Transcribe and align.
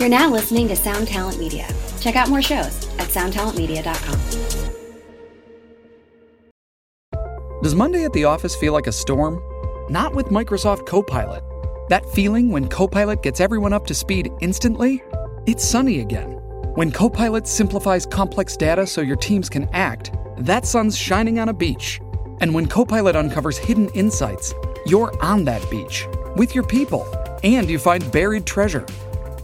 You're 0.00 0.08
now 0.08 0.30
listening 0.30 0.66
to 0.68 0.76
Sound 0.76 1.08
Talent 1.08 1.38
Media. 1.38 1.68
Check 2.00 2.16
out 2.16 2.30
more 2.30 2.40
shows 2.40 2.88
at 2.98 3.08
soundtalentmedia.com. 3.08 4.18
Does 7.62 7.74
Monday 7.74 8.04
at 8.04 8.14
the 8.14 8.24
office 8.24 8.56
feel 8.56 8.72
like 8.72 8.86
a 8.86 8.92
storm? 8.92 9.42
Not 9.92 10.14
with 10.14 10.28
Microsoft 10.28 10.86
Copilot. 10.86 11.44
That 11.90 12.08
feeling 12.14 12.50
when 12.50 12.66
Copilot 12.66 13.22
gets 13.22 13.40
everyone 13.40 13.74
up 13.74 13.86
to 13.88 13.94
speed 13.94 14.30
instantly? 14.40 15.02
It's 15.44 15.62
sunny 15.62 16.00
again. 16.00 16.30
When 16.76 16.90
Copilot 16.90 17.46
simplifies 17.46 18.06
complex 18.06 18.56
data 18.56 18.86
so 18.86 19.02
your 19.02 19.16
teams 19.16 19.50
can 19.50 19.68
act, 19.74 20.12
that 20.38 20.64
sun's 20.64 20.96
shining 20.96 21.38
on 21.38 21.50
a 21.50 21.54
beach. 21.54 22.00
And 22.40 22.54
when 22.54 22.64
Copilot 22.64 23.16
uncovers 23.16 23.58
hidden 23.58 23.90
insights, 23.90 24.54
you're 24.86 25.12
on 25.22 25.44
that 25.44 25.68
beach 25.70 26.06
with 26.36 26.54
your 26.54 26.64
people 26.64 27.06
and 27.42 27.68
you 27.68 27.78
find 27.78 28.10
buried 28.10 28.46
treasure. 28.46 28.86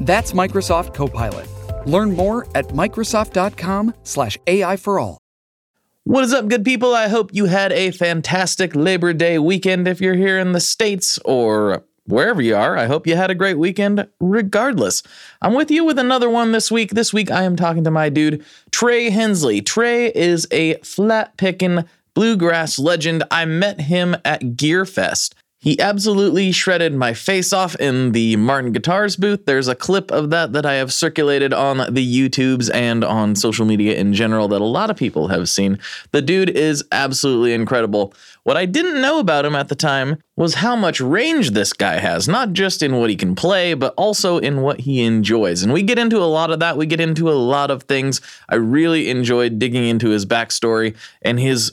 That's 0.01 0.33
Microsoft 0.33 0.95
Copilot. 0.95 1.49
Learn 1.87 2.15
more 2.15 2.47
at 2.55 2.69
Microsoft.com/slash 2.69 4.39
AI 4.47 4.77
for 4.77 4.99
all. 4.99 5.19
What 6.05 6.23
is 6.23 6.33
up, 6.33 6.47
good 6.47 6.65
people? 6.65 6.95
I 6.95 7.09
hope 7.09 7.35
you 7.35 7.47
had 7.47 7.73
a 7.73 7.91
fantastic 7.91 8.77
Labor 8.77 9.13
Day 9.13 9.41
weekend 9.41 9.89
if 9.89 10.01
you're 10.01 10.15
here 10.15 10.39
in 10.39 10.53
the 10.53 10.61
States 10.61 11.19
or 11.25 11.85
wherever 12.05 12.41
you 12.41 12.55
are. 12.55 12.77
I 12.77 12.87
hope 12.87 13.09
you 13.09 13.17
had 13.17 13.31
a 13.33 13.35
great 13.35 13.59
weekend 13.59 14.07
regardless. 14.21 15.03
I'm 15.43 15.55
with 15.55 15.69
you 15.69 15.85
with 15.85 15.99
another 15.99 16.31
one 16.31 16.53
this 16.53 16.71
week. 16.71 16.93
This 16.93 17.13
week 17.13 17.31
I 17.31 17.43
am 17.43 17.57
talking 17.57 17.83
to 17.83 17.91
my 17.91 18.09
dude, 18.09 18.45
Trey 18.71 19.11
Hensley. 19.11 19.61
Trey 19.61 20.13
is 20.13 20.47
a 20.53 20.77
flat 20.79 21.37
picking 21.37 21.85
bluegrass 22.15 22.79
legend. 22.79 23.25
I 23.31 23.45
met 23.45 23.81
him 23.81 24.17
at 24.25 24.43
Gearfest. 24.43 25.35
He 25.67 25.81
absolutely 25.81 26.53
shredded 26.53 26.95
my 26.95 27.13
face 27.13 27.53
off 27.53 27.75
in 27.81 28.13
the 28.13 28.37
Martin 28.37 28.71
Guitars 28.71 29.17
booth. 29.17 29.47
There's 29.47 29.67
a 29.67 29.75
clip 29.75 30.13
of 30.13 30.31
that 30.31 30.53
that 30.53 30.65
I 30.65 30.75
have 30.75 30.93
circulated 30.93 31.53
on 31.53 31.93
the 31.93 32.07
YouTubes 32.07 32.73
and 32.73 33.03
on 33.03 33.35
social 33.35 33.67
media 33.67 33.97
in 33.97 34.15
general 34.15 34.47
that 34.47 34.61
a 34.61 34.65
lot 34.65 34.91
of 34.91 34.97
people 34.97 35.27
have 35.27 35.49
seen. 35.49 35.81
The 36.13 36.23
dude 36.23 36.51
is 36.51 36.85
absolutely 36.93 37.53
incredible. 37.53 38.15
What 38.45 38.57
I 38.57 38.65
didn't 38.65 39.03
know 39.03 39.19
about 39.19 39.45
him 39.45 39.57
at 39.57 39.69
the 39.69 39.75
time 39.75 40.23
was 40.37 40.55
how 40.55 40.77
much 40.77 41.01
range 41.01 41.51
this 41.51 41.73
guy 41.73 41.99
has, 41.99 42.29
not 42.29 42.53
just 42.53 42.81
in 42.81 42.95
what 42.95 43.11
he 43.11 43.17
can 43.17 43.35
play, 43.35 43.75
but 43.75 43.93
also 43.97 44.39
in 44.39 44.63
what 44.63 44.79
he 44.79 45.03
enjoys. 45.03 45.65
And 45.65 45.73
we 45.73 45.83
get 45.83 45.99
into 45.99 46.19
a 46.19 46.31
lot 46.31 46.53
of 46.53 46.61
that. 46.61 46.77
We 46.77 46.87
get 46.87 47.01
into 47.01 47.29
a 47.29 47.35
lot 47.35 47.73
of 47.73 47.83
things. 47.83 48.21
I 48.49 48.55
really 48.55 49.11
enjoyed 49.11 49.59
digging 49.59 49.85
into 49.85 50.11
his 50.11 50.27
backstory 50.27 50.95
and 51.23 51.41
his 51.41 51.73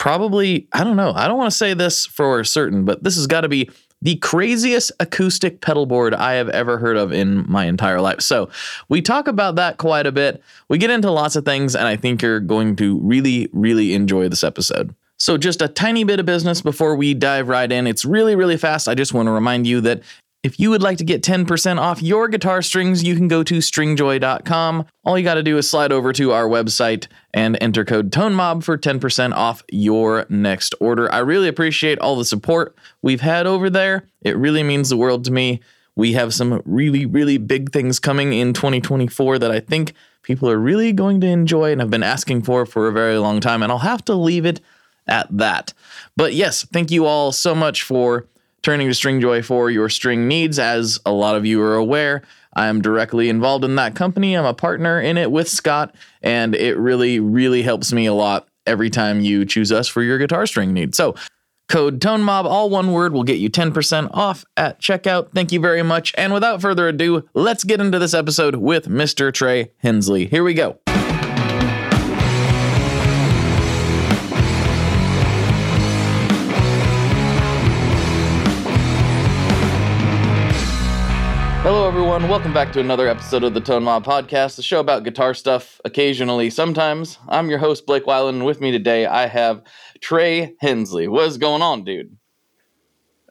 probably, 0.00 0.66
I 0.72 0.82
don't 0.82 0.96
know, 0.96 1.12
I 1.14 1.28
don't 1.28 1.38
want 1.38 1.52
to 1.52 1.56
say 1.56 1.74
this 1.74 2.06
for 2.06 2.42
certain, 2.42 2.84
but 2.84 3.04
this 3.04 3.14
has 3.16 3.28
got 3.28 3.42
to 3.42 3.48
be 3.48 3.70
the 4.02 4.16
craziest 4.16 4.90
acoustic 4.98 5.60
pedal 5.60 5.84
board 5.84 6.14
I 6.14 6.32
have 6.32 6.48
ever 6.48 6.78
heard 6.78 6.96
of 6.96 7.12
in 7.12 7.44
my 7.48 7.66
entire 7.66 8.00
life. 8.00 8.22
So, 8.22 8.48
we 8.88 9.02
talk 9.02 9.28
about 9.28 9.56
that 9.56 9.76
quite 9.76 10.06
a 10.06 10.12
bit. 10.12 10.42
We 10.68 10.78
get 10.78 10.90
into 10.90 11.10
lots 11.10 11.36
of 11.36 11.44
things, 11.44 11.76
and 11.76 11.86
I 11.86 11.96
think 11.96 12.22
you're 12.22 12.40
going 12.40 12.76
to 12.76 12.98
really, 13.00 13.50
really 13.52 13.92
enjoy 13.92 14.30
this 14.30 14.42
episode. 14.42 14.94
So, 15.18 15.36
just 15.36 15.60
a 15.60 15.68
tiny 15.68 16.04
bit 16.04 16.18
of 16.18 16.24
business 16.24 16.62
before 16.62 16.96
we 16.96 17.12
dive 17.12 17.48
right 17.48 17.70
in. 17.70 17.86
It's 17.86 18.06
really, 18.06 18.34
really 18.34 18.56
fast. 18.56 18.88
I 18.88 18.94
just 18.94 19.12
want 19.12 19.26
to 19.26 19.32
remind 19.32 19.66
you 19.66 19.82
that 19.82 20.02
if 20.42 20.58
you 20.58 20.70
would 20.70 20.82
like 20.82 20.98
to 20.98 21.04
get 21.04 21.22
10% 21.22 21.78
off 21.78 22.02
your 22.02 22.26
guitar 22.28 22.62
strings, 22.62 23.04
you 23.04 23.14
can 23.14 23.28
go 23.28 23.42
to 23.42 23.58
stringjoy.com. 23.58 24.86
All 25.04 25.18
you 25.18 25.24
got 25.24 25.34
to 25.34 25.42
do 25.42 25.58
is 25.58 25.68
slide 25.68 25.92
over 25.92 26.12
to 26.14 26.32
our 26.32 26.48
website 26.48 27.08
and 27.34 27.58
enter 27.60 27.84
code 27.84 28.10
ToneMob 28.10 28.64
for 28.64 28.78
10% 28.78 29.34
off 29.34 29.62
your 29.70 30.24
next 30.30 30.74
order. 30.80 31.12
I 31.12 31.18
really 31.18 31.48
appreciate 31.48 31.98
all 31.98 32.16
the 32.16 32.24
support 32.24 32.74
we've 33.02 33.20
had 33.20 33.46
over 33.46 33.68
there. 33.68 34.04
It 34.22 34.36
really 34.36 34.62
means 34.62 34.88
the 34.88 34.96
world 34.96 35.24
to 35.26 35.30
me. 35.30 35.60
We 35.94 36.14
have 36.14 36.32
some 36.32 36.62
really, 36.64 37.04
really 37.04 37.36
big 37.36 37.70
things 37.70 37.98
coming 37.98 38.32
in 38.32 38.54
2024 38.54 39.38
that 39.40 39.50
I 39.50 39.60
think 39.60 39.92
people 40.22 40.48
are 40.48 40.58
really 40.58 40.92
going 40.92 41.20
to 41.20 41.26
enjoy 41.26 41.72
and 41.72 41.80
have 41.82 41.90
been 41.90 42.02
asking 42.02 42.42
for 42.42 42.64
for 42.64 42.88
a 42.88 42.92
very 42.92 43.18
long 43.18 43.40
time. 43.40 43.62
And 43.62 43.70
I'll 43.70 43.78
have 43.78 44.04
to 44.06 44.14
leave 44.14 44.46
it 44.46 44.60
at 45.06 45.26
that. 45.36 45.74
But 46.16 46.32
yes, 46.32 46.64
thank 46.72 46.90
you 46.90 47.04
all 47.04 47.32
so 47.32 47.54
much 47.54 47.82
for 47.82 48.26
turning 48.62 48.88
to 48.88 48.94
Stringjoy 48.94 49.44
for 49.44 49.70
your 49.70 49.88
string 49.88 50.28
needs. 50.28 50.58
As 50.58 50.98
a 51.06 51.12
lot 51.12 51.36
of 51.36 51.46
you 51.46 51.60
are 51.62 51.76
aware, 51.76 52.22
I 52.54 52.66
am 52.66 52.82
directly 52.82 53.28
involved 53.28 53.64
in 53.64 53.76
that 53.76 53.94
company. 53.94 54.36
I'm 54.36 54.44
a 54.44 54.54
partner 54.54 55.00
in 55.00 55.16
it 55.16 55.30
with 55.30 55.48
Scott, 55.48 55.94
and 56.22 56.54
it 56.54 56.76
really, 56.76 57.20
really 57.20 57.62
helps 57.62 57.92
me 57.92 58.06
a 58.06 58.14
lot 58.14 58.48
every 58.66 58.90
time 58.90 59.20
you 59.20 59.44
choose 59.44 59.72
us 59.72 59.88
for 59.88 60.02
your 60.02 60.18
guitar 60.18 60.46
string 60.46 60.72
needs. 60.72 60.96
So, 60.96 61.14
code 61.68 62.00
ToneMob, 62.00 62.44
all 62.44 62.68
one 62.68 62.92
word, 62.92 63.12
will 63.12 63.22
get 63.22 63.38
you 63.38 63.48
10% 63.48 64.10
off 64.12 64.44
at 64.56 64.80
checkout. 64.80 65.32
Thank 65.32 65.52
you 65.52 65.60
very 65.60 65.82
much. 65.82 66.12
And 66.16 66.32
without 66.32 66.60
further 66.60 66.88
ado, 66.88 67.28
let's 67.34 67.64
get 67.64 67.80
into 67.80 67.98
this 67.98 68.14
episode 68.14 68.56
with 68.56 68.88
Mr. 68.88 69.32
Trey 69.32 69.70
Hensley. 69.78 70.26
Here 70.26 70.42
we 70.42 70.54
go. 70.54 70.80
Everyone. 82.20 82.38
Welcome 82.38 82.52
back 82.52 82.70
to 82.74 82.80
another 82.80 83.08
episode 83.08 83.44
of 83.44 83.54
the 83.54 83.62
Tone 83.62 83.82
Mob 83.82 84.04
Podcast, 84.04 84.56
the 84.56 84.62
show 84.62 84.80
about 84.80 85.04
guitar 85.04 85.32
stuff 85.32 85.80
occasionally, 85.86 86.50
sometimes. 86.50 87.18
I'm 87.28 87.48
your 87.48 87.58
host, 87.58 87.86
Blake 87.86 88.04
Weiland, 88.04 88.30
and 88.30 88.44
with 88.44 88.60
me 88.60 88.70
today 88.70 89.06
I 89.06 89.26
have 89.26 89.62
Trey 90.02 90.54
Hensley. 90.60 91.08
What's 91.08 91.38
going 91.38 91.62
on, 91.62 91.82
dude? 91.82 92.14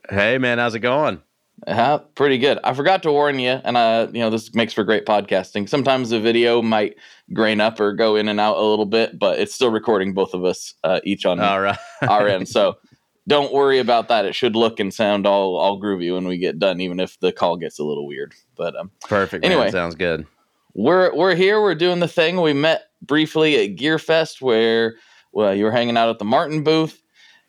Hey, 0.09 0.39
man, 0.39 0.57
how's 0.57 0.73
it 0.73 0.79
going? 0.79 1.21
Uh, 1.67 1.99
pretty 1.99 2.39
good. 2.39 2.57
I 2.63 2.73
forgot 2.73 3.03
to 3.03 3.11
warn 3.11 3.37
you, 3.37 3.59
and 3.63 3.77
uh, 3.77 4.07
you 4.11 4.21
know 4.21 4.31
this 4.31 4.55
makes 4.55 4.73
for 4.73 4.83
great 4.83 5.05
podcasting. 5.05 5.69
Sometimes 5.69 6.09
the 6.09 6.19
video 6.19 6.63
might 6.63 6.95
grain 7.31 7.61
up 7.61 7.79
or 7.79 7.93
go 7.93 8.15
in 8.15 8.27
and 8.27 8.39
out 8.39 8.57
a 8.57 8.63
little 8.63 8.87
bit, 8.87 9.19
but 9.19 9.37
it's 9.39 9.53
still 9.53 9.69
recording 9.69 10.13
both 10.15 10.33
of 10.33 10.43
us 10.45 10.73
uh, 10.83 10.99
each 11.03 11.27
on 11.27 11.39
All 11.39 11.61
right. 11.61 11.77
our 12.07 12.27
end. 12.27 12.47
So 12.47 12.77
don't 13.29 13.53
worry 13.53 13.79
about 13.79 14.07
that. 14.07 14.25
It 14.25 14.33
should 14.33 14.55
look 14.55 14.79
and 14.79 14.93
sound 14.93 15.25
all 15.25 15.55
all 15.55 15.79
groovy 15.79 16.13
when 16.13 16.27
we 16.27 16.37
get 16.37 16.59
done, 16.59 16.81
even 16.81 16.99
if 16.99 17.19
the 17.19 17.31
call 17.31 17.55
gets 17.55 17.79
a 17.79 17.83
little 17.83 18.07
weird. 18.07 18.33
But 18.57 18.75
um, 18.75 18.91
Perfect. 19.07 19.45
Anyway. 19.45 19.65
man. 19.65 19.71
sounds 19.71 19.95
good. 19.95 20.25
we're 20.73 21.15
we're 21.15 21.35
here. 21.35 21.61
We're 21.61 21.75
doing 21.75 21.99
the 21.99 22.07
thing. 22.07 22.41
We 22.41 22.53
met 22.53 22.85
briefly 23.01 23.55
at 23.63 23.77
Gearfest 23.77 24.41
where 24.41 24.95
well 25.31 25.55
you 25.55 25.63
were 25.63 25.71
hanging 25.71 25.95
out 25.95 26.09
at 26.09 26.19
the 26.19 26.25
Martin 26.25 26.63
booth. 26.63 27.01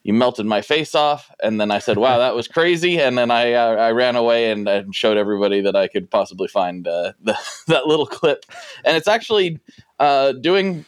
You 0.03 0.15
melted 0.15 0.47
my 0.47 0.63
face 0.63 0.95
off, 0.95 1.31
and 1.43 1.61
then 1.61 1.71
I 1.71 1.79
said, 1.79 1.99
"Wow, 1.99 2.19
that 2.19 2.35
was 2.35 2.49
crazy." 2.49 2.99
And 3.01 3.19
then 3.19 3.31
I 3.31 3.53
uh, 3.53 3.75
I 3.77 3.91
ran 3.93 4.17
away 4.17 4.51
and, 4.51 4.69
and 4.69 4.95
showed 4.95 5.17
everybody 5.17 5.61
that 5.63 5.77
I 5.77 5.89
could 5.89 6.11
possibly 6.11 6.49
find 6.49 6.87
uh, 6.87 7.13
the, 7.23 7.37
that 7.69 7.87
little 7.87 8.07
clip, 8.07 8.45
and 8.85 8.97
it's 8.97 9.09
actually 9.09 9.61
uh, 9.99 10.33
doing 10.33 10.85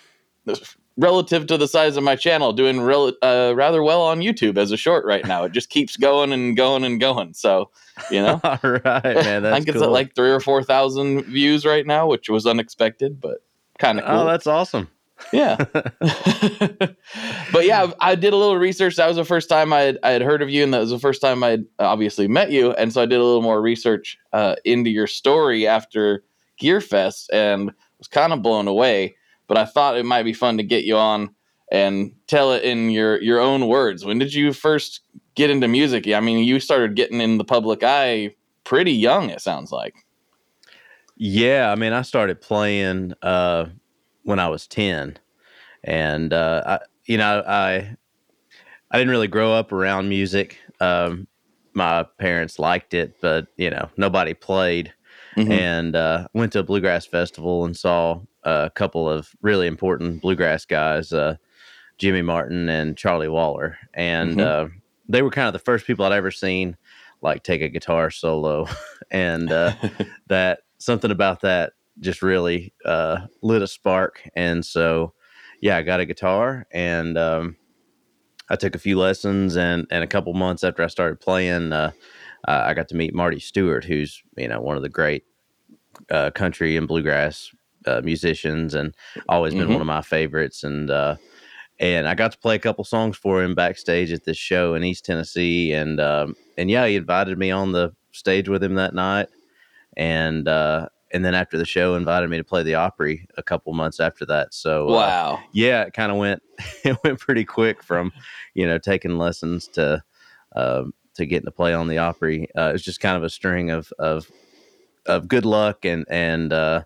relative 1.03 1.49
to 1.49 1.59
the 1.59 1.67
size 1.67 1.97
of 1.97 2.05
my 2.05 2.15
channel, 2.15 2.53
doing 2.53 2.81
rel- 2.81 3.13
uh, 3.23 3.53
rather 3.57 3.83
well 3.83 4.03
on 4.03 4.21
YouTube 4.21 4.57
as 4.57 4.71
a 4.71 4.77
short 4.77 5.05
right 5.05 5.27
now. 5.27 5.45
It 5.45 5.53
just 5.53 5.69
keeps 5.69 5.97
going 5.97 6.33
and 6.33 6.57
going 6.57 6.85
and 6.85 7.01
going. 7.01 7.35
So 7.35 7.71
you 8.11 8.23
know. 8.23 8.41
All 8.45 8.59
right, 8.63 8.85
man. 8.85 9.43
That's 9.43 9.53
I 9.53 9.57
think 9.57 9.69
it's 9.69 9.79
cool. 9.79 9.85
at 9.85 9.91
like 9.91 10.15
three 10.15 10.31
or 10.31 10.41
four 10.41 10.63
thousand 10.63 11.25
views 11.25 11.67
right 11.67 11.87
now, 11.87 12.07
which 12.07 12.31
was 12.31 12.47
unexpected, 12.47 13.21
but 13.21 13.45
kind 13.79 13.99
of 13.99 14.07
cool. 14.07 14.21
Oh, 14.21 14.27
that's 14.27 14.47
awesome. 14.47 14.89
yeah. 15.33 15.57
but 15.71 17.65
yeah, 17.65 17.93
I 18.01 18.15
did 18.15 18.33
a 18.33 18.37
little 18.37 18.57
research. 18.57 18.97
That 18.97 19.09
was 19.09 19.17
the 19.17 19.25
first 19.25 19.49
time 19.49 19.73
I 19.73 19.81
had, 19.81 19.99
I 20.03 20.11
had 20.11 20.23
heard 20.23 20.43
of 20.43 20.51
you, 20.51 20.65
and 20.65 20.73
that 20.75 20.79
was 20.79 20.91
the 20.91 20.99
first 20.99 21.21
time 21.21 21.43
I 21.43 21.51
had 21.51 21.67
obviously 21.79 22.29
met 22.29 22.51
you. 22.51 22.73
And 22.73 22.93
so 22.93 23.03
I 23.03 23.07
did 23.07 23.21
a 23.21 23.25
little 23.25 23.43
more 23.43 23.61
research 23.61 24.19
uh, 24.33 24.57
into 24.65 24.91
your 24.91 25.07
story 25.07 25.67
after 25.67 26.25
Gearfest, 26.61 27.27
and 27.33 27.73
was 27.99 28.09
kind 28.09 28.33
of 28.33 28.43
blown 28.43 28.69
away. 28.69 29.17
But 29.53 29.61
I 29.61 29.67
thought 29.67 29.99
it 29.99 30.07
might 30.07 30.23
be 30.23 30.33
fun 30.33 30.57
to 30.57 30.63
get 30.63 30.85
you 30.85 30.97
on 30.97 31.35
and 31.71 32.15
tell 32.27 32.53
it 32.53 32.65
in 32.65 32.89
your 32.89 33.21
your 33.21 33.39
own 33.39 33.69
words. 33.69 34.03
When 34.03 34.19
did 34.19 34.33
you 34.33 34.55
first 34.55 35.01
get 35.35 35.51
into 35.51 35.69
music? 35.69 36.09
I 36.09 36.21
mean, 36.21 36.43
you 36.43 36.59
started 36.59 36.97
getting 36.97 37.21
in 37.21 37.37
the 37.37 37.45
public 37.45 37.83
eye 37.83 38.35
pretty 38.65 38.93
young. 38.93 39.29
It 39.29 39.43
sounds 39.43 39.71
like. 39.71 39.95
Yeah, 41.19 41.71
I 41.71 41.75
mean, 41.75 41.93
I 41.93 42.01
started 42.01 42.41
playing 42.41 43.13
uh, 43.21 43.67
when 44.23 44.39
I 44.39 44.49
was 44.49 44.67
ten, 44.67 45.19
and 45.85 46.33
uh, 46.33 46.63
I, 46.65 46.79
you 47.05 47.19
know, 47.19 47.45
I 47.47 47.95
I 48.91 48.97
didn't 48.97 49.11
really 49.11 49.29
grow 49.29 49.53
up 49.53 49.71
around 49.71 50.09
music. 50.09 50.57
Um, 50.81 51.27
my 51.75 52.07
parents 52.17 52.59
liked 52.59 52.95
it, 52.95 53.21
but 53.21 53.49
you 53.59 53.69
know, 53.69 53.91
nobody 53.99 54.33
played. 54.33 54.95
Mhm. 55.37 55.51
And 55.51 55.97
uh, 55.97 56.29
went 56.35 56.53
to 56.53 56.59
a 56.59 56.63
bluegrass 56.63 57.07
festival 57.07 57.65
and 57.65 57.77
saw 57.77 58.21
a 58.43 58.71
couple 58.75 59.09
of 59.09 59.31
really 59.41 59.67
important 59.67 60.21
bluegrass 60.21 60.65
guys, 60.65 61.13
uh, 61.13 61.37
Jimmy 61.99 62.23
Martin 62.23 62.69
and 62.69 62.97
Charlie 62.97 63.29
Waller, 63.29 63.79
and 63.95 64.39
Mhm. 64.39 64.41
uh, 64.41 64.69
they 65.09 65.23
were 65.23 65.31
kind 65.31 65.47
of 65.47 65.53
the 65.53 65.59
first 65.59 65.87
people 65.87 66.05
I'd 66.05 66.13
ever 66.13 66.31
seen 66.31 66.77
like 67.23 67.43
take 67.45 67.63
a 67.63 67.69
guitar 67.69 68.11
solo, 68.11 68.67
and 69.11 69.51
uh, 69.53 69.73
that 70.27 70.61
something 70.79 71.11
about 71.11 71.41
that 71.43 71.73
just 72.01 72.23
really 72.23 72.73
uh, 72.85 73.27
lit 73.43 73.63
a 73.63 73.67
spark. 73.67 74.29
And 74.35 74.65
so, 74.65 75.13
yeah, 75.61 75.77
I 75.77 75.83
got 75.83 76.01
a 76.01 76.05
guitar 76.07 76.67
and 76.73 77.17
um, 77.17 77.57
I 78.49 78.57
took 78.57 78.75
a 78.75 78.79
few 78.79 78.99
lessons. 78.99 79.57
And, 79.57 79.87
and 79.91 80.03
a 80.03 80.07
couple 80.09 80.33
months 80.35 80.65
after 80.65 80.83
I 80.83 80.89
started 80.89 81.21
playing, 81.21 81.73
uh, 81.73 81.93
uh, 82.49 82.63
I 82.67 82.75
got 82.75 82.89
to 82.89 82.97
meet 82.97 83.15
Marty 83.15 83.39
Stuart, 83.41 83.85
who's 83.85 84.23
you 84.37 84.49
know 84.49 84.61
one 84.61 84.77
of 84.77 84.83
the 84.83 84.89
great 84.89 85.25
uh, 86.11 86.31
country 86.31 86.77
and 86.77 86.89
bluegrass 86.89 87.51
uh, 87.87 88.01
musicians, 88.05 88.75
and 88.75 88.95
always 89.29 89.55
been 89.55 89.69
Mhm. 89.69 89.73
one 89.73 89.81
of 89.81 89.87
my 89.87 90.03
favorites. 90.03 90.65
And 90.65 90.91
uh, 90.91 91.17
and 91.81 92.07
I 92.09 92.15
got 92.15 92.33
to 92.33 92.39
play 92.39 92.55
a 92.55 92.61
couple 92.61 92.85
songs 92.85 93.17
for 93.17 93.43
him 93.43 93.55
backstage 93.55 94.13
at 94.13 94.25
this 94.25 94.37
show 94.37 94.75
in 94.75 94.85
East 94.85 95.05
Tennessee, 95.05 95.73
and 95.73 96.01
um, 96.01 96.35
and 96.57 96.71
yeah, 96.71 96.87
he 96.87 96.97
invited 96.97 97.39
me 97.39 97.51
on 97.51 97.73
the 97.73 97.93
stage 98.13 98.49
with 98.49 98.63
him 98.63 98.75
that 98.75 98.95
night, 98.95 99.29
and 99.97 100.47
uh, 100.49 100.89
and 101.13 101.25
then 101.25 101.35
after 101.35 101.59
the 101.59 101.65
show, 101.65 101.95
invited 101.95 102.31
me 102.31 102.37
to 102.39 102.45
play 102.45 102.63
the 102.63 102.75
Opry 102.75 103.27
a 103.37 103.43
couple 103.43 103.73
months 103.73 104.01
after 104.01 104.25
that. 104.27 104.55
So 104.55 104.89
uh, 104.89 104.93
Wow. 104.93 105.41
yeah, 105.53 105.83
it 105.83 105.93
kind 105.93 106.13
of 106.13 106.19
went 106.19 106.43
it 106.85 106.97
went 107.05 107.19
pretty 107.19 107.45
quick 107.45 107.83
from 107.83 108.13
you 108.55 108.67
know 108.67 108.79
taking 108.79 109.19
lessons 109.19 109.69
to 109.69 110.03
um, 110.55 110.93
to 111.15 111.27
getting 111.27 111.47
to 111.47 111.51
play 111.51 111.75
on 111.75 111.89
the 111.89 111.99
Opry. 111.99 112.49
Uh, 112.57 112.69
it 112.71 112.73
was 112.73 112.83
just 112.83 113.01
kind 113.01 113.17
of 113.17 113.23
a 113.23 113.31
string 113.31 113.71
of 113.71 113.93
of 113.99 114.31
of 115.07 115.29
good 115.29 115.45
luck 115.45 115.85
and 115.85 116.05
and 116.09 116.53
uh, 116.53 116.83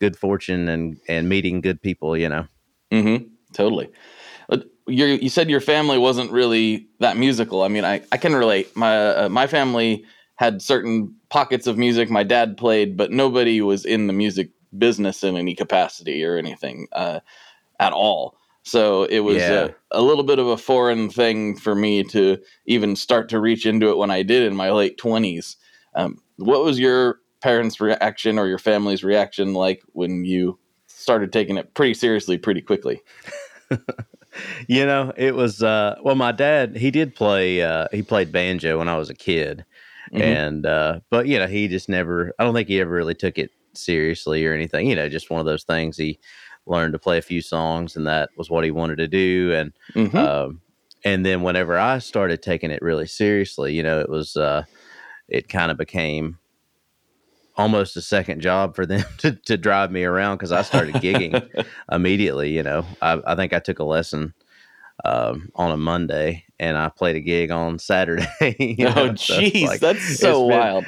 good 0.00 0.16
fortune 0.16 0.68
and 0.68 0.98
and 1.08 1.28
meeting 1.28 1.60
good 1.60 1.80
people. 1.80 2.16
You 2.16 2.28
know. 2.28 2.46
Mm-hmm. 2.90 3.26
Totally. 3.52 3.90
But 4.48 4.66
you 4.86 5.06
you 5.06 5.28
said 5.28 5.50
your 5.50 5.60
family 5.60 5.98
wasn't 5.98 6.30
really 6.30 6.88
that 7.00 7.16
musical. 7.16 7.62
I 7.62 7.68
mean, 7.68 7.84
I, 7.84 8.02
I 8.12 8.16
can 8.16 8.34
relate. 8.34 8.76
My 8.76 9.08
uh, 9.08 9.28
my 9.28 9.46
family 9.46 10.04
had 10.36 10.60
certain 10.60 11.14
pockets 11.28 11.66
of 11.66 11.78
music. 11.78 12.10
My 12.10 12.22
dad 12.22 12.56
played, 12.56 12.96
but 12.96 13.10
nobody 13.10 13.60
was 13.60 13.84
in 13.84 14.06
the 14.06 14.12
music 14.12 14.50
business 14.76 15.22
in 15.22 15.36
any 15.36 15.54
capacity 15.54 16.24
or 16.24 16.36
anything 16.36 16.88
uh, 16.92 17.20
at 17.78 17.92
all. 17.92 18.36
So 18.64 19.04
it 19.04 19.20
was 19.20 19.38
Yeah. 19.38 19.70
a, 19.90 20.00
a 20.00 20.02
little 20.02 20.24
bit 20.24 20.38
of 20.38 20.46
a 20.46 20.56
foreign 20.56 21.10
thing 21.10 21.56
for 21.56 21.74
me 21.74 22.04
to 22.04 22.38
even 22.66 22.94
start 22.96 23.28
to 23.30 23.40
reach 23.40 23.66
into 23.66 23.90
it 23.90 23.96
when 23.96 24.10
I 24.10 24.22
did 24.22 24.42
in 24.44 24.54
my 24.54 24.70
late 24.70 24.98
twenties. 24.98 25.56
Um, 25.94 26.18
what 26.36 26.64
was 26.64 26.78
your 26.78 27.18
parents' 27.42 27.80
reaction 27.80 28.38
or 28.38 28.46
your 28.46 28.58
family's 28.58 29.02
reaction 29.02 29.52
like 29.52 29.82
when 29.92 30.24
you 30.24 30.58
started 30.86 31.32
taking 31.32 31.56
it 31.56 31.74
pretty 31.74 31.94
seriously 31.94 32.38
pretty 32.38 32.62
quickly? 32.62 33.00
you 34.68 34.86
know, 34.86 35.12
it 35.16 35.34
was 35.34 35.62
uh 35.62 35.96
well 36.02 36.14
my 36.14 36.32
dad, 36.32 36.76
he 36.76 36.90
did 36.90 37.14
play 37.14 37.62
uh 37.62 37.88
he 37.92 38.02
played 38.02 38.32
banjo 38.32 38.78
when 38.78 38.88
I 38.88 38.96
was 38.96 39.10
a 39.10 39.14
kid. 39.14 39.64
Mhm. 40.12 40.20
And 40.22 40.66
uh 40.66 41.00
but 41.10 41.26
you 41.26 41.38
know, 41.38 41.46
he 41.46 41.68
just 41.68 41.88
never 41.88 42.32
I 42.38 42.44
don't 42.44 42.54
think 42.54 42.68
he 42.68 42.80
ever 42.80 42.92
really 42.92 43.14
took 43.14 43.38
it 43.38 43.50
seriously 43.74 44.46
or 44.46 44.54
anything. 44.54 44.88
You 44.88 44.96
know, 44.96 45.08
just 45.08 45.30
one 45.30 45.40
of 45.40 45.46
those 45.46 45.64
things 45.64 45.96
he 45.96 46.18
learned 46.66 46.92
to 46.92 46.98
play 46.98 47.18
a 47.18 47.22
few 47.22 47.40
songs 47.42 47.96
and 47.96 48.06
that 48.06 48.30
was 48.36 48.48
what 48.50 48.64
he 48.64 48.70
wanted 48.70 48.96
to 48.98 49.08
do 49.08 49.52
and 49.54 49.72
Mhm. 49.94 50.14
um 50.14 50.60
and 51.04 51.26
then 51.26 51.42
whenever 51.42 51.76
I 51.78 51.98
started 51.98 52.42
taking 52.42 52.70
it 52.70 52.80
really 52.82 53.06
seriously, 53.06 53.74
you 53.74 53.82
know, 53.82 53.98
it 54.00 54.08
was 54.08 54.36
uh 54.36 54.62
it 55.28 55.48
kind 55.48 55.70
of 55.70 55.76
became 55.76 56.38
almost 57.56 57.96
a 57.96 58.00
second 58.00 58.40
job 58.40 58.74
for 58.74 58.86
them 58.86 59.04
to, 59.18 59.32
to 59.32 59.56
drive 59.56 59.90
me 59.90 60.04
around 60.04 60.36
because 60.36 60.52
I 60.52 60.62
started 60.62 60.94
gigging 60.96 61.46
immediately. 61.92 62.50
You 62.50 62.62
know, 62.62 62.84
I, 63.00 63.20
I 63.26 63.34
think 63.34 63.52
I 63.52 63.58
took 63.58 63.78
a 63.78 63.84
lesson 63.84 64.32
um, 65.04 65.50
on 65.54 65.70
a 65.70 65.76
Monday 65.76 66.44
and 66.60 66.76
I 66.76 66.88
played 66.88 67.16
a 67.16 67.20
gig 67.20 67.50
on 67.50 67.78
Saturday. 67.78 68.26
oh, 68.40 68.84
know, 69.06 69.14
so 69.16 69.34
jeez, 69.40 69.66
like- 69.66 69.80
that's 69.80 70.18
so 70.18 70.30
it's 70.30 70.38
been- 70.38 70.58
wild. 70.58 70.84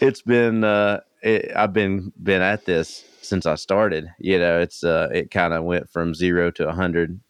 It's 0.00 0.22
been 0.22 0.62
uh, 0.64 1.00
it, 1.22 1.52
I've 1.54 1.72
been 1.72 2.12
been 2.22 2.42
at 2.42 2.64
this 2.64 3.04
since 3.22 3.46
I 3.46 3.56
started. 3.56 4.08
You 4.18 4.38
know, 4.38 4.60
it's 4.60 4.84
uh, 4.84 5.08
it 5.12 5.30
kind 5.30 5.54
of 5.54 5.64
went 5.64 5.90
from 5.90 6.14
zero 6.14 6.50
to 6.52 6.68
a 6.68 6.72
hundred. 6.72 7.20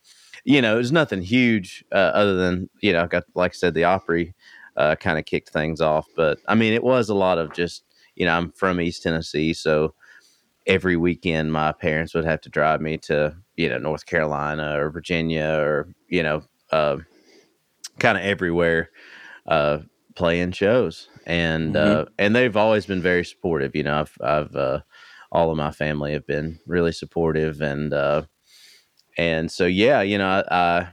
You 0.44 0.62
know, 0.62 0.74
it 0.74 0.78
was 0.78 0.92
nothing 0.92 1.22
huge 1.22 1.84
uh, 1.92 2.12
other 2.14 2.34
than 2.36 2.70
you 2.80 2.92
know, 2.92 3.02
I 3.02 3.06
got 3.06 3.24
like 3.34 3.52
I 3.52 3.54
said, 3.54 3.74
the 3.74 3.84
Opry 3.84 4.34
uh, 4.76 4.96
kind 4.96 5.18
of 5.18 5.24
kicked 5.24 5.50
things 5.50 5.80
off. 5.80 6.06
But 6.16 6.38
I 6.48 6.54
mean, 6.54 6.72
it 6.72 6.84
was 6.84 7.08
a 7.08 7.14
lot 7.14 7.38
of 7.38 7.52
just 7.52 7.84
you 8.14 8.26
know, 8.26 8.36
I'm 8.36 8.52
from 8.52 8.80
East 8.80 9.04
Tennessee, 9.04 9.52
so 9.52 9.94
every 10.66 10.96
weekend 10.96 11.52
my 11.52 11.72
parents 11.72 12.14
would 12.14 12.24
have 12.24 12.40
to 12.42 12.50
drive 12.50 12.80
me 12.80 12.98
to 12.98 13.34
you 13.56 13.68
know 13.68 13.78
North 13.78 14.06
Carolina 14.06 14.78
or 14.78 14.90
Virginia 14.90 15.58
or 15.60 15.88
you 16.08 16.22
know 16.22 16.42
uh, 16.70 16.98
kind 17.98 18.18
of 18.18 18.24
everywhere 18.24 18.90
uh, 19.46 19.78
playing 20.14 20.52
shows 20.52 21.08
and 21.28 21.76
uh, 21.76 22.06
and 22.18 22.34
they've 22.34 22.56
always 22.56 22.86
been 22.86 23.02
very 23.02 23.24
supportive. 23.24 23.76
You 23.76 23.84
know, 23.84 24.00
I've 24.00 24.18
I've 24.20 24.56
uh, 24.56 24.80
all 25.30 25.50
of 25.50 25.56
my 25.56 25.70
family 25.70 26.14
have 26.14 26.26
been 26.26 26.58
really 26.66 26.92
supportive 26.92 27.60
and 27.60 27.92
uh, 27.92 28.22
and 29.16 29.50
so 29.50 29.66
yeah, 29.66 30.02
you 30.02 30.18
know 30.18 30.28
I, 30.28 30.44
I 30.50 30.88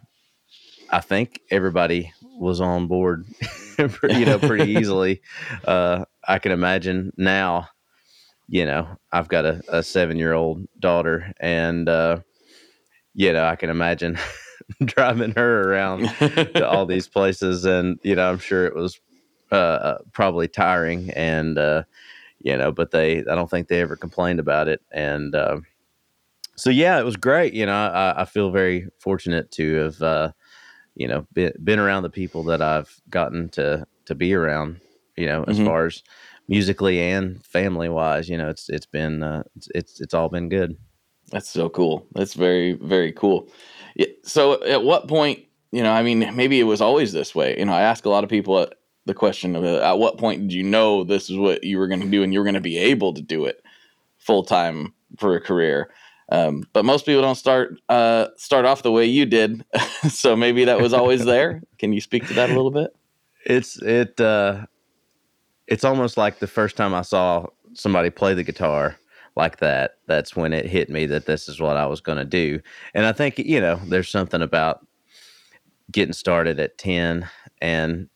I 0.92 1.00
think 1.02 1.42
everybody 1.50 2.14
was 2.40 2.62
on 2.62 2.88
board, 2.88 3.26
you 3.80 4.26
know, 4.26 4.40
pretty 4.40 4.72
easily. 4.80 5.22
Uh, 5.66 6.06
I 6.28 6.40
can 6.40 6.52
imagine 6.52 7.12
now, 7.18 7.70
you 8.48 8.66
know, 8.66 8.88
I've 9.12 9.28
got 9.28 9.46
a, 9.46 9.62
a 9.70 9.84
seven 9.84 10.18
year 10.18 10.34
old 10.34 10.68
daughter, 10.80 11.34
and, 11.40 11.90
uh, 11.90 12.20
you 13.14 13.34
know, 13.34 13.46
I 13.46 13.56
can 13.56 13.70
imagine 13.70 14.18
driving 14.86 15.32
her 15.32 15.72
around 15.72 16.10
to 16.20 16.68
all 16.68 16.86
these 16.86 17.08
places. 17.08 17.66
And, 17.66 18.00
you 18.04 18.16
know, 18.16 18.30
I'm 18.30 18.40
sure 18.40 18.66
it 18.66 18.76
was 18.76 19.00
uh, 19.56 19.98
probably 20.12 20.48
tiring. 20.48 21.10
And, 21.12 21.58
uh, 21.58 21.84
you 22.42 22.56
know, 22.58 22.72
but 22.72 22.92
they, 22.92 23.20
I 23.20 23.36
don't 23.36 23.50
think 23.50 23.68
they 23.68 23.82
ever 23.82 23.96
complained 23.96 24.40
about 24.40 24.68
it. 24.68 24.82
And, 24.92 25.34
uh, 25.36 25.62
so 26.56 26.70
yeah, 26.70 27.00
it 27.00 27.04
was 27.04 27.18
great. 27.18 27.54
You 27.54 27.66
know, 27.66 27.74
I, 27.74 28.22
I 28.22 28.26
feel 28.26 28.50
very 28.52 28.88
fortunate 29.00 29.52
to 29.52 29.76
have, 29.76 30.02
uh, 30.02 30.32
you 30.96 31.08
know, 31.08 31.28
been, 31.34 31.52
been 31.64 31.80
around 31.80 32.04
the 32.04 32.10
people 32.10 32.44
that 32.44 32.62
I've 32.62 33.02
gotten 33.10 33.50
to 33.50 33.86
to 34.06 34.16
be 34.16 34.34
around. 34.34 34.80
You 35.18 35.26
know, 35.28 35.44
as 35.48 35.60
Mhm. 35.60 35.66
far 35.66 35.86
as 35.88 36.04
musically 36.48 37.02
and 37.02 37.44
family 37.46 37.90
wise, 37.90 38.30
you 38.30 38.38
know, 38.38 38.50
it's 38.50 38.70
it's 38.70 38.86
been 38.86 39.24
uh, 39.24 39.44
it's, 39.58 39.68
it's 39.76 40.02
it's 40.02 40.14
all 40.14 40.30
been 40.30 40.48
good. 40.48 40.78
That's 41.32 41.50
so 41.50 41.68
cool. 41.70 42.06
That's 42.14 42.34
very 42.34 42.74
very 42.74 43.12
cool. 43.12 43.50
Yeah, 43.96 44.08
so 44.24 44.64
at 44.64 44.84
what 44.84 45.08
point, 45.10 45.40
you 45.72 45.84
know, 45.84 45.92
I 45.92 46.04
mean, 46.04 46.36
maybe 46.36 46.60
it 46.60 46.64
was 46.64 46.80
always 46.82 47.12
this 47.12 47.36
way. 47.36 47.58
You 47.58 47.66
know, 47.66 47.74
I 47.74 47.82
ask 47.82 48.06
a 48.06 48.10
lot 48.10 48.24
of 48.24 48.30
people 48.30 48.56
uh, 48.56 48.68
the 49.06 49.14
question 49.14 49.56
of 49.56 49.64
uh, 49.64 49.82
at 49.82 50.00
what 50.00 50.18
point 50.18 50.42
did 50.42 50.54
you 50.54 50.64
know 50.64 51.04
this 51.04 51.30
is 51.30 51.38
what 51.38 51.64
you 51.64 51.78
were 51.78 51.88
going 51.88 52.02
to 52.02 52.10
do 52.10 52.24
and 52.24 52.34
you 52.34 52.40
were 52.40 52.46
going 52.46 52.56
to 52.56 52.62
be 52.62 52.78
able 52.78 53.14
to 53.14 53.22
do 53.22 53.46
it 53.46 53.64
full 54.18 54.44
time 54.44 54.94
for 55.18 55.36
a 55.36 55.42
career. 55.42 55.90
Um, 56.32 56.64
but 56.74 56.86
most 56.86 57.06
people 57.06 57.22
don't 57.22 57.36
start 57.36 57.80
uh, 57.88 58.28
start 58.36 58.66
off 58.66 58.82
the 58.82 58.92
way 58.92 59.06
you 59.06 59.26
did, 59.26 59.64
so 60.10 60.36
maybe 60.36 60.66
that 60.66 60.82
was 60.82 60.94
always 60.94 61.24
there. 61.24 61.62
Can 61.78 61.94
you 61.94 62.02
speak 62.02 62.28
to 62.28 62.34
that 62.34 62.50
a 62.50 62.54
little 62.54 62.72
bit? 62.72 62.96
It's 63.46 63.80
it 63.84 64.20
uh, 64.20 64.66
it's 65.68 65.84
almost 65.84 66.18
like 66.18 66.40
the 66.40 66.48
first 66.48 66.78
time 66.78 66.96
I 66.96 67.04
saw 67.04 67.46
somebody 67.74 68.10
play 68.10 68.34
the 68.34 68.44
guitar 68.44 68.98
like 69.36 69.58
that. 69.58 69.98
That's 70.08 70.36
when 70.36 70.52
it 70.52 70.66
hit 70.66 70.90
me 70.90 71.06
that 71.06 71.28
this 71.28 71.48
is 71.48 71.60
what 71.60 71.78
I 71.78 71.86
was 71.86 72.02
going 72.02 72.18
to 72.18 72.26
do. 72.26 72.60
And 72.96 73.06
I 73.06 73.12
think 73.12 73.38
you 73.38 73.62
know, 73.62 73.80
there's 73.86 74.10
something 74.10 74.42
about 74.42 74.84
getting 75.92 76.14
started 76.14 76.60
at 76.60 76.80
ten 76.80 77.30
and 77.62 78.10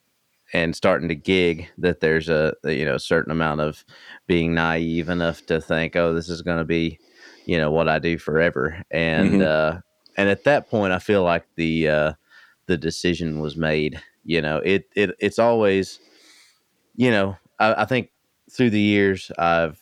and 0.54 0.76
starting 0.76 1.08
to 1.10 1.16
gig 1.16 1.70
that 1.78 2.00
there's 2.00 2.30
a 2.30 2.54
you 2.64 2.86
know 2.86 2.98
certain 2.98 3.32
amount 3.32 3.62
of 3.62 3.86
being 4.28 4.54
naive 4.54 5.10
enough 5.10 5.46
to 5.48 5.62
think 5.62 5.96
oh 5.96 6.14
this 6.14 6.30
is 6.30 6.42
going 6.42 6.58
to 6.58 6.66
be 6.66 7.00
you 7.46 7.58
know 7.58 7.72
what 7.72 7.90
I 7.90 8.00
do 8.00 8.18
forever. 8.18 8.84
And 8.92 9.42
Mhm. 9.42 9.46
uh 9.46 9.80
and 10.18 10.30
at 10.30 10.44
that 10.46 10.70
point 10.70 10.94
I 10.94 11.00
feel 11.00 11.24
like 11.24 11.46
the 11.56 11.90
uh 11.90 12.14
the 12.68 12.78
decision 12.78 13.40
was 13.42 13.58
made 13.58 14.02
you 14.26 14.42
know? 14.42 14.58
It 14.58 14.86
it 14.96 15.12
it's 15.20 15.40
always 15.40 16.00
you 16.96 17.12
know 17.12 17.38
I, 17.60 17.84
I 17.84 17.86
think 17.86 18.12
through 18.52 18.72
the 18.72 18.80
years 18.82 19.32
I've 19.38 19.80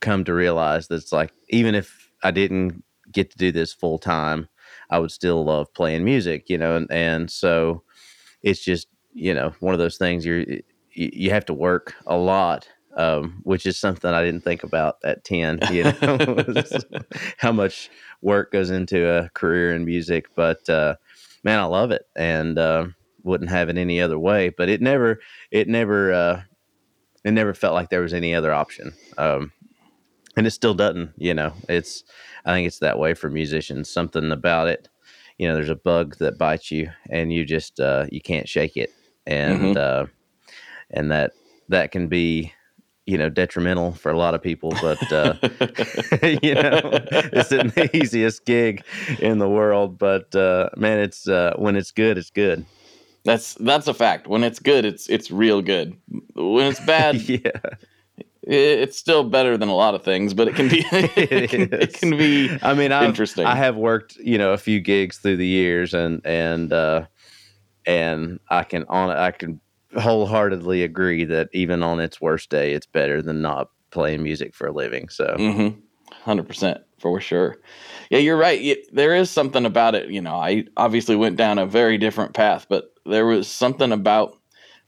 come 0.00 0.24
to 0.24 0.34
realize 0.34 0.88
that 0.88 0.96
it's 0.96 1.12
like 1.12 1.32
even 1.50 1.74
if 1.74 2.10
I 2.22 2.30
didn't 2.30 2.82
get 3.12 3.30
to 3.32 3.38
do 3.38 3.52
this 3.52 3.72
full 3.72 3.98
time 3.98 4.48
I 4.90 4.98
would 4.98 5.10
still 5.12 5.44
love 5.44 5.72
playing 5.74 6.04
music 6.04 6.48
you 6.48 6.58
know? 6.58 6.76
And 6.76 6.90
and 6.90 7.30
so 7.30 7.82
it's 8.42 8.60
just 8.64 8.88
you 9.12 9.34
know 9.34 9.52
one 9.60 9.74
of 9.74 9.80
those 9.80 9.96
things 9.96 10.24
you're 10.24 10.44
you, 10.92 11.30
have 11.30 11.46
to 11.46 11.54
work 11.54 11.94
a 12.06 12.16
lot 12.16 12.68
um, 12.96 13.40
which 13.44 13.66
is 13.66 13.78
something 13.78 14.10
I 14.10 14.24
didn't 14.24 14.42
think 14.42 14.64
about 14.64 14.96
at 15.04 15.24
10 15.24 15.60
you 15.72 15.84
know 15.84 16.62
how 17.38 17.52
much 17.52 17.90
work 18.20 18.52
goes 18.52 18.70
into 18.70 19.08
a 19.08 19.28
career 19.30 19.74
in 19.74 19.84
music 19.84 20.26
but 20.34 20.68
uh, 20.68 20.96
man 21.44 21.58
I 21.58 21.64
love 21.64 21.90
it 21.90 22.06
and 22.16 22.58
uh, 22.58 22.86
wouldn't 23.22 23.50
have 23.50 23.68
it 23.68 23.78
any 23.78 24.00
other 24.00 24.18
way 24.18 24.48
but 24.50 24.68
it 24.68 24.80
never 24.80 25.20
it 25.50 25.68
never 25.68 26.12
uh, 26.12 26.42
it 27.24 27.32
never 27.32 27.54
felt 27.54 27.74
like 27.74 27.90
there 27.90 28.02
was 28.02 28.14
any 28.14 28.34
other 28.34 28.52
option 28.52 28.92
um, 29.18 29.52
and 30.36 30.46
it 30.46 30.50
still 30.50 30.74
doesn't 30.74 31.12
you 31.16 31.34
know 31.34 31.52
it's 31.68 32.04
I 32.44 32.54
think 32.54 32.66
it's 32.66 32.80
that 32.80 32.98
way 32.98 33.14
for 33.14 33.30
musicians 33.30 33.90
something 33.90 34.32
about 34.32 34.68
it 34.68 34.88
you 35.38 35.48
know 35.48 35.54
there's 35.54 35.70
a 35.70 35.76
bug 35.76 36.16
that 36.18 36.38
bites 36.38 36.70
you 36.70 36.90
and 37.08 37.32
you 37.32 37.44
just 37.44 37.80
uh, 37.80 38.06
you 38.10 38.20
can't 38.20 38.48
shake 38.48 38.76
it 38.76 38.92
and 39.30 39.76
uh, 39.76 40.06
and 40.90 41.10
that 41.10 41.32
that 41.68 41.92
can 41.92 42.08
be 42.08 42.52
you 43.06 43.16
know 43.16 43.30
detrimental 43.30 43.92
for 43.92 44.10
a 44.10 44.18
lot 44.18 44.34
of 44.34 44.42
people 44.42 44.72
but 44.82 45.12
uh, 45.12 45.34
you 46.42 46.54
know 46.54 46.80
it's 47.32 47.50
not 47.50 47.74
the 47.74 47.90
easiest 47.96 48.44
gig 48.44 48.84
in 49.20 49.38
the 49.38 49.48
world 49.48 49.98
but 49.98 50.34
uh, 50.34 50.68
man 50.76 50.98
it's 50.98 51.26
uh, 51.28 51.54
when 51.56 51.76
it's 51.76 51.92
good 51.92 52.18
it's 52.18 52.30
good 52.30 52.64
That's 53.24 53.54
that's 53.54 53.86
a 53.86 53.92
fact. 53.94 54.26
When 54.26 54.42
it's 54.44 54.58
good, 54.58 54.84
it's 54.86 55.06
it's 55.08 55.30
real 55.30 55.60
good. 55.60 55.94
When 56.34 56.66
it's 56.70 56.80
bad, 56.80 57.16
yeah 57.28 57.50
it's 58.42 58.96
still 58.96 59.22
better 59.22 59.58
than 59.58 59.68
a 59.68 59.74
lot 59.74 59.94
of 59.94 60.02
things, 60.02 60.34
but 60.34 60.48
it 60.48 60.54
can 60.54 60.68
be 60.68 60.84
it, 60.90 61.50
can, 61.50 61.68
it 61.72 61.92
can 61.92 62.16
be. 62.16 62.50
I 62.62 62.74
mean, 62.74 62.90
I've, 62.90 63.08
interesting. 63.08 63.46
I 63.46 63.54
have 63.54 63.76
worked, 63.76 64.16
you 64.16 64.38
know, 64.38 64.52
a 64.52 64.58
few 64.58 64.80
gigs 64.80 65.18
through 65.18 65.36
the 65.36 65.46
years, 65.46 65.92
and 65.92 66.24
and 66.24 66.72
uh, 66.72 67.04
and 67.86 68.40
I 68.48 68.64
can 68.64 68.84
on 68.88 69.10
I 69.10 69.30
can 69.30 69.60
wholeheartedly 69.98 70.82
agree 70.82 71.24
that 71.24 71.48
even 71.52 71.82
on 71.82 72.00
its 72.00 72.20
worst 72.20 72.50
day, 72.50 72.72
it's 72.72 72.86
better 72.86 73.22
than 73.22 73.42
not 73.42 73.70
playing 73.90 74.22
music 74.22 74.54
for 74.54 74.68
a 74.68 74.72
living. 74.72 75.08
So, 75.08 75.34
mm-hmm. 75.38 75.80
hundred 76.12 76.46
percent 76.46 76.78
for 76.98 77.20
sure. 77.20 77.56
Yeah, 78.10 78.18
you're 78.18 78.36
right. 78.36 78.78
There 78.92 79.14
is 79.14 79.30
something 79.30 79.64
about 79.64 79.94
it. 79.94 80.10
You 80.10 80.20
know, 80.20 80.36
I 80.36 80.64
obviously 80.76 81.16
went 81.16 81.36
down 81.36 81.58
a 81.58 81.66
very 81.66 81.98
different 81.98 82.34
path, 82.34 82.66
but 82.68 82.92
there 83.06 83.26
was 83.26 83.48
something 83.48 83.92
about 83.92 84.36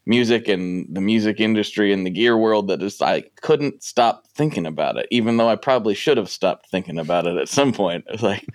music 0.04 0.48
and 0.48 0.86
the 0.94 1.00
music 1.00 1.38
industry 1.40 1.92
and 1.92 2.04
the 2.04 2.10
gear 2.10 2.36
world 2.36 2.68
that 2.68 2.82
is 2.82 3.00
I 3.00 3.22
couldn't 3.40 3.82
stop 3.82 4.24
thinking 4.34 4.66
about 4.66 4.96
it, 4.96 5.06
even 5.10 5.36
though 5.36 5.48
I 5.48 5.56
probably 5.56 5.94
should 5.94 6.16
have 6.16 6.28
stopped 6.28 6.68
thinking 6.70 6.98
about 6.98 7.26
it 7.26 7.36
at 7.36 7.48
some 7.48 7.72
point. 7.72 8.04
It's 8.08 8.22
like 8.22 8.46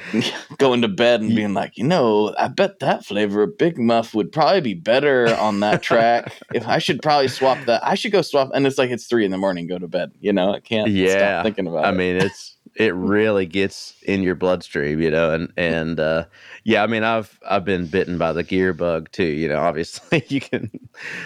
going 0.58 0.82
to 0.82 0.88
bed 0.88 1.20
and 1.20 1.34
being 1.34 1.54
like, 1.54 1.76
you 1.76 1.84
know, 1.84 2.34
I 2.38 2.48
bet 2.48 2.78
that 2.80 3.04
flavor 3.04 3.42
of 3.42 3.58
Big 3.58 3.78
Muff 3.78 4.14
would 4.14 4.32
probably 4.32 4.60
be 4.60 4.74
better 4.74 5.34
on 5.36 5.60
that 5.60 5.82
track. 5.82 6.32
if 6.54 6.66
I 6.66 6.78
should 6.78 7.02
probably 7.02 7.28
swap 7.28 7.58
that, 7.66 7.84
I 7.86 7.94
should 7.94 8.12
go 8.12 8.22
swap. 8.22 8.50
And 8.54 8.66
it's 8.66 8.78
like 8.78 8.90
it's 8.90 9.06
three 9.06 9.24
in 9.24 9.30
the 9.30 9.38
morning, 9.38 9.66
go 9.66 9.78
to 9.78 9.88
bed. 9.88 10.12
You 10.20 10.32
know, 10.32 10.54
I 10.54 10.60
can't 10.60 10.90
yeah, 10.90 11.40
stop 11.40 11.44
thinking 11.44 11.66
about 11.66 11.84
I 11.84 11.88
it. 11.88 11.92
I 11.92 11.96
mean, 11.96 12.16
it's 12.16 12.56
it 12.74 12.94
really 12.94 13.46
gets 13.46 13.94
in 14.02 14.22
your 14.22 14.34
bloodstream, 14.34 15.00
you 15.00 15.10
know, 15.10 15.32
and 15.32 15.52
and 15.56 16.00
uh, 16.00 16.24
yeah, 16.64 16.82
I 16.82 16.86
mean, 16.86 17.04
I've 17.04 17.38
I've 17.48 17.64
been 17.64 17.86
bitten 17.86 18.18
by 18.18 18.32
the 18.32 18.42
gear 18.42 18.72
bug 18.72 19.10
too, 19.12 19.24
you 19.24 19.48
know. 19.48 19.60
Obviously, 19.60 20.24
you 20.28 20.40
can 20.40 20.70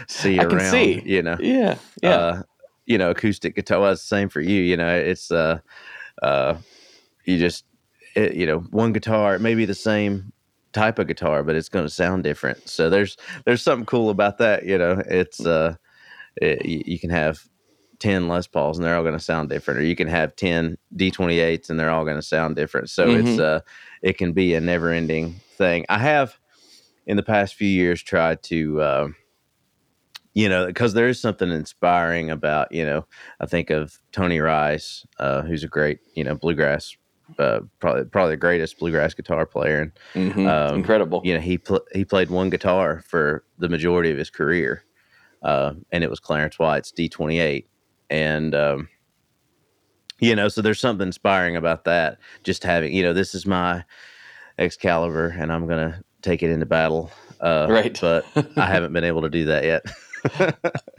see 0.08 0.38
I 0.38 0.44
around, 0.44 0.58
can 0.58 0.70
see. 0.70 1.02
you 1.04 1.22
know, 1.22 1.36
yeah, 1.40 1.78
yeah, 2.02 2.10
uh, 2.10 2.42
you 2.86 2.98
know, 2.98 3.10
acoustic 3.10 3.54
guitar. 3.54 3.80
Well, 3.80 3.92
it's 3.92 4.02
the 4.02 4.08
same 4.08 4.28
for 4.28 4.40
you, 4.40 4.60
you 4.60 4.76
know. 4.76 4.94
It's 4.94 5.30
uh, 5.30 5.60
uh, 6.22 6.56
you 7.24 7.38
just 7.38 7.64
it, 8.16 8.34
you 8.34 8.46
know, 8.46 8.60
one 8.70 8.92
guitar, 8.92 9.34
it 9.34 9.40
may 9.40 9.54
be 9.54 9.66
the 9.66 9.74
same 9.74 10.32
type 10.72 10.98
of 10.98 11.06
guitar, 11.06 11.42
but 11.42 11.54
it's 11.54 11.68
going 11.68 11.84
to 11.84 11.90
sound 11.90 12.24
different. 12.24 12.68
So 12.68 12.90
there's 12.90 13.16
there's 13.44 13.62
something 13.62 13.86
cool 13.86 14.10
about 14.10 14.38
that, 14.38 14.64
you 14.64 14.78
know. 14.78 15.02
It's 15.06 15.44
uh, 15.44 15.76
it, 16.36 16.64
you 16.66 16.98
can 16.98 17.10
have 17.10 17.46
10 17.98 18.28
Les 18.28 18.46
Pauls 18.46 18.78
and 18.78 18.84
they're 18.84 18.96
all 18.96 19.02
going 19.02 19.14
to 19.14 19.20
sound 19.20 19.48
different, 19.48 19.80
or 19.80 19.84
you 19.84 19.96
can 19.96 20.08
have 20.08 20.34
10 20.36 20.76
D28s 20.96 21.70
and 21.70 21.78
they're 21.78 21.90
all 21.90 22.04
going 22.04 22.16
to 22.16 22.22
sound 22.22 22.56
different. 22.56 22.90
So 22.90 23.06
mm-hmm. 23.06 23.26
it's 23.26 23.38
uh, 23.38 23.60
it 24.02 24.18
can 24.18 24.32
be 24.32 24.54
a 24.54 24.60
never 24.60 24.90
ending 24.90 25.34
thing. 25.56 25.84
I 25.88 25.98
have 25.98 26.38
in 27.06 27.16
the 27.16 27.22
past 27.22 27.54
few 27.54 27.68
years 27.68 28.02
tried 28.02 28.42
to, 28.44 28.80
uh, 28.80 29.08
you 30.34 30.48
know, 30.48 30.66
because 30.66 30.92
there 30.92 31.08
is 31.08 31.20
something 31.20 31.50
inspiring 31.50 32.30
about, 32.30 32.72
you 32.72 32.84
know, 32.84 33.06
I 33.40 33.46
think 33.46 33.70
of 33.70 33.98
Tony 34.12 34.40
Rice, 34.40 35.06
uh, 35.18 35.42
who's 35.42 35.64
a 35.64 35.68
great, 35.68 36.00
you 36.14 36.24
know, 36.24 36.34
bluegrass, 36.34 36.96
uh, 37.38 37.60
probably 37.80 38.04
probably 38.04 38.32
the 38.32 38.38
greatest 38.38 38.78
bluegrass 38.78 39.14
guitar 39.14 39.46
player, 39.46 39.80
and 40.14 40.32
mm-hmm. 40.32 40.46
um, 40.46 40.74
incredible. 40.74 41.22
You 41.24 41.34
know, 41.34 41.40
he 41.40 41.58
pl- 41.58 41.86
he 41.92 42.04
played 42.04 42.30
one 42.30 42.50
guitar 42.50 43.02
for 43.06 43.44
the 43.58 43.68
majority 43.68 44.10
of 44.10 44.18
his 44.18 44.30
career, 44.30 44.84
uh, 45.42 45.74
and 45.92 46.04
it 46.04 46.10
was 46.10 46.20
Clarence 46.20 46.58
White's 46.58 46.92
D28 46.92 47.64
and 48.10 48.54
um, 48.54 48.88
you 50.18 50.34
know, 50.34 50.48
so 50.48 50.62
there's 50.62 50.80
something 50.80 51.06
inspiring 51.06 51.56
about 51.56 51.84
that. 51.84 52.18
Just 52.42 52.62
having, 52.64 52.94
you 52.94 53.02
know, 53.02 53.12
this 53.12 53.34
is 53.34 53.46
my 53.46 53.84
Excalibur, 54.58 55.28
and 55.38 55.52
I'm 55.52 55.66
gonna 55.66 56.02
take 56.22 56.42
it 56.42 56.50
into 56.50 56.66
battle. 56.66 57.10
Uh, 57.40 57.66
right, 57.68 57.98
but 58.00 58.24
I 58.56 58.66
haven't 58.66 58.92
been 58.92 59.04
able 59.04 59.22
to 59.22 59.28
do 59.28 59.44
that 59.46 59.64
yet. 59.64 59.84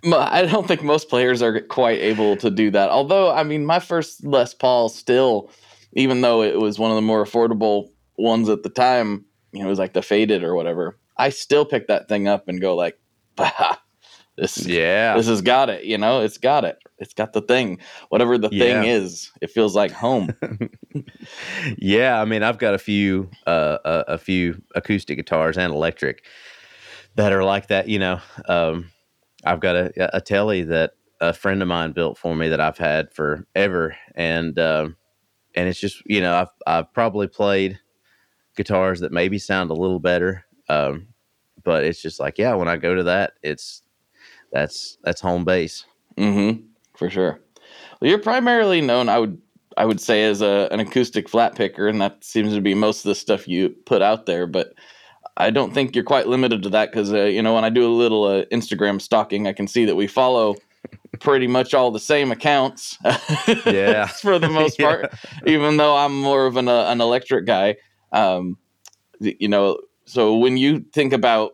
I 0.13 0.46
don't 0.46 0.67
think 0.67 0.84
most 0.84 1.10
players 1.10 1.41
are 1.41 1.60
quite 1.62 2.00
able 2.00 2.38
to 2.38 2.50
do 2.50 2.72
that. 2.72 2.89
Although, 2.89 3.31
I 3.31 3.43
mean, 3.43 3.65
my 3.65 3.79
first 3.79 4.24
Les 4.24 4.53
Paul 4.53 4.88
still, 4.88 5.50
even 5.94 6.22
though 6.22 6.41
it 6.41 6.60
was 6.60 6.79
one 6.79 6.91
of 6.91 6.96
the 6.96 7.01
more 7.01 7.24
affordable 7.24 7.89
ones 8.17 8.50
at 8.50 8.63
the 8.63 8.70
time, 8.70 9.25
you 9.51 9.62
know, 9.62 9.67
it 9.67 9.70
was 9.70 9.79
like 9.79 9.94
the 9.94 10.01
faded 10.01 10.44
or 10.44 10.56
whatever. 10.56 10.98
I 11.17 11.29
still 11.29 11.65
pick 11.65 11.88
that 11.88 12.08
thing 12.08 12.27
up 12.27 12.48
and 12.48 12.62
go 12.62 12.75
like, 12.75 13.00
bah, 13.36 13.77
this 14.38 14.65
yeah, 14.65 15.17
this 15.17 15.27
has 15.27 15.41
got 15.41 15.70
it. 15.70 15.84
You 15.84 15.98
know, 15.98 16.22
it's 16.22 16.38
got 16.38 16.63
it. 16.63 16.77
It's 17.00 17.13
got 17.13 17.34
the 17.34 17.41
thing. 17.41 17.79
Whatever 18.10 18.38
the 18.38 18.50
yeah. 18.51 18.82
thing 18.82 18.89
is, 18.89 19.32
it 19.41 19.50
feels 19.50 19.75
like 19.75 19.91
home. 19.91 20.34
yeah, 21.77 22.22
I 22.22 22.25
mean, 22.25 22.44
I've 22.44 22.60
got 22.60 22.75
a 22.75 22.77
few 22.77 23.29
uh, 23.48 23.77
a, 23.84 24.03
a, 24.13 24.17
few 24.17 24.62
acoustic 24.75 25.17
guitars 25.17 25.58
and 25.58 25.74
electric 25.74 26.24
that 27.15 27.34
are 27.34 27.44
like 27.44 27.67
that. 27.67 27.88
You 27.88 27.98
know, 27.98 28.20
um, 28.48 28.91
I've 29.44 29.60
got 29.60 29.75
a, 29.75 30.15
a 30.15 30.22
telly 30.22 30.63
that 30.63 30.91
a 31.20 31.34
friend 31.34 31.63
of 31.63 31.67
mine 31.67 31.94
built 31.94 32.17
for 32.20 32.36
me 32.36 32.50
that 32.50 32.60
I've 32.60 32.77
had 32.77 33.12
forever, 33.13 33.98
and 34.13 34.58
um, 34.60 34.98
and 35.58 35.68
it's 35.68 35.80
just 35.80 36.02
you 36.06 36.22
know 36.22 36.36
I've 36.36 36.50
I've 36.66 36.94
probably 36.94 37.28
played 37.28 37.80
guitars 38.56 39.02
that 39.02 39.12
maybe 39.12 39.40
sound 39.40 39.72
a 39.72 39.74
little 39.74 40.00
better, 40.00 40.46
um, 40.70 41.08
but 41.64 41.84
it's 41.84 42.02
just 42.02 42.20
like 42.20 42.38
yeah, 42.38 42.54
when 42.54 42.70
I 42.70 42.78
go 42.78 42.96
to 42.96 43.04
that, 43.04 43.34
it's 43.42 43.82
that's 44.54 44.98
that's 45.04 45.20
home 45.20 45.44
base. 45.44 45.84
Mm-hmm. 46.16 46.64
For 46.96 47.10
sure. 47.10 47.42
Well, 48.00 48.10
you're 48.10 48.20
primarily 48.20 48.82
known, 48.82 49.10
I 49.10 49.20
would 49.20 49.42
I 49.78 49.86
would 49.86 50.00
say, 50.00 50.24
as 50.24 50.42
a, 50.42 50.68
an 50.72 50.80
acoustic 50.80 51.28
flat 51.28 51.56
picker, 51.56 51.88
and 51.88 52.00
that 52.02 52.24
seems 52.24 52.54
to 52.54 52.62
be 52.62 52.74
most 52.74 53.00
of 53.00 53.10
the 53.10 53.16
stuff 53.16 53.48
you 53.48 53.70
put 53.86 54.02
out 54.02 54.26
there. 54.28 54.48
But 54.48 54.74
I 55.38 55.50
don't 55.50 55.74
think 55.74 55.96
you're 55.96 56.04
quite 56.04 56.28
limited 56.28 56.64
to 56.64 56.70
that 56.70 56.92
because 56.92 57.12
uh, 57.12 57.24
you 57.24 57.42
know 57.42 57.56
when 57.56 57.66
I 57.66 57.70
do 57.70 57.86
a 57.86 57.94
little 57.94 58.26
uh, 58.26 58.46
Instagram 58.46 59.02
stalking, 59.02 59.48
I 59.48 59.54
can 59.54 59.68
see 59.68 59.86
that 59.86 59.96
we 59.96 60.08
follow 60.08 60.56
pretty 61.20 61.48
much 61.48 61.74
all 61.74 61.91
the 61.91 62.00
same 62.00 62.32
accounts. 62.32 62.98
yeah, 63.65 64.06
for 64.22 64.39
the 64.39 64.50
most 64.50 64.77
part. 64.79 65.10
yeah. 65.12 65.51
Even 65.53 65.77
though 65.77 65.96
I'm 65.96 66.15
more 66.15 66.46
of 66.46 66.58
an 66.58 66.67
uh, 66.67 66.86
an 66.89 67.01
electric 67.01 67.46
guy, 67.46 67.75
um, 68.12 68.58
you 69.20 69.48
know. 69.48 69.79
So 70.06 70.38
when 70.38 70.58
you 70.58 70.86
think 70.94 71.12
about 71.12 71.53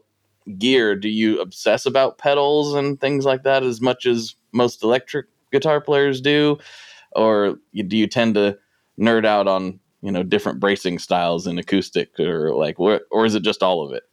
gear, 0.58 0.96
do 0.96 1.10
you 1.10 1.42
obsess 1.42 1.86
about 1.86 2.18
pedals 2.18 2.76
and 2.76 3.00
things 3.00 3.26
like 3.26 3.44
that 3.44 3.64
as 3.64 3.82
much 3.82 4.06
as 4.06 4.36
most 4.52 4.84
electric 4.84 5.26
guitar 5.52 5.82
players 5.82 6.22
do, 6.22 6.58
or 7.14 7.58
do 7.74 7.98
you 7.98 8.08
tend 8.08 8.36
to 8.36 8.58
nerd 9.00 9.26
out 9.26 9.48
on 9.48 9.80
you 10.02 10.12
know 10.12 10.24
different 10.24 10.60
bracing 10.60 11.00
styles 11.00 11.48
in 11.48 11.58
acoustic, 11.58 12.20
or 12.20 12.54
like 12.54 12.80
what, 12.80 13.04
or 13.12 13.26
is 13.26 13.36
it 13.36 13.44
just 13.44 13.64
all 13.64 13.86
of 13.86 13.94
it? 13.94 14.04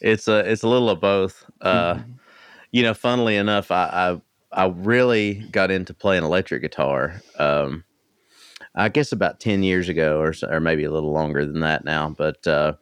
It's 0.00 0.28
a 0.28 0.38
it's 0.50 0.62
a 0.62 0.68
little 0.68 0.88
of 0.88 1.00
both. 1.00 1.44
Uh, 1.60 1.94
mm-hmm. 1.94 2.12
You 2.72 2.82
know, 2.84 2.94
funnily 2.94 3.36
enough, 3.36 3.70
I, 3.70 3.84
I 3.92 4.20
I 4.52 4.66
really 4.66 5.46
got 5.50 5.70
into 5.70 5.94
playing 5.94 6.24
electric 6.24 6.62
guitar. 6.62 7.22
Um, 7.38 7.84
I 8.74 8.88
guess 8.88 9.12
about 9.12 9.40
ten 9.40 9.62
years 9.62 9.88
ago, 9.88 10.20
or 10.20 10.34
or 10.48 10.60
maybe 10.60 10.84
a 10.84 10.90
little 10.90 11.12
longer 11.12 11.44
than 11.46 11.60
that 11.60 11.84
now, 11.84 12.14
but. 12.16 12.46
Uh, 12.46 12.74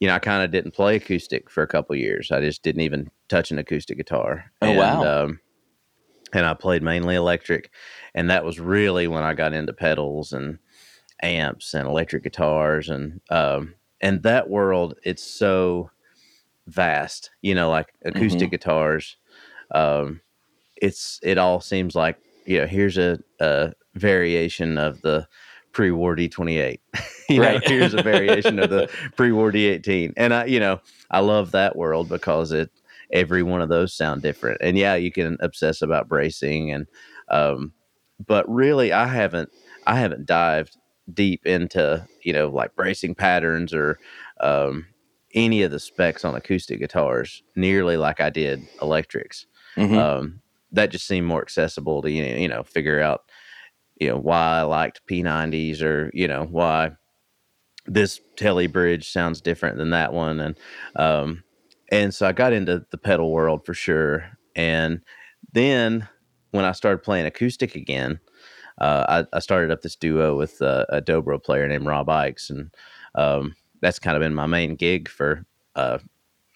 you 0.00 0.08
know, 0.08 0.14
I 0.14 0.18
kind 0.18 0.42
of 0.42 0.50
didn't 0.50 0.70
play 0.70 0.96
acoustic 0.96 1.50
for 1.50 1.62
a 1.62 1.66
couple 1.66 1.94
years. 1.94 2.32
I 2.32 2.40
just 2.40 2.62
didn't 2.62 2.80
even 2.80 3.10
touch 3.28 3.50
an 3.50 3.58
acoustic 3.58 3.98
guitar. 3.98 4.50
Oh 4.62 4.68
and, 4.68 4.78
wow! 4.78 5.24
Um, 5.24 5.40
and 6.32 6.46
I 6.46 6.54
played 6.54 6.82
mainly 6.82 7.14
electric, 7.14 7.70
and 8.14 8.30
that 8.30 8.44
was 8.44 8.58
really 8.58 9.06
when 9.08 9.22
I 9.22 9.34
got 9.34 9.52
into 9.52 9.74
pedals 9.74 10.32
and 10.32 10.58
amps 11.22 11.74
and 11.74 11.86
electric 11.86 12.22
guitars 12.22 12.88
and 12.88 13.20
um, 13.30 13.74
and 14.00 14.22
that 14.22 14.48
world. 14.48 14.94
It's 15.04 15.22
so 15.22 15.90
vast, 16.66 17.30
you 17.42 17.54
know, 17.54 17.68
like 17.70 17.92
acoustic 18.02 18.44
mm-hmm. 18.44 18.50
guitars. 18.50 19.16
Um, 19.72 20.22
it's 20.80 21.20
it 21.22 21.38
all 21.38 21.60
seems 21.60 21.94
like 21.94 22.16
you 22.46 22.58
know 22.58 22.66
here's 22.66 22.98
a, 22.98 23.18
a 23.40 23.72
variation 23.94 24.78
of 24.78 25.00
the 25.02 25.26
pre-war 25.72 26.16
D28. 26.16 26.78
you 27.28 27.40
right. 27.40 27.54
know, 27.54 27.60
here's 27.64 27.94
a 27.94 28.02
variation 28.02 28.58
of 28.58 28.70
the 28.70 28.90
pre-war 29.16 29.52
D18. 29.52 30.12
And 30.16 30.34
I, 30.34 30.44
you 30.46 30.60
know, 30.60 30.80
I 31.10 31.20
love 31.20 31.52
that 31.52 31.76
world 31.76 32.08
because 32.08 32.52
it 32.52 32.70
every 33.12 33.42
one 33.42 33.60
of 33.60 33.68
those 33.68 33.92
sound 33.94 34.22
different. 34.22 34.58
And 34.60 34.76
yeah, 34.78 34.94
you 34.94 35.10
can 35.10 35.36
obsess 35.40 35.82
about 35.82 36.08
bracing 36.08 36.70
and 36.70 36.86
um 37.28 37.72
but 38.24 38.48
really 38.48 38.92
I 38.92 39.06
haven't 39.06 39.50
I 39.86 39.98
haven't 39.98 40.26
dived 40.26 40.76
deep 41.12 41.44
into, 41.46 42.06
you 42.22 42.32
know, 42.32 42.48
like 42.48 42.76
bracing 42.76 43.14
patterns 43.14 43.74
or 43.74 43.98
um 44.40 44.86
any 45.34 45.62
of 45.62 45.70
the 45.70 45.78
specs 45.78 46.24
on 46.24 46.34
acoustic 46.34 46.80
guitars 46.80 47.42
nearly 47.56 47.96
like 47.96 48.20
I 48.20 48.30
did 48.30 48.62
electrics. 48.80 49.46
Mm-hmm. 49.76 49.98
Um 49.98 50.40
that 50.72 50.90
just 50.90 51.06
seemed 51.06 51.26
more 51.26 51.42
accessible 51.42 52.02
to 52.02 52.10
you 52.10 52.48
know, 52.48 52.62
figure 52.62 53.00
out 53.00 53.22
you 54.00 54.08
know 54.08 54.18
why 54.18 54.58
I 54.58 54.62
liked 54.62 55.02
P90s 55.08 55.82
or 55.82 56.10
you 56.14 56.28
know 56.28 56.46
why 56.50 56.92
this 57.86 58.20
telly 58.36 58.66
bridge 58.66 59.10
sounds 59.10 59.40
different 59.40 59.76
than 59.76 59.90
that 59.90 60.12
one. 60.12 60.40
And 60.40 60.58
um 60.96 61.44
and 61.90 62.14
so 62.14 62.26
I 62.26 62.32
got 62.32 62.52
into 62.52 62.84
the 62.90 62.98
pedal 62.98 63.30
world 63.30 63.64
for 63.66 63.74
sure. 63.74 64.30
And 64.54 65.00
then 65.52 66.08
when 66.52 66.64
I 66.64 66.72
started 66.72 67.02
playing 67.02 67.26
acoustic 67.26 67.74
again 67.74 68.20
uh, 68.78 69.24
I, 69.32 69.36
I, 69.36 69.40
started 69.40 69.70
up 69.70 69.82
this 69.82 69.94
duo 69.94 70.38
with 70.38 70.62
uh, 70.62 70.86
a 70.88 71.02
dobro 71.02 71.42
player 71.42 71.68
named 71.68 71.84
Rob 71.84 72.06
Ickes. 72.06 72.48
And 72.48 72.74
um, 73.14 73.54
that's 73.82 73.98
kind 73.98 74.16
of 74.16 74.22
been 74.22 74.34
my 74.34 74.46
main 74.46 74.74
gig 74.74 75.06
for 75.06 75.44
uh, 75.76 75.98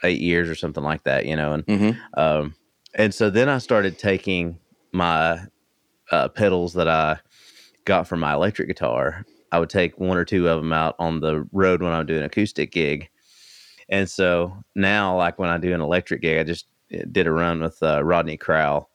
eight 0.04 0.20
years 0.20 0.48
or 0.48 0.54
something 0.54 0.84
like 0.84 1.04
that 1.04 1.26
you 1.26 1.36
know 1.36 1.52
and 1.52 1.66
mm-hmm. 1.66 2.20
um, 2.20 2.54
and 2.94 3.12
so 3.14 3.30
then 3.30 3.48
I 3.48 3.58
started 3.58 3.98
taking 3.98 4.58
my 4.92 5.40
uh, 6.10 6.28
pedals 6.28 6.74
that 6.74 6.88
I 6.88 7.18
got 7.84 8.06
from 8.08 8.20
my 8.20 8.34
electric 8.34 8.68
guitar, 8.68 9.24
I 9.52 9.58
would 9.58 9.70
take 9.70 9.98
one 9.98 10.16
or 10.16 10.24
two 10.24 10.48
of 10.48 10.60
them 10.60 10.72
out 10.72 10.96
on 10.98 11.20
the 11.20 11.46
road 11.52 11.82
when 11.82 11.92
I'm 11.92 12.06
doing 12.06 12.20
an 12.20 12.26
acoustic 12.26 12.72
gig. 12.72 13.08
And 13.88 14.08
so 14.08 14.56
now, 14.74 15.16
like 15.16 15.38
when 15.38 15.50
I 15.50 15.58
do 15.58 15.74
an 15.74 15.80
electric 15.80 16.22
gig, 16.22 16.38
I 16.38 16.44
just 16.44 16.66
eh, 16.90 17.02
did 17.10 17.26
a 17.26 17.32
run 17.32 17.60
with 17.60 17.82
uh, 17.82 18.02
Rodney 18.02 18.36
Crowell, 18.36 18.88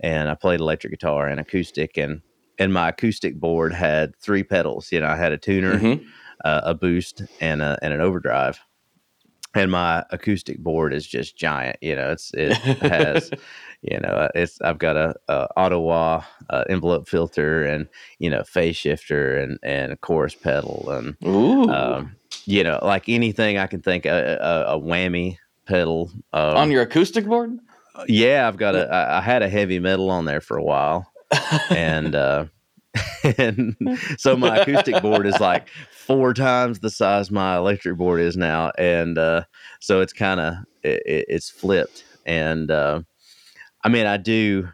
and 0.00 0.28
I 0.28 0.34
played 0.34 0.60
electric 0.60 0.92
guitar 0.92 1.28
and 1.28 1.38
acoustic, 1.40 1.96
and 1.96 2.20
and 2.58 2.72
my 2.72 2.88
acoustic 2.90 3.38
board 3.40 3.72
had 3.72 4.16
three 4.20 4.42
pedals. 4.42 4.90
You 4.92 5.00
know, 5.00 5.06
I 5.06 5.16
had 5.16 5.32
a 5.32 5.38
tuner, 5.38 5.78
Mhm. 5.78 6.04
uh, 6.44 6.60
a 6.64 6.74
boost, 6.74 7.22
and 7.40 7.62
a, 7.62 7.78
and 7.82 7.94
an 7.94 8.00
overdrive. 8.00 8.60
And 9.54 9.70
my 9.70 10.04
acoustic 10.10 10.58
board 10.58 10.94
is 10.94 11.06
just 11.06 11.36
giant. 11.36 11.76
You 11.82 11.94
know, 11.96 12.10
it's 12.12 12.30
it 12.34 12.54
has, 12.54 13.30
you 13.82 13.98
know, 14.00 14.28
it's 14.34 14.60
I've 14.62 14.78
got 14.78 14.96
a, 14.96 15.14
a 15.28 15.48
auto-wah 15.56 16.24
uh, 16.48 16.64
envelope 16.68 17.08
filter 17.08 17.64
and 17.64 17.86
you 18.18 18.30
know 18.30 18.42
phase 18.44 18.76
shifter 18.76 19.36
and 19.36 19.58
and 19.62 19.92
a 19.92 19.96
chorus 19.96 20.34
pedal 20.34 20.90
and 20.90 21.16
um, 21.70 22.16
you 22.44 22.64
know 22.64 22.78
like 22.82 23.08
anything 23.08 23.58
I 23.58 23.66
can 23.66 23.82
think 23.82 24.06
a, 24.06 24.38
a, 24.40 24.76
a 24.76 24.80
whammy 24.80 25.38
pedal 25.66 26.10
um, 26.32 26.56
on 26.56 26.70
your 26.70 26.82
acoustic 26.82 27.26
board? 27.26 27.58
yeah 28.06 28.48
I've 28.48 28.56
got 28.56 28.74
a 28.74 28.88
I, 28.92 29.18
I 29.18 29.20
had 29.20 29.42
a 29.42 29.48
heavy 29.48 29.78
metal 29.78 30.10
on 30.10 30.24
there 30.24 30.40
for 30.40 30.56
a 30.56 30.64
while 30.64 31.12
and 31.70 32.14
uh 32.14 32.46
and 33.38 33.76
so 34.18 34.36
my 34.36 34.56
acoustic 34.56 35.00
board 35.00 35.26
is 35.26 35.40
like 35.40 35.68
four 36.06 36.34
times 36.34 36.80
the 36.80 36.90
size 36.90 37.30
my 37.30 37.56
electric 37.56 37.96
board 37.96 38.20
is 38.20 38.36
now 38.36 38.70
and 38.76 39.16
uh 39.18 39.42
so 39.80 40.00
it's 40.00 40.12
kind 40.12 40.40
of 40.40 40.54
it, 40.82 41.02
it- 41.06 41.26
it's 41.28 41.50
flipped. 41.50 42.04
And 42.26 42.70
uh 42.70 43.02
i 43.84 43.88
mean 43.88 44.06
i 44.06 44.16
do 44.16 44.68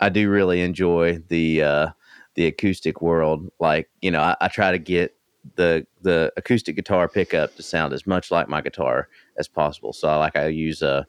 i 0.00 0.08
do 0.08 0.28
really 0.30 0.60
enjoy 0.62 1.18
the 1.28 1.62
uh 1.62 1.88
the 2.34 2.46
acoustic 2.46 3.00
world. 3.00 3.48
Like 3.60 3.88
you 4.00 4.10
know 4.10 4.20
i, 4.20 4.36
I 4.40 4.48
try 4.48 4.72
to 4.72 4.78
get 4.78 5.14
the 5.56 5.86
the 6.02 6.32
acoustic 6.36 6.74
guitar 6.76 7.08
pickup 7.08 7.54
to 7.56 7.62
sound 7.62 7.92
as 7.92 8.06
much 8.06 8.30
like 8.30 8.48
my 8.48 8.60
guitar 8.60 9.08
as 9.38 9.48
possible. 9.48 9.92
So 9.92 10.08
I 10.08 10.16
like 10.16 10.36
i 10.36 10.46
use 10.48 10.82
a 10.82 11.06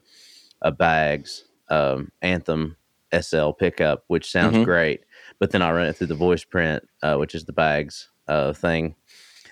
a 0.62 0.72
Baggs 0.72 1.46
um 1.70 2.12
Anthem 2.22 2.78
SL 3.12 3.52
pickup 3.52 4.04
which 4.08 4.30
sounds 4.32 4.58
Mhm. 4.58 4.66
great 4.66 5.02
but 5.40 5.52
then 5.52 5.62
I 5.62 5.72
run 5.72 5.88
it 5.88 5.94
through 5.94 6.08
the 6.08 6.16
VoicePrint, 6.16 6.82
uh, 7.04 7.16
which 7.16 7.36
is 7.36 7.46
the 7.46 7.54
Baggs 7.54 8.10
uh, 8.28 8.54
thing 8.54 8.96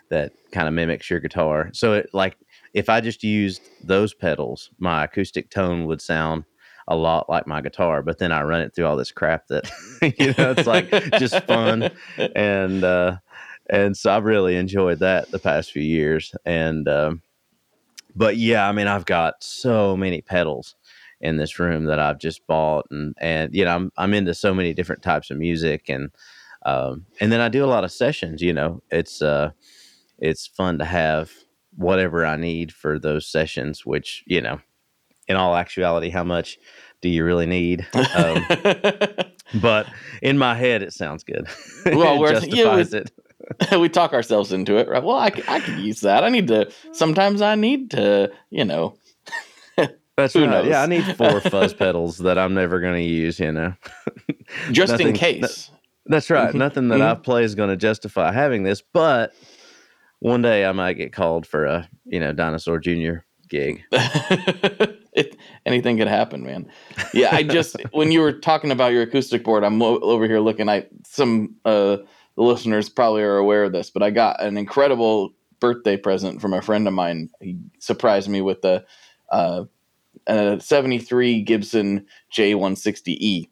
that 0.09 0.33
kind 0.51 0.67
of 0.67 0.73
mimics 0.73 1.09
your 1.09 1.19
guitar. 1.19 1.69
So 1.73 1.93
it 1.93 2.09
like 2.13 2.37
if 2.73 2.89
I 2.89 3.01
just 3.01 3.23
used 3.23 3.61
those 3.83 4.13
pedals, 4.13 4.69
my 4.79 5.05
acoustic 5.05 5.49
tone 5.49 5.85
would 5.85 6.01
sound 6.01 6.43
a 6.87 6.95
lot 6.95 7.29
like 7.29 7.47
my 7.47 7.61
guitar. 7.61 8.01
But 8.01 8.19
then 8.19 8.31
I 8.31 8.43
run 8.43 8.61
it 8.61 8.75
through 8.75 8.85
all 8.85 8.95
this 8.95 9.11
crap 9.11 9.47
that 9.47 9.69
you 10.19 10.33
know 10.37 10.51
it's 10.51 10.67
like 10.67 10.89
just 11.19 11.43
fun 11.45 11.89
and 12.35 12.83
uh, 12.83 13.17
and 13.69 13.97
so 13.97 14.15
I've 14.15 14.25
really 14.25 14.57
enjoyed 14.57 14.99
that 14.99 15.31
the 15.31 15.39
past 15.39 15.71
few 15.71 15.81
years. 15.81 16.33
And 16.45 16.87
um, 16.87 17.21
but 18.15 18.37
yeah, 18.37 18.67
I 18.67 18.71
mean 18.71 18.87
I've 18.87 19.05
got 19.05 19.43
so 19.43 19.97
many 19.97 20.21
pedals 20.21 20.75
in 21.21 21.37
this 21.37 21.59
room 21.59 21.85
that 21.85 21.99
I've 21.99 22.19
just 22.19 22.45
bought 22.47 22.85
and 22.91 23.15
and 23.19 23.53
you 23.53 23.65
know 23.65 23.75
I'm 23.75 23.91
I'm 23.97 24.13
into 24.13 24.33
so 24.33 24.53
many 24.53 24.73
different 24.73 25.01
types 25.01 25.31
of 25.31 25.37
music 25.37 25.85
and 25.89 26.09
um 26.65 27.05
and 27.19 27.31
then 27.31 27.39
I 27.41 27.49
do 27.49 27.63
a 27.63 27.67
lot 27.67 27.83
of 27.83 27.91
sessions 27.91 28.41
you 28.41 28.53
know 28.53 28.81
it's 28.91 29.21
uh 29.21 29.51
it's 30.19 30.47
fun 30.47 30.77
to 30.79 30.85
have 30.85 31.31
whatever 31.75 32.25
I 32.25 32.37
need 32.37 32.71
for 32.73 32.99
those 32.99 33.27
sessions 33.27 33.85
which 33.85 34.23
you 34.27 34.41
know 34.41 34.59
in 35.27 35.35
all 35.35 35.55
actuality 35.55 36.09
how 36.09 36.23
much 36.23 36.57
do 37.01 37.09
you 37.09 37.23
really 37.25 37.45
need 37.45 37.85
um, 38.15 38.45
but 39.55 39.87
in 40.21 40.37
my 40.37 40.55
head 40.55 40.81
it 40.83 40.93
sounds 40.93 41.23
good 41.23 41.47
Well, 41.85 42.15
it 42.15 42.19
we're- 42.19 42.33
yeah, 42.33 42.39
justifies 42.39 42.93
it 42.93 43.11
we 43.79 43.89
talk 43.89 44.13
ourselves 44.13 44.51
into 44.51 44.77
it, 44.77 44.87
right? 44.87 45.03
Well, 45.03 45.17
I 45.17 45.29
could 45.29 45.77
use 45.77 46.01
that. 46.01 46.23
I 46.23 46.29
need 46.29 46.47
to. 46.47 46.71
Sometimes 46.93 47.41
I 47.43 47.53
need 47.53 47.91
to, 47.91 48.31
you 48.49 48.65
know. 48.65 48.97
That's 50.17 50.33
Who 50.33 50.45
right 50.45 50.65
yeah 50.65 50.81
I 50.81 50.85
need 50.85 51.03
four 51.17 51.41
fuzz 51.41 51.73
pedals 51.73 52.17
that 52.19 52.37
I'm 52.37 52.53
never 52.53 52.79
going 52.79 52.95
to 52.95 53.01
use 53.03 53.39
you 53.39 53.51
know 53.51 53.73
Just 54.71 54.93
in 54.93 54.97
Nothing- 54.99 55.15
case. 55.15 55.71
That's 56.07 56.29
right. 56.29 56.51
Mhm. 56.53 56.55
Nothing 56.59 56.87
that 56.89 56.99
Mhm. 56.99 57.11
I 57.11 57.15
play 57.15 57.43
is 57.43 57.55
going 57.55 57.69
to 57.69 57.75
justify 57.77 58.31
having 58.31 58.61
this, 58.61 58.79
but 58.93 59.33
one 60.19 60.43
day 60.43 60.63
I 60.65 60.71
might 60.71 60.93
get 60.93 61.11
called 61.13 61.47
for 61.47 61.65
a, 61.65 61.89
you 62.05 62.19
know, 62.19 62.31
Dinosaur 62.31 62.77
Junior 62.79 63.25
gig. 63.49 63.81
it, 63.91 65.35
anything 65.65 65.97
could 65.97 66.07
happen, 66.07 66.43
man. 66.43 66.69
Yeah, 67.13 67.29
I 67.35 67.41
just 67.43 67.75
when 67.91 68.11
you 68.11 68.21
were 68.21 68.33
talking 68.33 68.69
about 68.71 68.91
your 68.93 69.01
acoustic 69.03 69.43
board, 69.43 69.63
I'm 69.63 69.81
o- 69.81 69.99
over 69.99 70.25
here 70.27 70.39
looking. 70.39 70.69
I 70.69 70.85
some 71.07 71.55
uh, 71.65 71.97
the 72.35 72.43
listeners 72.43 72.87
probably 72.89 73.23
are 73.23 73.37
aware 73.37 73.63
of 73.63 73.71
this, 73.71 73.89
but 73.89 74.03
I 74.03 74.11
got 74.11 74.41
an 74.41 74.57
incredible 74.57 75.33
birthday 75.59 75.97
present 75.97 76.39
from 76.41 76.53
a 76.53 76.61
friend 76.61 76.87
of 76.87 76.93
mine. 76.93 77.29
He 77.41 77.57
surprised 77.79 78.29
me 78.29 78.41
with 78.41 78.61
the 78.61 78.85
uh, 79.31 79.63
a 80.27 80.59
'73 80.59 81.41
Gibson 81.41 82.05
J160E. 82.33 83.49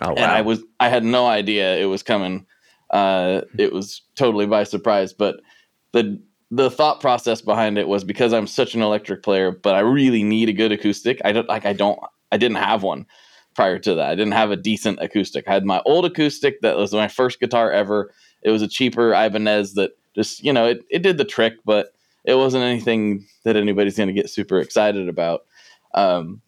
Oh 0.00 0.14
and 0.14 0.30
I 0.30 0.40
was 0.40 0.62
I 0.80 0.88
had 0.88 1.04
no 1.04 1.26
idea 1.26 1.76
it 1.76 1.86
was 1.86 2.02
coming. 2.02 2.46
Uh, 2.90 3.42
it 3.58 3.72
was 3.72 4.02
totally 4.14 4.46
by 4.46 4.64
surprise, 4.64 5.12
but 5.12 5.40
the 5.92 6.20
the 6.50 6.70
thought 6.70 7.00
process 7.00 7.40
behind 7.40 7.78
it 7.78 7.88
was 7.88 8.04
because 8.04 8.32
I'm 8.32 8.46
such 8.46 8.74
an 8.74 8.82
electric 8.82 9.22
player, 9.22 9.50
but 9.50 9.74
I 9.74 9.80
really 9.80 10.22
need 10.22 10.50
a 10.50 10.52
good 10.52 10.72
acoustic. 10.72 11.20
I 11.24 11.32
don't 11.32 11.48
like 11.48 11.64
I 11.64 11.72
don't 11.72 11.98
I 12.30 12.36
didn't 12.36 12.58
have 12.58 12.82
one 12.82 13.06
prior 13.54 13.78
to 13.78 13.94
that. 13.94 14.10
I 14.10 14.14
didn't 14.14 14.32
have 14.32 14.50
a 14.50 14.56
decent 14.56 14.98
acoustic. 15.00 15.46
I 15.46 15.52
had 15.52 15.64
my 15.64 15.82
old 15.84 16.04
acoustic 16.04 16.60
that 16.60 16.76
was 16.76 16.92
my 16.92 17.08
first 17.08 17.40
guitar 17.40 17.70
ever. 17.70 18.12
It 18.42 18.50
was 18.50 18.62
a 18.62 18.68
cheaper 18.68 19.14
Ibanez 19.14 19.74
that 19.74 19.92
just 20.14 20.42
you 20.44 20.52
know 20.52 20.66
it 20.66 20.84
it 20.90 21.02
did 21.02 21.18
the 21.18 21.24
trick, 21.24 21.54
but 21.64 21.94
it 22.24 22.34
wasn't 22.34 22.64
anything 22.64 23.26
that 23.44 23.56
anybody's 23.56 23.96
going 23.96 24.08
to 24.08 24.12
get 24.12 24.30
super 24.30 24.58
excited 24.58 25.08
about. 25.08 25.42
Um, 25.94 26.42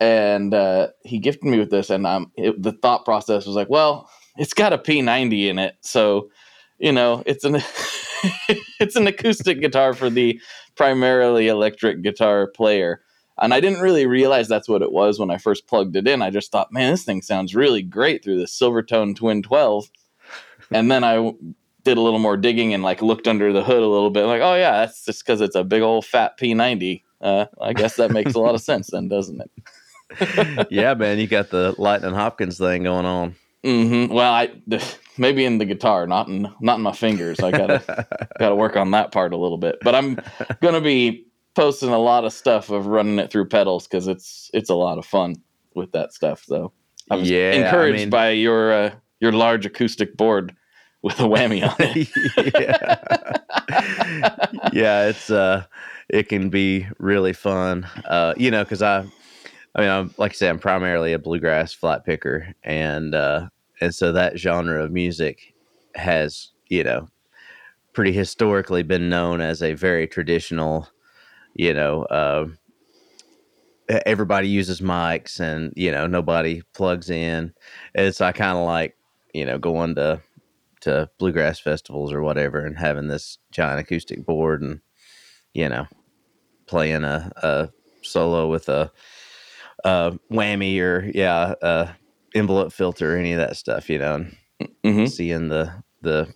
and 0.00 0.52
uh, 0.52 0.88
he 1.04 1.18
gifted 1.18 1.44
me 1.44 1.58
with 1.58 1.70
this, 1.70 1.90
and 1.90 2.06
um, 2.06 2.32
it, 2.36 2.60
the 2.60 2.72
thought 2.72 3.04
process 3.04 3.46
was 3.46 3.54
like, 3.54 3.70
well, 3.70 4.10
it's 4.36 4.54
got 4.54 4.72
a 4.72 4.78
P90 4.78 5.48
in 5.48 5.58
it, 5.58 5.76
so 5.80 6.30
you 6.78 6.92
know, 6.92 7.22
it's 7.24 7.44
an 7.44 7.56
it's 8.80 8.96
an 8.96 9.06
acoustic 9.06 9.60
guitar 9.60 9.94
for 9.94 10.10
the 10.10 10.40
primarily 10.74 11.48
electric 11.48 12.02
guitar 12.02 12.48
player. 12.48 13.02
And 13.38 13.54
I 13.54 13.60
didn't 13.60 13.80
really 13.80 14.06
realize 14.06 14.48
that's 14.48 14.68
what 14.68 14.82
it 14.82 14.92
was 14.92 15.18
when 15.18 15.30
I 15.30 15.38
first 15.38 15.66
plugged 15.66 15.96
it 15.96 16.06
in. 16.06 16.22
I 16.22 16.30
just 16.30 16.52
thought, 16.52 16.72
man, 16.72 16.92
this 16.92 17.04
thing 17.04 17.22
sounds 17.22 17.54
really 17.54 17.82
great 17.82 18.22
through 18.22 18.38
the 18.38 18.44
Silvertone 18.44 19.16
Twin 19.16 19.42
12. 19.42 19.90
And 20.70 20.90
then 20.90 21.02
I 21.02 21.32
did 21.84 21.98
a 21.98 22.00
little 22.00 22.18
more 22.18 22.36
digging 22.36 22.74
and 22.74 22.82
like 22.82 23.00
looked 23.00 23.26
under 23.26 23.52
the 23.52 23.64
hood 23.64 23.82
a 23.82 23.88
little 23.88 24.10
bit. 24.10 24.26
Like, 24.26 24.42
oh 24.42 24.54
yeah, 24.54 24.72
that's 24.72 25.04
just 25.04 25.24
because 25.24 25.40
it's 25.40 25.56
a 25.56 25.64
big 25.64 25.82
old 25.82 26.04
fat 26.04 26.38
P90. 26.38 27.02
Uh, 27.22 27.46
I 27.60 27.72
guess 27.72 27.96
that 27.96 28.10
makes 28.10 28.34
a 28.34 28.40
lot 28.40 28.54
of 28.54 28.60
sense 28.60 28.90
then, 28.90 29.08
doesn't 29.08 29.40
it? 29.40 30.66
yeah, 30.70 30.94
man, 30.94 31.18
you 31.18 31.26
got 31.26 31.50
the 31.50 31.74
Lightning 31.78 32.14
Hopkins 32.14 32.58
thing 32.58 32.82
going 32.82 33.06
on. 33.06 33.34
Mm-hmm. 33.64 34.12
Well, 34.12 34.32
I 34.32 34.50
maybe 35.16 35.44
in 35.44 35.58
the 35.58 35.64
guitar, 35.64 36.06
not 36.06 36.28
in 36.28 36.52
not 36.60 36.76
in 36.76 36.82
my 36.82 36.92
fingers. 36.92 37.38
I 37.40 37.52
gotta 37.52 38.06
gotta 38.38 38.56
work 38.56 38.76
on 38.76 38.90
that 38.90 39.12
part 39.12 39.32
a 39.32 39.36
little 39.36 39.58
bit. 39.58 39.78
But 39.82 39.94
I'm 39.94 40.18
gonna 40.60 40.80
be 40.80 41.26
posting 41.54 41.90
a 41.90 41.98
lot 41.98 42.24
of 42.24 42.32
stuff 42.32 42.70
of 42.70 42.86
running 42.86 43.18
it 43.20 43.30
through 43.30 43.48
pedals 43.48 43.86
because 43.86 44.08
it's 44.08 44.50
it's 44.52 44.68
a 44.68 44.74
lot 44.74 44.98
of 44.98 45.06
fun 45.06 45.36
with 45.76 45.92
that 45.92 46.12
stuff. 46.12 46.42
So 46.44 46.72
I 47.10 47.16
was 47.16 47.30
Yeah, 47.30 47.52
I 47.54 47.64
encouraged 47.64 47.98
mean- 47.98 48.10
by 48.10 48.30
your 48.30 48.72
uh, 48.72 48.90
your 49.20 49.32
large 49.32 49.64
acoustic 49.64 50.16
board 50.16 50.54
with 51.02 51.20
a 51.20 51.24
whammy 51.24 51.62
on 51.62 51.76
it. 51.78 52.08
yeah. 52.60 52.98
yeah, 54.72 55.08
it's 55.08 55.30
uh 55.30 55.64
it 56.08 56.28
can 56.28 56.50
be 56.50 56.86
really 56.98 57.32
fun. 57.32 57.86
Uh 58.06 58.34
you 58.36 58.50
know, 58.50 58.64
cuz 58.64 58.82
I 58.82 59.06
I 59.74 59.80
mean, 59.80 59.90
I'm 59.90 60.14
like 60.18 60.32
I 60.32 60.34
said 60.34 60.50
I'm 60.50 60.58
primarily 60.58 61.12
a 61.12 61.18
bluegrass 61.18 61.72
flat 61.72 62.04
picker 62.04 62.54
and 62.64 63.14
uh 63.14 63.48
and 63.80 63.94
so 63.94 64.12
that 64.12 64.38
genre 64.38 64.84
of 64.84 64.92
music 64.92 65.54
has, 65.94 66.52
you 66.68 66.84
know, 66.84 67.08
pretty 67.92 68.12
historically 68.12 68.82
been 68.82 69.08
known 69.08 69.40
as 69.40 69.62
a 69.62 69.74
very 69.74 70.06
traditional, 70.08 70.88
you 71.54 71.74
know, 71.74 72.04
uh 72.04 72.48
everybody 74.06 74.48
uses 74.48 74.80
mics 74.80 75.40
and 75.40 75.72
you 75.76 75.90
know 75.90 76.06
nobody 76.06 76.62
plugs 76.72 77.10
in 77.10 77.52
it's 77.94 78.20
i 78.20 78.32
kind 78.32 78.56
of 78.56 78.64
like 78.64 78.96
you 79.34 79.44
know 79.44 79.58
going 79.58 79.94
to 79.94 80.20
to 80.80 81.08
bluegrass 81.18 81.60
festivals 81.60 82.12
or 82.12 82.22
whatever 82.22 82.64
and 82.64 82.78
having 82.78 83.08
this 83.08 83.38
giant 83.50 83.80
acoustic 83.80 84.24
board 84.24 84.62
and 84.62 84.80
you 85.54 85.68
know 85.68 85.86
playing 86.66 87.04
a, 87.04 87.30
a 87.36 87.68
solo 88.02 88.48
with 88.48 88.68
a, 88.68 88.90
a 89.84 90.12
whammy 90.30 90.80
or 90.80 91.10
yeah 91.14 91.54
a 91.62 91.90
envelope 92.34 92.72
filter 92.72 93.14
or 93.14 93.18
any 93.18 93.32
of 93.32 93.38
that 93.38 93.56
stuff 93.56 93.90
you 93.90 93.98
know 93.98 94.14
and 94.14 94.36
Mhm. 94.84 95.08
seeing 95.08 95.48
the 95.48 95.72
the 96.02 96.32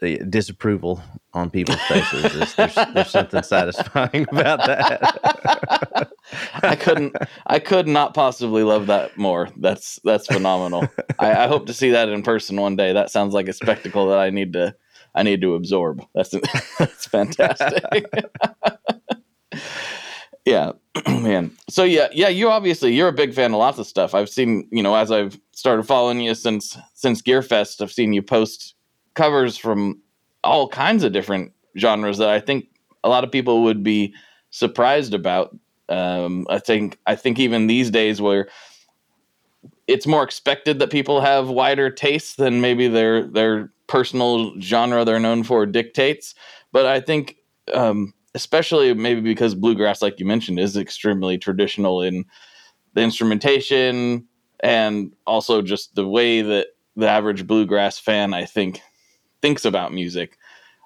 the 0.00 0.18
disapproval 0.18 1.02
on 1.34 1.50
people's 1.50 1.82
faces 1.82 2.34
is, 2.34 2.54
there's, 2.54 2.74
there's 2.94 3.10
something 3.10 3.42
satisfying 3.42 4.26
about 4.30 4.64
that 4.64 5.02
I 6.62 6.76
couldn't. 6.76 7.14
I 7.46 7.58
could 7.58 7.86
not 7.88 8.14
possibly 8.14 8.62
love 8.62 8.86
that 8.86 9.16
more. 9.16 9.48
That's 9.58 9.98
that's 10.04 10.26
phenomenal. 10.26 10.88
I, 11.18 11.44
I, 11.44 11.46
hope 11.48 11.66
to 11.66 11.74
see 11.74 11.90
that 11.90 12.08
in 12.08 12.22
person 12.22 12.56
one 12.56 12.76
day. 12.76 12.92
That 12.92 13.10
sounds 13.10 13.34
like 13.34 13.48
a 13.48 13.52
spectacle 13.52 14.08
that 14.08 14.18
I 14.18 14.30
need 14.30 14.52
to. 14.54 14.74
I 15.14 15.22
need 15.22 15.40
to 15.42 15.54
absorb. 15.54 16.04
That's 16.14 16.34
that's 16.78 17.06
fantastic. 17.06 17.84
yeah, 20.44 20.72
man. 21.06 21.52
So 21.68 21.84
yeah, 21.84 22.08
yeah. 22.12 22.28
You 22.28 22.50
obviously 22.50 22.94
you're 22.94 23.08
a 23.08 23.12
big 23.12 23.34
fan 23.34 23.52
of 23.52 23.58
lots 23.58 23.78
of 23.78 23.86
stuff. 23.86 24.14
I've 24.14 24.28
seen 24.28 24.68
you 24.70 24.82
know 24.82 24.94
as 24.94 25.10
I've 25.10 25.38
started 25.52 25.84
following 25.84 26.20
you 26.20 26.34
since 26.34 26.76
since 26.94 27.22
Gearfest. 27.22 27.80
I've 27.80 27.92
seen 27.92 28.12
you 28.12 28.22
post 28.22 28.74
covers 29.14 29.56
from 29.56 30.00
all 30.44 30.68
kinds 30.68 31.04
of 31.04 31.12
different 31.12 31.52
genres 31.78 32.18
that 32.18 32.30
I 32.30 32.40
think 32.40 32.66
a 33.04 33.08
lot 33.08 33.24
of 33.24 33.32
people 33.32 33.62
would 33.64 33.82
be 33.82 34.14
surprised 34.50 35.14
about. 35.14 35.56
Um, 35.88 36.46
I 36.48 36.58
think 36.58 36.98
I 37.06 37.16
think 37.16 37.38
even 37.38 37.66
these 37.66 37.90
days 37.90 38.20
where 38.20 38.48
it's 39.90 40.06
more 40.06 40.22
expected 40.22 40.78
that 40.78 40.90
people 40.90 41.20
have 41.20 41.48
wider 41.48 41.90
tastes 41.90 42.36
than 42.36 42.60
maybe 42.60 42.88
their 42.88 43.26
their 43.26 43.72
personal 43.86 44.58
genre 44.60 45.04
they're 45.04 45.18
known 45.18 45.42
for 45.42 45.66
dictates. 45.66 46.34
But 46.72 46.86
I 46.86 47.00
think 47.00 47.36
um, 47.74 48.14
especially 48.34 48.94
maybe 48.94 49.20
because 49.20 49.54
bluegrass, 49.54 50.00
like 50.00 50.20
you 50.20 50.26
mentioned, 50.26 50.60
is 50.60 50.76
extremely 50.76 51.38
traditional 51.38 52.02
in 52.02 52.24
the 52.94 53.02
instrumentation 53.02 54.26
and 54.60 55.12
also 55.26 55.62
just 55.62 55.94
the 55.94 56.06
way 56.06 56.42
that 56.42 56.68
the 56.96 57.08
average 57.08 57.46
bluegrass 57.46 57.98
fan, 57.98 58.34
I 58.34 58.44
think, 58.44 58.80
thinks 59.42 59.64
about 59.64 59.92
music. 59.92 60.36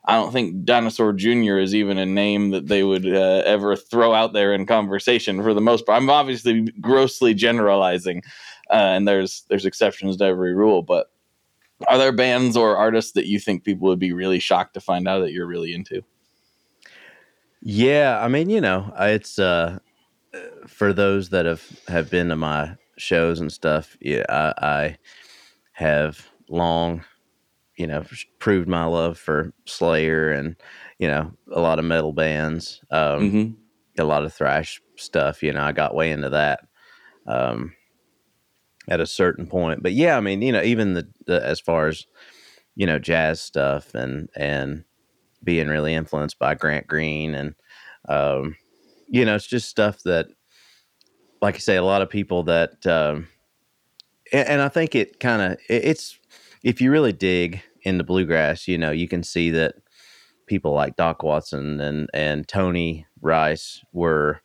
I 0.06 0.14
don't 0.14 0.32
think 0.32 0.64
Dinosaur 0.64 1.12
Jr. 1.14 1.58
is 1.58 1.74
even 1.74 1.96
a 1.96 2.04
name 2.04 2.50
that 2.50 2.68
they 2.68 2.84
would 2.84 3.06
uh, 3.06 3.42
ever 3.46 3.74
throw 3.74 4.12
out 4.12 4.34
there 4.34 4.52
in 4.52 4.66
conversation 4.66 5.42
for 5.42 5.54
the 5.54 5.62
most 5.62 5.86
part. 5.86 6.00
I'm 6.00 6.10
obviously 6.10 6.62
grossly 6.80 7.32
generalizing, 7.32 8.22
uh, 8.70 8.74
and 8.74 9.06
there's 9.06 9.44
there's 9.48 9.66
exceptions 9.66 10.16
to 10.18 10.24
every 10.24 10.54
rule. 10.54 10.82
But 10.82 11.10
are 11.88 11.98
there 11.98 12.12
bands 12.12 12.56
or 12.56 12.76
artists 12.76 13.12
that 13.12 13.26
you 13.26 13.38
think 13.38 13.64
people 13.64 13.88
would 13.88 13.98
be 13.98 14.12
really 14.12 14.38
shocked 14.38 14.74
to 14.74 14.80
find 14.80 15.08
out 15.08 15.20
that 15.20 15.32
you're 15.32 15.46
really 15.46 15.74
into? 15.74 16.02
Yeah, 17.60 18.20
I 18.22 18.28
mean, 18.28 18.50
you 18.50 18.60
know, 18.60 18.92
it's 18.98 19.38
uh, 19.38 19.78
for 20.66 20.92
those 20.92 21.30
that 21.30 21.46
have 21.46 21.64
have 21.88 22.10
been 22.10 22.28
to 22.28 22.36
my 22.36 22.76
shows 22.96 23.40
and 23.40 23.52
stuff. 23.52 23.96
Yeah, 24.00 24.24
I, 24.28 24.54
I 24.58 24.98
have 25.72 26.28
long 26.48 27.04
you 27.76 27.86
know, 27.86 28.04
proved 28.38 28.68
my 28.68 28.84
love 28.84 29.18
for 29.18 29.52
Slayer 29.66 30.30
and, 30.30 30.56
you 30.98 31.08
know, 31.08 31.32
a 31.52 31.60
lot 31.60 31.78
of 31.78 31.84
metal 31.84 32.12
bands, 32.12 32.80
um, 32.90 33.20
mm-hmm. 33.20 34.00
a 34.00 34.04
lot 34.04 34.24
of 34.24 34.32
thrash 34.32 34.80
stuff. 34.96 35.42
You 35.42 35.52
know, 35.52 35.62
I 35.62 35.72
got 35.72 35.94
way 35.94 36.10
into 36.10 36.30
that 36.30 36.60
um, 37.26 37.74
at 38.88 39.00
a 39.00 39.06
certain 39.06 39.46
point. 39.46 39.82
But 39.82 39.92
yeah, 39.92 40.16
I 40.16 40.20
mean, 40.20 40.42
you 40.42 40.52
know, 40.52 40.62
even 40.62 40.94
the, 40.94 41.08
the 41.26 41.44
as 41.44 41.60
far 41.60 41.88
as, 41.88 42.06
you 42.76 42.86
know, 42.86 42.98
jazz 42.98 43.40
stuff 43.40 43.94
and, 43.94 44.28
and 44.36 44.84
being 45.42 45.68
really 45.68 45.94
influenced 45.94 46.38
by 46.38 46.54
Grant 46.54 46.86
Green 46.86 47.34
and, 47.34 47.54
um, 48.08 48.56
you 49.08 49.24
know, 49.24 49.34
it's 49.34 49.46
just 49.46 49.68
stuff 49.68 50.02
that, 50.04 50.26
like 51.40 51.56
I 51.56 51.58
say, 51.58 51.76
a 51.76 51.84
lot 51.84 52.02
of 52.02 52.10
people 52.10 52.42
that, 52.44 52.86
um, 52.86 53.28
and, 54.32 54.48
and 54.48 54.62
I 54.62 54.68
think 54.68 54.94
it 54.94 55.20
kind 55.20 55.42
of, 55.42 55.52
it, 55.68 55.84
it's, 55.84 56.18
if 56.62 56.80
you 56.80 56.90
really 56.90 57.12
dig 57.12 57.62
into 57.82 58.04
bluegrass, 58.04 58.66
you 58.66 58.78
know, 58.78 58.90
you 58.90 59.06
can 59.06 59.22
see 59.22 59.50
that 59.50 59.74
people 60.46 60.72
like 60.72 60.96
Doc 60.96 61.22
Watson 61.22 61.80
and 61.80 62.08
and 62.12 62.46
Tony 62.46 63.06
Rice 63.20 63.82
were 63.92 64.40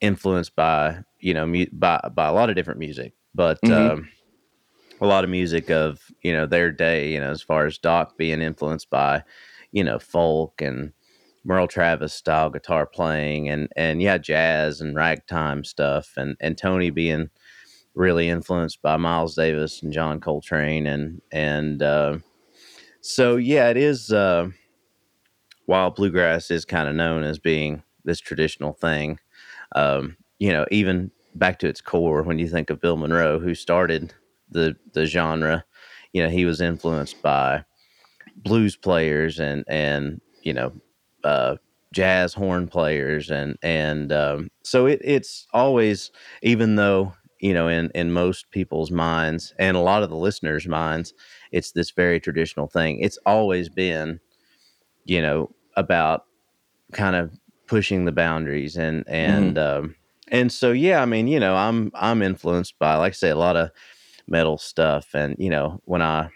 influenced 0.00 0.56
by 0.56 1.00
you 1.20 1.34
know 1.34 1.46
mu- 1.46 1.66
by 1.72 2.00
by 2.14 2.28
a 2.28 2.32
lot 2.32 2.50
of 2.50 2.56
different 2.56 2.80
music, 2.80 3.14
but 3.34 3.60
mm-hmm. 3.62 3.92
um, 3.92 4.08
a 5.00 5.06
lot 5.06 5.24
of 5.24 5.30
music 5.30 5.70
of 5.70 6.00
you 6.22 6.32
know 6.32 6.46
their 6.46 6.70
day. 6.70 7.12
You 7.12 7.20
know, 7.20 7.30
as 7.30 7.42
far 7.42 7.66
as 7.66 7.78
Doc 7.78 8.16
being 8.16 8.40
influenced 8.40 8.90
by 8.90 9.24
you 9.72 9.84
know 9.84 9.98
folk 9.98 10.60
and 10.60 10.92
Merle 11.44 11.68
Travis 11.68 12.14
style 12.14 12.50
guitar 12.50 12.86
playing 12.86 13.48
and 13.48 13.68
and 13.76 14.00
yeah 14.00 14.18
jazz 14.18 14.80
and 14.80 14.94
ragtime 14.94 15.64
stuff 15.64 16.12
and 16.16 16.36
and 16.40 16.56
Tony 16.56 16.90
being 16.90 17.30
really 17.94 18.28
influenced 18.28 18.80
by 18.80 18.96
Miles 18.96 19.34
Davis 19.34 19.82
and 19.82 19.92
John 19.92 20.20
Coltrane 20.20 20.86
and 20.86 21.20
and 21.30 21.82
uh, 21.82 22.18
so 23.00 23.36
yeah, 23.36 23.68
it 23.68 23.76
is. 23.76 24.12
Uh, 24.12 24.48
while 25.66 25.90
bluegrass 25.90 26.50
is 26.50 26.64
kind 26.64 26.88
of 26.88 26.94
known 26.94 27.22
as 27.22 27.38
being 27.38 27.82
this 28.04 28.20
traditional 28.20 28.72
thing, 28.72 29.18
um, 29.76 30.16
you 30.38 30.52
know, 30.52 30.66
even 30.70 31.10
back 31.34 31.58
to 31.60 31.68
its 31.68 31.80
core, 31.80 32.22
when 32.22 32.38
you 32.38 32.48
think 32.48 32.70
of 32.70 32.80
Bill 32.80 32.96
Monroe, 32.96 33.38
who 33.38 33.54
started 33.54 34.12
the 34.50 34.76
the 34.92 35.06
genre, 35.06 35.64
you 36.12 36.22
know, 36.22 36.28
he 36.28 36.44
was 36.44 36.60
influenced 36.60 37.22
by 37.22 37.64
blues 38.36 38.76
players 38.76 39.38
and 39.38 39.64
and 39.68 40.20
you 40.42 40.52
know 40.52 40.72
uh, 41.24 41.56
jazz 41.92 42.34
horn 42.34 42.66
players 42.66 43.30
and 43.30 43.56
and 43.62 44.12
um, 44.12 44.50
so 44.62 44.86
it, 44.86 45.00
it's 45.04 45.46
always 45.52 46.10
even 46.42 46.76
though 46.76 47.14
you 47.42 47.52
know, 47.52 47.66
in 47.68 47.90
in 47.94 48.12
most 48.12 48.50
people's 48.52 48.90
minds 48.92 49.52
and 49.58 49.76
a 49.76 49.80
lot 49.80 50.04
of 50.04 50.10
the 50.10 50.16
listeners' 50.16 50.66
minds, 50.66 51.12
it's 51.50 51.72
this 51.72 51.90
very 51.90 52.20
traditional 52.20 52.68
thing. 52.68 53.00
It's 53.00 53.18
always 53.26 53.68
been, 53.68 54.20
you 55.04 55.20
know, 55.20 55.50
about 55.76 56.24
kind 56.92 57.16
of 57.16 57.36
pushing 57.66 58.04
the 58.04 58.12
boundaries 58.12 58.76
and 58.76 59.04
and 59.08 59.56
mm-hmm. 59.56 59.84
um, 59.86 59.96
and 60.32 60.50
so 60.50 60.72
yeah, 60.72 61.00
I 61.02 61.06
mean, 61.06 61.28
you 61.28 61.38
know, 61.38 61.54
I'm 61.54 61.92
I'm 61.94 62.22
influenced 62.22 62.78
by, 62.80 62.96
like 62.96 63.12
I 63.12 63.14
say, 63.14 63.30
a 63.30 63.36
lot 63.36 63.56
of 63.56 63.70
metal 64.26 64.58
stuff, 64.58 65.14
and 65.14 65.36
you 65.38 65.50
know, 65.50 65.80
when 65.84 66.02
I 66.02 66.30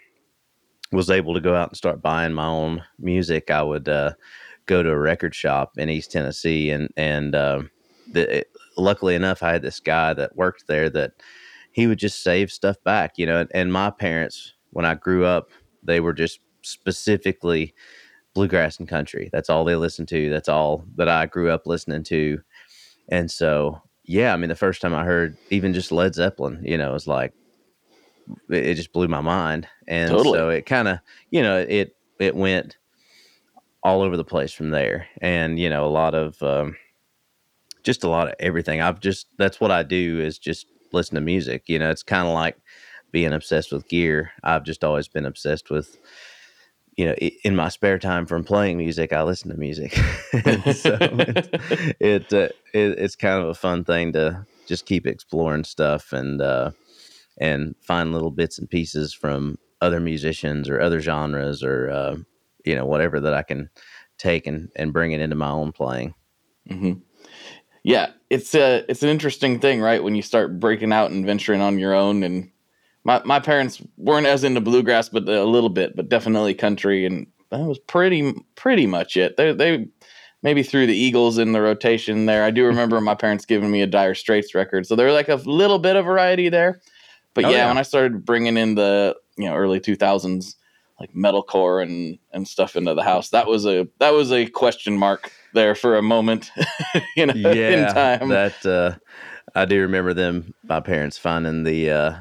was 0.91 1.09
able 1.09 1.33
to 1.33 1.41
go 1.41 1.55
out 1.55 1.69
and 1.69 1.77
start 1.77 2.01
buying 2.01 2.33
my 2.33 2.47
own 2.47 2.83
music, 2.99 3.51
I 3.51 3.61
would 3.63 3.89
uh, 3.89 4.13
go 4.67 4.83
to 4.83 4.89
a 4.89 4.97
record 4.97 5.35
shop 5.35 5.77
in 5.77 5.89
East 5.89 6.11
Tennessee 6.11 6.69
and 6.71 6.89
and 6.95 7.35
uh, 7.35 7.63
the, 8.11 8.45
luckily 8.77 9.15
enough, 9.15 9.43
I 9.43 9.51
had 9.51 9.61
this 9.63 9.79
guy 9.79 10.13
that 10.13 10.35
worked 10.35 10.67
there 10.67 10.89
that 10.91 11.13
he 11.71 11.87
would 11.87 11.99
just 11.99 12.23
save 12.23 12.51
stuff 12.51 12.77
back, 12.83 13.17
you 13.17 13.25
know. 13.25 13.41
And, 13.41 13.51
and 13.53 13.73
my 13.73 13.89
parents, 13.89 14.53
when 14.71 14.85
I 14.85 14.95
grew 14.95 15.25
up, 15.25 15.49
they 15.83 15.99
were 15.99 16.13
just 16.13 16.39
specifically 16.61 17.73
bluegrass 18.33 18.79
and 18.79 18.87
country. 18.87 19.29
That's 19.33 19.49
all 19.49 19.65
they 19.65 19.75
listened 19.75 20.07
to. 20.09 20.29
That's 20.29 20.49
all 20.49 20.85
that 20.95 21.09
I 21.09 21.25
grew 21.25 21.49
up 21.49 21.67
listening 21.67 22.03
to. 22.05 22.39
And 23.09 23.31
so, 23.31 23.81
yeah, 24.07 24.33
I 24.33 24.37
mean, 24.37 24.49
the 24.49 24.55
first 24.55 24.81
time 24.81 24.95
I 24.95 25.03
heard 25.03 25.37
even 25.49 25.73
just 25.73 25.91
Led 25.91 26.15
Zeppelin, 26.15 26.61
you 26.63 26.77
know, 26.77 26.89
it 26.89 26.93
was 26.93 27.07
like, 27.07 27.33
it, 28.49 28.73
just 28.73 28.93
blew 28.93 29.07
my 29.07 29.21
mind. 29.21 29.67
And 29.87 30.09
totally. 30.09 30.37
so 30.37 30.49
it 30.49 30.65
kind 30.65 30.87
of, 30.87 30.99
you 31.29 31.41
know, 31.41 31.59
it, 31.59 31.95
it 32.19 32.35
went 32.35 32.77
all 33.83 34.01
over 34.01 34.17
the 34.17 34.23
place 34.23 34.51
from 34.51 34.71
there. 34.71 35.07
And, 35.21 35.59
you 35.59 35.69
know, 35.69 35.85
a 35.85 35.87
lot 35.89 36.15
of, 36.15 36.41
um, 36.41 36.75
just 37.83 38.03
a 38.03 38.09
lot 38.09 38.27
of 38.27 38.35
everything. 38.39 38.81
I've 38.81 38.99
just 38.99 39.27
that's 39.37 39.61
what 39.61 39.71
I 39.71 39.81
do 39.81 40.19
is 40.19 40.37
just 40.37 40.67
listen 40.91 41.15
to 41.15 41.21
music. 41.21 41.63
You 41.67 41.79
know, 41.79 41.89
it's 41.89 42.03
kind 42.03 42.27
of 42.27 42.33
like 42.33 42.57
being 43.11 43.31
obsessed 43.31 43.71
with 43.71 43.87
gear. 43.87 44.31
I've 44.43 44.63
just 44.63 44.83
always 44.83 45.07
been 45.07 45.25
obsessed 45.25 45.69
with 45.69 45.97
you 46.97 47.05
know, 47.05 47.13
in 47.13 47.55
my 47.55 47.69
spare 47.69 47.99
time 47.99 48.25
from 48.25 48.43
playing 48.43 48.77
music, 48.77 49.13
I 49.13 49.23
listen 49.23 49.51
to 49.51 49.57
music. 49.57 49.93
so 50.73 50.97
it, 51.01 51.95
it, 51.99 52.33
uh, 52.33 52.49
it, 52.73 52.99
it's 52.99 53.15
kind 53.15 53.41
of 53.41 53.49
a 53.49 53.53
fun 53.53 53.83
thing 53.83 54.13
to 54.13 54.45
just 54.67 54.85
keep 54.85 55.05
exploring 55.05 55.63
stuff 55.63 56.11
and 56.11 56.41
uh, 56.41 56.71
and 57.37 57.75
find 57.81 58.11
little 58.11 58.31
bits 58.31 58.57
and 58.57 58.69
pieces 58.69 59.13
from 59.13 59.57
other 59.79 59.99
musicians 59.99 60.67
or 60.67 60.81
other 60.81 60.99
genres 60.99 61.63
or 61.63 61.89
uh, 61.89 62.17
you 62.65 62.75
know 62.75 62.85
whatever 62.85 63.19
that 63.19 63.33
I 63.33 63.43
can 63.43 63.69
take 64.17 64.47
and 64.47 64.69
and 64.75 64.91
bring 64.91 65.11
it 65.11 65.21
into 65.21 65.35
my 65.35 65.51
own 65.51 65.71
playing. 65.71 66.15
Mm-hmm 66.69 66.99
yeah, 67.87 68.09
it's 68.29 68.53
a 68.53 68.83
it's 68.89 69.01
an 69.01 69.07
interesting 69.07 69.61
thing, 69.61 69.79
right? 69.79 70.03
When 70.03 70.13
you 70.13 70.21
start 70.21 70.59
breaking 70.59 70.91
out 70.91 71.09
and 71.11 71.25
venturing 71.25 71.61
on 71.61 71.79
your 71.79 71.93
own. 71.93 72.21
And 72.21 72.51
my 73.07 73.21
my 73.23 73.39
parents 73.39 73.81
weren't 73.95 74.27
as 74.27 74.43
into 74.43 74.59
bluegrass, 74.59 75.07
but 75.07 75.27
a 75.29 75.45
little 75.45 75.69
bit, 75.69 75.95
but 75.95 76.09
definitely 76.09 76.53
country, 76.53 77.05
and 77.05 77.25
that 77.49 77.61
was 77.61 77.79
pretty 77.79 78.33
pretty 78.55 78.85
much 78.85 79.15
it. 79.15 79.37
They 79.37 79.53
they 79.53 79.87
maybe 80.43 80.61
threw 80.61 80.85
the 80.85 80.95
Eagles 80.95 81.37
in 81.37 81.53
the 81.53 81.61
rotation 81.61 82.25
there. 82.25 82.43
I 82.43 82.51
do 82.51 82.65
remember 82.67 82.99
my 82.99 83.15
parents 83.15 83.45
giving 83.45 83.71
me 83.71 83.81
a 83.81 83.87
Dire 83.87 84.13
Straits 84.13 84.53
record, 84.53 84.85
so 84.85 84.95
there 84.95 85.07
was 85.07 85.15
like 85.15 85.29
a 85.29 85.35
little 85.35 85.79
bit 85.79 85.95
of 85.95 86.05
variety 86.05 86.49
there. 86.49 86.81
But 87.33 87.45
oh, 87.45 87.49
yeah, 87.49 87.57
yeah, 87.57 87.67
when 87.69 87.77
I 87.77 87.83
started 87.83 88.25
bringing 88.25 88.57
in 88.57 88.75
the 88.75 89.15
you 89.37 89.45
know 89.45 89.55
early 89.55 89.79
two 89.79 89.95
thousands 89.95 90.57
like 90.99 91.13
metalcore 91.13 91.81
and 91.81 92.19
and 92.33 92.45
stuff 92.45 92.75
into 92.75 92.93
the 92.93 93.03
house, 93.03 93.29
that 93.29 93.47
was 93.47 93.65
a 93.65 93.87
that 93.99 94.11
was 94.11 94.33
a 94.33 94.47
question 94.47 94.97
mark 94.97 95.31
there 95.53 95.75
for 95.75 95.95
a 95.95 96.01
moment, 96.01 96.51
you 97.15 97.25
know, 97.25 97.33
yeah, 97.33 97.69
in 97.69 97.93
time. 97.93 98.27
That 98.27 98.65
uh, 98.65 98.97
I 99.55 99.63
do 99.63 99.81
remember 99.81 100.13
them, 100.13 100.53
my 100.63 100.81
parents 100.81 101.17
finding 101.17 101.63
the, 101.63 101.89
uh, 101.89 102.15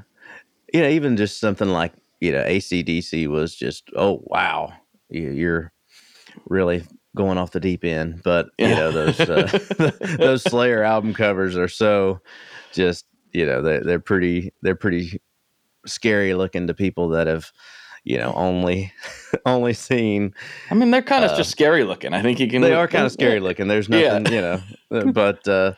you 0.72 0.80
know, 0.80 0.88
even 0.88 1.16
just 1.16 1.38
something 1.40 1.68
like 1.68 1.92
you 2.20 2.32
know, 2.32 2.42
ACDC 2.44 3.28
was 3.28 3.54
just, 3.54 3.90
oh 3.96 4.22
wow, 4.24 4.72
you're 5.10 5.70
really 6.46 6.82
going 7.14 7.38
off 7.38 7.50
the 7.52 7.60
deep 7.60 7.84
end, 7.84 8.22
but 8.24 8.46
you 8.58 8.68
Yeah. 8.68 8.74
know 8.76 8.92
those 8.92 9.20
uh, 9.20 9.58
those 10.18 10.42
Slayer 10.42 10.82
album 10.82 11.12
covers 11.14 11.56
are 11.56 11.68
so 11.68 12.20
just 12.72 13.04
you 13.32 13.44
know 13.46 13.62
they're, 13.62 13.80
they're 13.82 14.00
pretty 14.00 14.52
they're 14.62 14.74
pretty 14.76 15.20
scary 15.86 16.34
looking 16.34 16.66
to 16.66 16.74
people 16.74 17.08
that 17.10 17.26
have 17.26 17.52
you 18.04 18.18
know 18.18 18.32
only 18.34 18.92
only 19.46 19.72
seen 19.72 20.34
I 20.70 20.74
mean, 20.74 20.90
they're 20.90 21.02
kind 21.02 21.24
of 21.24 21.30
Uh, 21.32 21.36
just 21.36 21.50
scary 21.50 21.84
looking. 21.84 22.12
I 22.12 22.22
think 22.22 22.40
you 22.40 22.48
can. 22.48 22.60
they 22.62 22.74
are 22.74 22.88
kind 22.88 23.04
of 23.06 23.12
scary 23.12 23.40
looking. 23.40 23.68
There's 23.68 23.88
Yeah. 23.88 24.18
nothing, 24.18 24.32
you 24.32 24.40
know, 24.40 25.12
but 25.12 25.46
uh, 25.48 25.72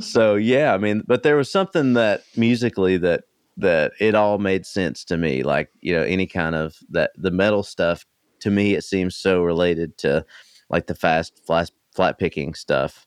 so 0.00 0.36
yeah, 0.36 0.72
I 0.74 0.78
mean, 0.78 1.02
but 1.06 1.22
there 1.22 1.36
was 1.36 1.50
something 1.50 1.94
that 1.94 2.22
musically 2.36 2.96
that 2.98 3.24
that 3.56 3.92
it 4.00 4.14
all 4.14 4.38
made 4.38 4.66
sense 4.66 5.04
to 5.04 5.16
me. 5.16 5.42
Like 5.42 5.70
you 5.80 5.94
know, 5.94 6.02
any 6.02 6.26
kind 6.26 6.54
of 6.54 6.76
that 6.90 7.12
the 7.16 7.30
metal 7.30 7.62
stuff 7.62 8.04
to 8.40 8.50
me, 8.50 8.74
it 8.74 8.84
seems 8.84 9.16
so 9.16 9.42
related 9.42 9.98
to 9.98 10.24
like 10.70 10.86
the 10.86 10.94
fast 10.94 11.40
flat 11.46 11.70
flat 11.94 12.18
picking 12.18 12.54
stuff. 12.54 13.06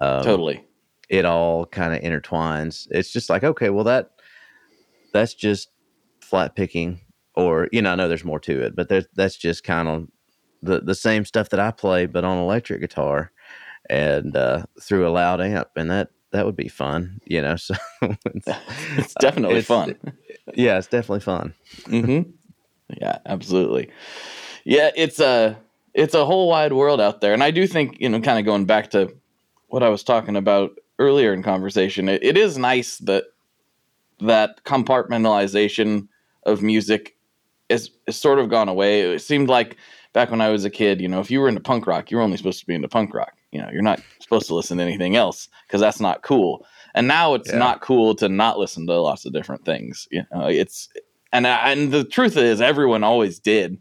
Um, 0.00 0.22
Totally. 0.22 0.64
it 1.08 1.24
all 1.24 1.66
kind 1.66 1.94
of 1.94 2.00
intertwines. 2.00 2.88
It's 2.90 3.12
just 3.12 3.30
like 3.30 3.44
okay, 3.44 3.70
well 3.70 3.84
that 3.84 4.10
that's 5.12 5.34
just 5.34 5.68
flat 6.20 6.56
picking, 6.56 7.00
or 7.34 7.68
you 7.72 7.82
know, 7.82 7.92
I 7.92 7.94
know 7.94 8.08
there's 8.08 8.24
more 8.24 8.40
to 8.40 8.62
it, 8.62 8.74
but 8.74 8.88
there's 8.88 9.06
that's 9.14 9.36
just 9.36 9.64
kind 9.64 9.88
of 9.88 10.08
the 10.62 10.80
the 10.80 10.94
same 10.94 11.24
stuff 11.24 11.50
that 11.50 11.60
I 11.60 11.70
play, 11.70 12.06
but 12.06 12.24
on 12.24 12.38
electric 12.38 12.80
guitar 12.80 13.32
and 13.90 14.36
uh, 14.36 14.64
through 14.80 15.06
a 15.06 15.10
loud 15.10 15.40
amp, 15.40 15.68
and 15.76 15.90
that 15.90 16.10
that 16.32 16.44
would 16.46 16.56
be 16.56 16.68
fun, 16.68 17.20
you 17.26 17.40
know. 17.40 17.56
So 17.56 17.74
it's, 18.02 18.48
It's 18.98 19.14
definitely 19.14 19.58
it's- 19.58 19.66
fun. 19.66 19.96
yeah, 20.54 20.78
it's 20.78 20.86
definitely 20.88 21.20
fun. 21.20 21.54
Mm-hmm. 21.84 22.30
Yeah, 23.00 23.18
absolutely. 23.26 23.90
Yeah, 24.64 24.90
it's 24.96 25.20
a 25.20 25.56
it's 25.94 26.14
a 26.14 26.24
whole 26.24 26.48
wide 26.48 26.72
world 26.72 27.00
out 27.00 27.20
there, 27.20 27.32
and 27.32 27.42
I 27.42 27.50
do 27.50 27.66
think 27.66 27.96
you 28.00 28.08
know, 28.08 28.20
kind 28.20 28.38
of 28.38 28.44
going 28.44 28.64
back 28.66 28.90
to 28.90 29.14
what 29.68 29.82
I 29.82 29.88
was 29.88 30.02
talking 30.02 30.36
about 30.36 30.72
earlier 30.98 31.32
in 31.32 31.42
conversation, 31.42 32.08
it, 32.08 32.22
it 32.22 32.36
is 32.36 32.58
nice 32.58 32.98
that 32.98 33.24
that 34.20 34.62
compartmentalization 34.64 36.06
of 36.44 36.62
music 36.62 37.16
is, 37.68 37.90
is 38.06 38.16
sort 38.16 38.38
of 38.38 38.50
gone 38.50 38.68
away. 38.68 39.00
It 39.14 39.20
seemed 39.22 39.48
like 39.48 39.76
back 40.12 40.30
when 40.30 40.40
I 40.40 40.50
was 40.50 40.64
a 40.64 40.70
kid, 40.70 41.00
you 41.00 41.08
know, 41.08 41.20
if 41.20 41.30
you 41.30 41.40
were 41.40 41.48
into 41.48 41.60
punk 41.60 41.86
rock, 41.86 42.10
you 42.10 42.18
were 42.18 42.22
only 42.22 42.36
supposed 42.36 42.60
to 42.60 42.66
be 42.66 42.74
into 42.74 42.88
punk 42.88 43.14
rock. 43.14 43.32
You 43.52 43.60
know, 43.60 43.68
you're 43.72 43.82
not 43.82 44.00
supposed 44.20 44.46
to 44.48 44.54
listen 44.54 44.78
to 44.78 44.84
anything 44.84 45.14
else 45.14 45.48
because 45.66 45.80
that's 45.80 46.00
not 46.00 46.22
cool. 46.22 46.66
And 46.94 47.06
now 47.06 47.34
it's 47.34 47.50
Yeah. 47.50 47.58
not 47.58 47.80
cool 47.80 48.14
to 48.16 48.28
not 48.28 48.58
listen 48.58 48.86
to 48.86 49.00
lots 49.00 49.24
of 49.24 49.32
different 49.32 49.64
things. 49.64 50.08
You 50.10 50.24
know, 50.32 50.46
it's 50.46 50.88
and 51.32 51.46
and 51.46 51.92
the 51.92 52.04
truth 52.04 52.36
is, 52.36 52.60
everyone 52.60 53.04
always 53.04 53.38
did. 53.38 53.78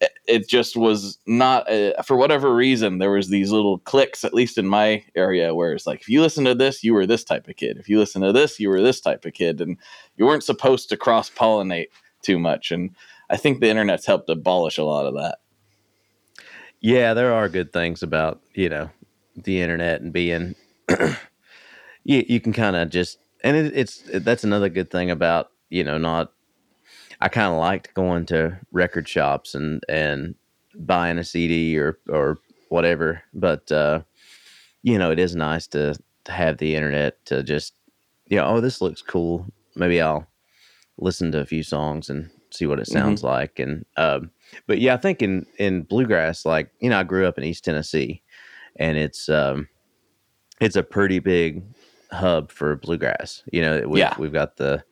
It- 0.00 0.12
It 0.26 0.48
just 0.48 0.76
was 0.76 1.18
not 1.26 1.68
uh, 1.70 2.00
for 2.02 2.16
whatever 2.16 2.54
reason. 2.54 2.98
There 2.98 3.10
was 3.10 3.28
these 3.30 3.50
little 3.50 3.78
clicks 3.78 4.24
at 4.24 4.34
least 4.34 4.58
in 4.58 4.66
my 4.68 5.02
area, 5.16 5.54
where 5.54 5.72
it's 5.72 5.86
like, 5.86 6.00
if 6.00 6.08
you 6.08 6.20
listen 6.20 6.44
to 6.44 6.54
this, 6.54 6.84
you 6.84 6.92
were 6.94 7.06
this 7.06 7.24
type 7.24 7.48
of 7.48 7.56
kid. 7.56 7.78
If 7.78 7.88
you 7.88 7.98
listen 7.98 8.22
to 8.22 8.32
this, 8.32 8.60
you 8.60 8.68
were 8.68 8.80
this 8.82 9.00
type 9.00 9.24
of 9.24 9.32
kid, 9.32 9.60
and 9.60 9.76
you 10.16 10.26
weren't 10.26 10.44
supposed 10.44 10.88
to 10.90 10.96
cross 10.96 11.30
pollinate 11.30 11.88
too 12.22 12.38
much. 12.38 12.70
And 12.70 12.90
I 13.30 13.36
think 13.36 13.58
the 13.60 13.68
internet's 13.68 14.06
helped 14.06 14.28
abolish 14.30 14.78
a 14.78 14.84
lot 14.84 15.06
of 15.06 15.14
that. 15.14 15.38
Yeah, 16.80 17.14
there 17.14 17.32
are 17.32 17.48
good 17.48 17.72
things 17.72 18.02
about 18.02 18.40
you 18.54 18.68
know 18.68 18.90
the 19.36 19.60
internet 19.60 20.00
and 20.00 20.12
being 20.12 20.54
you 22.04 22.24
you 22.28 22.40
can 22.40 22.52
kind 22.52 22.76
of 22.76 22.90
just 22.90 23.18
and 23.44 23.56
it, 23.56 23.72
it's 23.76 24.02
that's 24.14 24.44
another 24.44 24.68
good 24.68 24.90
thing 24.90 25.10
about 25.10 25.50
you 25.70 25.84
know 25.84 25.98
not 25.98 26.32
I 27.20 27.28
kind 27.28 27.52
of 27.52 27.58
liked 27.58 27.94
going 27.94 28.26
to 28.26 28.58
record 28.72 29.08
shops 29.08 29.54
and 29.54 29.82
and 29.88 30.34
buying 30.74 31.18
a 31.18 31.24
CD 31.24 31.76
or 31.78 31.98
or 32.08 32.38
whatever, 32.68 33.22
but 33.34 33.70
uh, 33.72 34.02
you 34.82 34.98
know 34.98 35.10
it 35.10 35.18
is 35.18 35.34
nice 35.34 35.66
to 35.68 35.96
to 36.24 36.32
have 36.32 36.58
the 36.58 36.76
internet 36.76 37.24
to 37.26 37.42
just 37.42 37.74
you 38.28 38.36
know 38.36 38.46
oh 38.46 38.60
this 38.60 38.80
looks 38.80 39.02
cool. 39.02 39.46
Maybe 39.74 40.00
I'll 40.00 40.26
listen 40.96 41.32
to 41.32 41.40
a 41.40 41.46
few 41.46 41.62
songs 41.62 42.10
and 42.10 42.30
see 42.50 42.66
what 42.66 42.80
it 42.80 42.86
sounds 42.86 43.22
like 43.22 43.58
and 43.58 43.84
um, 43.96 44.30
but 44.66 44.78
yeah 44.80 44.94
I 44.94 44.96
think 44.96 45.22
in 45.22 45.46
in 45.58 45.82
bluegrass 45.82 46.44
like 46.44 46.70
you 46.80 46.90
know 46.90 46.98
I 46.98 47.02
grew 47.04 47.26
up 47.26 47.38
in 47.38 47.44
East 47.44 47.64
Tennessee 47.64 48.22
and 48.76 48.96
it's 48.98 49.28
um 49.28 49.68
it's 50.60 50.76
a 50.76 50.82
pretty 50.82 51.18
big 51.18 51.62
hub 52.10 52.50
for 52.50 52.76
bluegrass 52.76 53.42
you 53.52 53.60
know 53.62 53.82
we've, 53.86 53.98
Yeah. 53.98 54.14
we've 54.18 54.32
got 54.32 54.56
the 54.56 54.82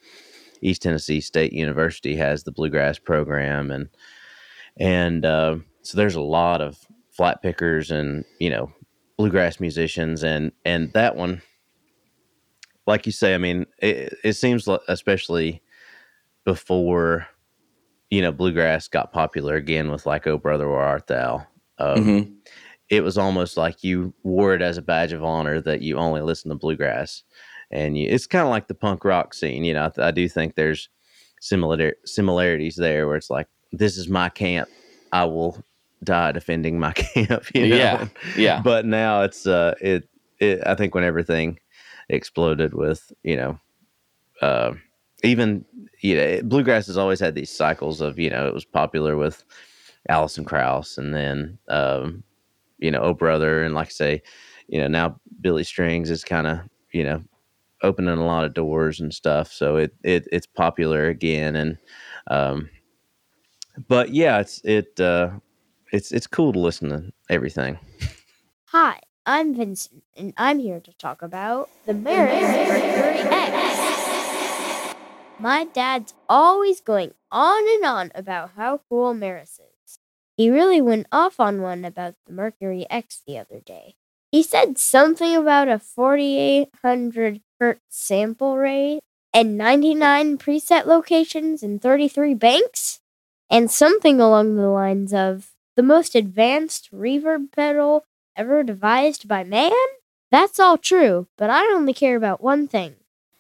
East 0.63 0.83
Tennessee 0.83 1.21
State 1.21 1.53
University 1.53 2.17
has 2.17 2.45
the 2.45 2.53
bluegrass 2.53 2.99
program 2.99 3.71
and 3.71 3.89
and 4.79 5.25
uh, 5.25 5.57
so 5.83 5.97
there's 5.97 6.17
a 6.17 6.21
lot 6.21 6.61
of 6.61 6.79
flat 7.11 7.41
pickers 7.43 7.91
and 7.91 8.25
you 8.39 8.51
know 8.51 8.71
bluegrass 9.17 9.61
musicians 9.61 10.23
and 10.23 10.53
and 10.65 10.93
that 10.93 11.17
one 11.17 11.41
like 12.87 13.07
you 13.07 13.13
say 13.13 13.35
I 13.35 13.39
mean 13.39 13.65
it, 13.79 14.15
it 14.23 14.33
seems 14.35 14.67
like 14.67 14.81
especially 14.89 15.63
before 16.45 17.27
you 18.11 18.23
know 18.23 18.33
bluegrass 18.33 18.89
got 18.89 19.13
popular 19.13 19.55
again 19.57 19.91
with 19.91 20.07
like 20.07 20.27
oh 20.27 20.39
brother 20.39 20.69
where 20.69 20.79
art 20.81 21.07
thou? 21.07 21.47
Um, 21.79 22.05
Mhm. 22.05 22.33
it 22.89 23.03
was 23.03 23.19
almost 23.19 23.57
like 23.57 23.83
you 23.83 24.15
wore 24.23 24.55
it 24.55 24.63
as 24.63 24.79
a 24.79 24.83
badge 24.83 25.13
of 25.13 25.25
honor 25.25 25.61
that 25.61 25.83
you 25.83 25.97
only 25.99 26.21
listen 26.23 26.49
to 26.51 26.55
bluegrass. 26.55 27.25
And 27.71 27.99
you, 27.99 28.09
it's 28.09 28.27
kind 28.29 28.45
of 28.45 28.51
like 28.51 28.69
the 28.69 28.75
punk 28.75 29.05
rock 29.05 29.35
scene 29.35 29.65
you 29.65 29.75
know 29.75 29.91
I, 29.99 30.09
I 30.09 30.11
do 30.13 30.29
think 30.29 30.55
there's 30.55 30.89
similar 31.41 31.95
similarities 32.05 32.77
there 32.77 33.07
where 33.07 33.17
it's 33.17 33.31
like 33.31 33.49
this 33.73 33.97
is 33.99 34.09
my 34.09 34.29
camp. 34.29 34.69
I 35.13 35.25
will 35.25 35.63
die 36.05 36.33
defending 36.33 36.79
my 36.79 36.93
camp 37.15 37.45
you 37.55 37.67
know? 37.67 37.77
Yeah, 37.77 38.07
yeah. 38.37 38.63
but 38.65 38.85
now 38.87 39.23
it's 39.23 39.47
uh 39.47 39.75
it, 39.81 40.09
it 40.39 40.61
i 40.67 40.75
think 40.75 40.95
when 40.95 41.05
everything 41.05 41.59
exploded 42.09 42.73
with 42.75 43.13
you 43.23 43.37
know 43.37 43.59
uh 44.43 44.73
even 45.25 45.65
you 46.01 46.17
know 46.17 46.41
bluegrass 46.43 46.87
has 46.87 46.97
always 46.97 47.21
had 47.21 47.35
these 47.35 47.51
cycles 47.51 48.01
of 48.01 48.19
you 48.19 48.31
know 48.31 48.47
it 48.47 48.55
was 48.55 48.65
popular 48.65 49.17
with 49.17 49.45
Alison 50.09 50.45
Krauss 50.45 50.99
and 50.99 51.15
then 51.15 51.59
um 51.69 52.23
you 52.79 52.91
know 52.91 53.01
oh 53.01 53.15
brother 53.15 53.63
and 53.63 53.75
like 53.75 53.89
I 53.89 53.91
say 53.91 54.23
you 54.69 54.81
know 54.81 54.89
now 54.89 55.21
Billy 55.41 55.65
Strings 55.65 56.11
is 56.11 56.25
kind 56.25 56.47
of 56.47 56.61
you 56.93 57.03
know 57.05 57.23
opening 57.83 58.19
a 58.19 58.25
lot 58.25 58.45
of 58.45 58.55
doors 58.55 59.01
and 59.01 59.13
stuff 59.13 59.53
so 59.53 59.77
it 59.77 59.95
it 60.03 60.27
it's 60.33 60.47
popular 60.47 61.09
again 61.09 61.57
and 61.57 61.79
um 62.29 62.69
but 63.89 64.15
yeah 64.15 64.39
it's 64.41 64.61
it 64.65 64.99
uh 64.99 65.31
it's 65.93 66.11
it's 66.13 66.27
cool 66.27 66.53
to 66.53 66.59
listen 66.59 66.89
to 66.89 67.13
everything 67.29 67.79
Hi, 68.71 68.99
I'm 69.25 69.55
Vincent, 69.55 70.03
and 70.17 70.35
I'm 70.37 70.59
here 70.59 70.81
to 70.81 70.93
talk 70.95 71.23
about 71.23 71.71
the 71.87 71.95
Meris 71.95 72.43
Mercury 72.43 73.21
X. 73.31 74.06
My 75.39 75.65
dad's 75.65 76.15
always 76.31 76.81
going 76.81 77.13
on 77.31 77.63
and 77.75 77.85
on 77.85 78.11
about 78.15 78.53
how 78.57 78.81
cool 78.89 79.13
Meris 79.13 79.61
is. 79.61 79.99
He 80.37 80.51
really 80.51 80.81
went 80.81 81.07
off 81.13 81.39
on 81.39 81.61
one 81.61 81.85
about 81.85 82.15
the 82.27 82.33
Mercury 82.33 82.87
X 82.89 83.23
the 83.27 83.39
other 83.39 83.61
day. 83.61 83.97
He 84.33 84.43
said 84.43 84.79
something 84.79 85.37
about 85.37 85.69
a 85.69 85.79
4800 85.79 87.41
hertz 87.61 87.81
sample 87.91 88.57
rate 88.57 89.01
and 89.33 89.59
99 89.59 90.39
preset 90.39 90.87
locations 90.87 91.63
and 91.63 91.83
33 91.83 92.33
banks, 92.35 93.01
and 93.51 93.71
something 93.71 94.21
along 94.21 94.57
the 94.57 94.69
lines 94.69 95.13
of 95.13 95.53
the 95.77 95.83
most 95.83 96.15
advanced 96.15 96.91
reverb 96.93 97.53
pedal 97.53 98.05
ever 98.35 98.63
devised 98.63 99.29
by 99.29 99.45
man? 99.45 99.73
That's 100.31 100.59
all 100.59 100.79
true, 100.79 101.29
but 101.37 101.51
I 101.51 101.63
only 101.75 101.93
care 101.93 102.17
about 102.17 102.43
one 102.43 102.67
thing. 102.67 102.97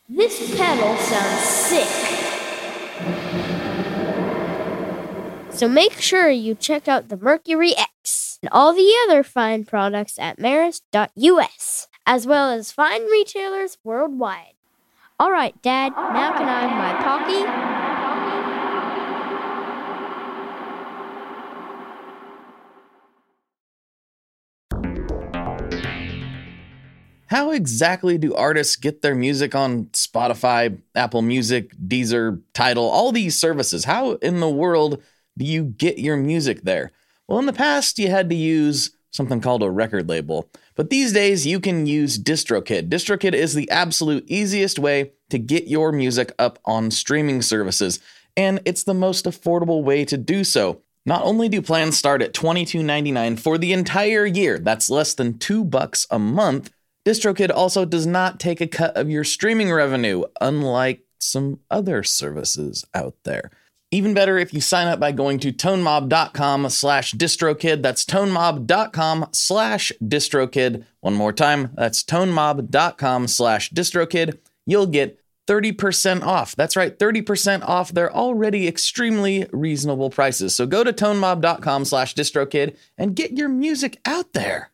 This 0.09 0.57
pedal 0.57 0.97
sounds 0.99 1.41
sick. 1.41 1.89
So 5.51 5.69
make 5.69 6.01
sure 6.01 6.31
you 6.31 6.55
check 6.55 6.87
out 6.87 7.09
the 7.09 7.17
Mercury 7.17 7.75
X 7.77 8.39
and 8.41 8.49
all 8.53 8.73
the 8.73 8.93
other 9.05 9.25
fine 9.25 9.65
products 9.65 10.17
at 10.19 10.39
meris.us, 10.39 11.89
as 12.07 12.27
well 12.27 12.51
as 12.53 12.71
fine 12.71 13.07
retailers 13.07 13.79
worldwide. 13.83 14.55
All 15.19 15.33
right, 15.33 15.61
Dad, 15.63 15.93
now 15.97 16.37
can 16.39 16.49
I 16.49 16.61
have 16.69 16.79
my 16.79 17.03
Pocky? 17.03 17.86
How 27.29 27.51
exactly 27.51 28.19
do 28.19 28.35
artists 28.35 28.77
get 28.77 29.03
their 29.03 29.15
music 29.15 29.55
on 29.55 29.87
Spotify, 29.87 30.81
Apple 30.95 31.23
Music, 31.23 31.73
Deezer, 31.77 32.41
Tidal, 32.55 32.89
all 32.89 33.11
these 33.11 33.37
services? 33.37 33.85
How 33.85 34.13
in 34.15 34.41
the 34.41 34.49
world 34.49 35.03
do 35.37 35.45
you 35.45 35.65
get 35.65 35.99
your 35.99 36.17
music 36.17 36.63
there? 36.63 36.93
Well, 37.27 37.41
in 37.41 37.47
the 37.47 37.53
past, 37.53 37.99
you 37.99 38.09
had 38.09 38.31
to 38.31 38.37
use 38.37 38.93
something 39.11 39.41
called 39.41 39.63
a 39.63 39.71
record 39.71 40.09
label, 40.09 40.49
but 40.77 40.91
these 40.91 41.13
days 41.13 41.47
you 41.47 41.59
can 41.59 41.87
use 41.87 42.19
DistroKid. 42.19 42.89
DistroKid 42.89 43.33
is 43.33 43.55
the 43.55 43.69
absolute 43.71 44.25
easiest 44.29 44.79
way 44.79 45.11
to 45.31 45.39
get 45.39 45.67
your 45.67 45.91
music 45.91 46.33
up 46.39 46.59
on 46.65 46.91
streaming 46.91 47.43
services, 47.43 47.99
and 48.37 48.61
it's 48.65 48.85
the 48.85 48.95
most 48.95 49.25
affordable 49.25 49.83
way 49.83 50.05
to 50.05 50.17
do 50.17 50.45
so. 50.45 50.83
Not 51.05 51.23
only 51.23 51.49
do 51.49 51.63
plans 51.63 51.97
start 51.97 52.21
at 52.21 52.35
$22.99 52.35 53.41
for 53.41 53.59
the 53.59 53.73
entire 53.73 54.27
year, 54.27 54.59
that's 54.59 54.91
less 54.91 55.15
than 55.15 55.39
2 55.39 55.65
bucks 55.65 56.07
a 56.11 56.19
month, 56.19 56.71
DistroKid 57.07 57.51
also 57.55 57.85
does 57.85 58.07
not 58.07 58.41
take 58.41 58.61
a 58.61 58.67
cut 58.67 58.97
of 58.97 59.09
your 59.09 59.23
streaming 59.23 59.73
revenue, 59.73 60.25
unlike 60.41 61.05
some 61.21 61.61
other 61.71 62.03
services 62.03 62.85
out 62.95 63.15
there. 63.25 63.51
Even 63.93 64.13
better 64.13 64.37
if 64.37 64.53
you 64.53 64.61
sign 64.61 64.89
up 64.89 64.99
by 64.99 65.13
going 65.13 65.39
to 65.39 65.53
tonemob.com 65.53 66.69
slash 66.69 67.13
distrokid. 67.13 67.83
That's 67.83 68.05
tonemob.com 68.05 69.29
slash 69.33 69.93
distrokid. 70.03 70.85
One 71.01 71.15
more 71.15 71.33
time, 71.33 71.71
that's 71.75 72.03
tonemob.com 72.03 73.29
slash 73.29 73.71
distrokid. 73.71 74.39
You'll 74.67 74.87
get 74.87 75.21
30% 75.47 76.25
off. 76.25 76.57
That's 76.57 76.75
right, 76.75 76.99
30% 76.99 77.63
off 77.63 77.93
their 77.93 78.13
already 78.13 78.67
extremely 78.67 79.47
reasonable 79.53 80.11
prices. 80.11 80.57
So 80.57 80.67
go 80.67 80.83
to 80.83 80.93
tonemob.com 80.93 81.85
slash 81.85 82.17
distrokid 82.17 82.77
and 82.99 83.15
get 83.15 83.39
your 83.39 83.49
music 83.49 84.01
out 84.05 84.33
there. 84.33 84.73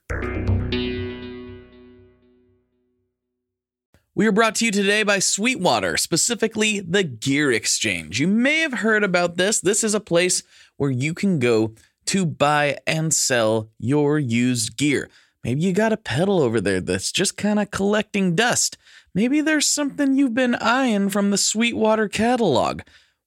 We 4.15 4.27
are 4.27 4.33
brought 4.33 4.57
to 4.57 4.67
you 4.67 4.71
today 4.71 5.05
by 5.05 5.21
Sweetwater, 5.21 5.97
specifically 5.97 6.81
the 6.81 7.03
Gear 7.03 7.51
Exchange. 7.51 8.21
You 8.21 8.29
may 8.29 8.59
have 8.59 8.75
heard 8.75 9.03
about 9.03 9.39
this. 9.39 9.59
This 9.59 9.83
is 9.83 9.95
a 9.95 10.01
place 10.01 10.43
where 10.77 10.91
you 10.91 11.15
can 11.15 11.39
go 11.39 11.73
to 12.07 12.27
buy 12.27 12.77
and 12.87 13.15
sell 13.15 13.71
your 13.79 14.19
used 14.19 14.77
gear. 14.77 15.09
Maybe 15.43 15.63
you 15.63 15.73
got 15.73 15.95
a 15.95 15.97
pedal 15.97 16.43
over 16.43 16.61
there 16.61 16.83
that's 16.83 17.11
just 17.11 17.39
kind 17.39 17.59
of 17.59 17.71
collecting 17.71 18.35
dust. 18.35 18.77
Maybe 19.15 19.41
there's 19.41 19.65
something 19.67 20.15
you've 20.15 20.35
been 20.35 20.57
eyeing 20.57 21.09
from 21.09 21.31
the 21.31 21.39
Sweetwater 21.39 22.07
catalog. 22.07 22.83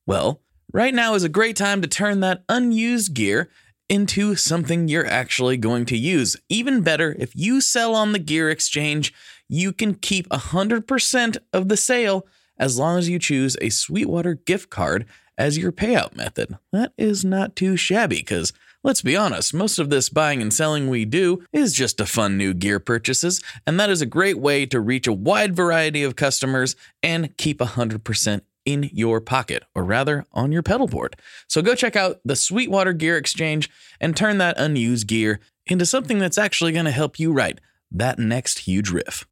Well, 0.05 0.39
right 0.71 0.93
now 0.93 1.15
is 1.15 1.23
a 1.23 1.29
great 1.29 1.55
time 1.55 1.81
to 1.81 1.87
turn 1.87 2.19
that 2.19 2.43
unused 2.47 3.15
gear 3.15 3.49
into 3.89 4.35
something 4.35 4.87
you're 4.87 5.05
actually 5.05 5.57
going 5.57 5.85
to 5.85 5.97
use. 5.97 6.35
Even 6.47 6.81
better, 6.81 7.15
if 7.17 7.35
you 7.35 7.61
sell 7.61 7.95
on 7.95 8.11
the 8.11 8.19
Gear 8.19 8.49
Exchange, 8.49 9.13
you 9.47 9.71
can 9.73 9.95
keep 9.95 10.27
100% 10.29 11.37
of 11.53 11.69
the 11.69 11.77
sale 11.77 12.25
as 12.57 12.77
long 12.77 12.97
as 12.97 13.09
you 13.09 13.19
choose 13.19 13.57
a 13.61 13.69
Sweetwater 13.69 14.35
gift 14.35 14.69
card 14.69 15.05
as 15.37 15.57
your 15.57 15.71
payout 15.71 16.15
method. 16.15 16.57
That 16.71 16.93
is 16.97 17.25
not 17.25 17.55
too 17.55 17.75
shabby 17.75 18.17
because 18.17 18.53
let's 18.83 19.01
be 19.01 19.17
honest, 19.17 19.53
most 19.53 19.79
of 19.79 19.89
this 19.89 20.09
buying 20.09 20.41
and 20.41 20.53
selling 20.53 20.89
we 20.89 21.05
do 21.05 21.43
is 21.51 21.73
just 21.73 21.97
to 21.97 22.05
fund 22.05 22.37
new 22.37 22.53
gear 22.53 22.79
purchases, 22.79 23.41
and 23.65 23.79
that 23.79 23.89
is 23.89 24.01
a 24.01 24.05
great 24.05 24.37
way 24.37 24.65
to 24.67 24.79
reach 24.79 25.07
a 25.07 25.13
wide 25.13 25.55
variety 25.55 26.03
of 26.03 26.15
customers 26.15 26.75
and 27.03 27.35
keep 27.37 27.59
100% 27.59 28.41
in 28.65 28.89
your 28.93 29.21
pocket, 29.21 29.63
or 29.75 29.83
rather 29.83 30.25
on 30.31 30.51
your 30.51 30.63
pedal 30.63 30.87
board. 30.87 31.15
So 31.47 31.61
go 31.61 31.75
check 31.75 31.95
out 31.95 32.19
the 32.25 32.35
Sweetwater 32.35 32.93
Gear 32.93 33.17
Exchange 33.17 33.69
and 33.99 34.15
turn 34.15 34.39
that 34.39 34.59
unused 34.59 35.07
gear 35.07 35.39
into 35.67 35.85
something 35.85 36.19
that's 36.19 36.37
actually 36.37 36.71
going 36.71 36.85
to 36.85 36.91
help 36.91 37.19
you 37.19 37.31
write 37.31 37.59
that 37.91 38.17
next 38.17 38.59
huge 38.59 38.89
riff. 38.89 39.25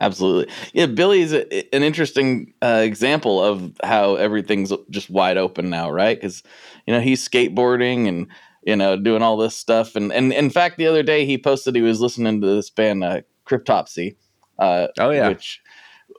Absolutely. 0.00 0.52
Yeah, 0.72 0.86
Billy's 0.86 1.32
a, 1.34 1.74
an 1.74 1.82
interesting 1.82 2.54
uh, 2.62 2.80
example 2.82 3.42
of 3.44 3.76
how 3.84 4.14
everything's 4.16 4.72
just 4.88 5.10
wide 5.10 5.36
open 5.36 5.68
now, 5.68 5.90
right? 5.90 6.18
Because, 6.18 6.42
you 6.86 6.94
know, 6.94 7.00
he's 7.00 7.26
skateboarding 7.26 8.08
and, 8.08 8.26
you 8.64 8.74
know, 8.74 8.96
doing 8.96 9.22
all 9.22 9.36
this 9.36 9.54
stuff. 9.54 9.94
And, 9.94 10.10
and 10.10 10.32
in 10.32 10.48
fact, 10.48 10.78
the 10.78 10.86
other 10.86 11.02
day 11.02 11.26
he 11.26 11.36
posted 11.36 11.76
he 11.76 11.82
was 11.82 12.00
listening 12.00 12.40
to 12.40 12.46
this 12.46 12.70
band, 12.70 13.04
uh, 13.04 13.20
Cryptopsy. 13.46 14.16
Uh, 14.58 14.88
Oh, 14.98 15.10
yeah. 15.10 15.28
Which 15.28 15.60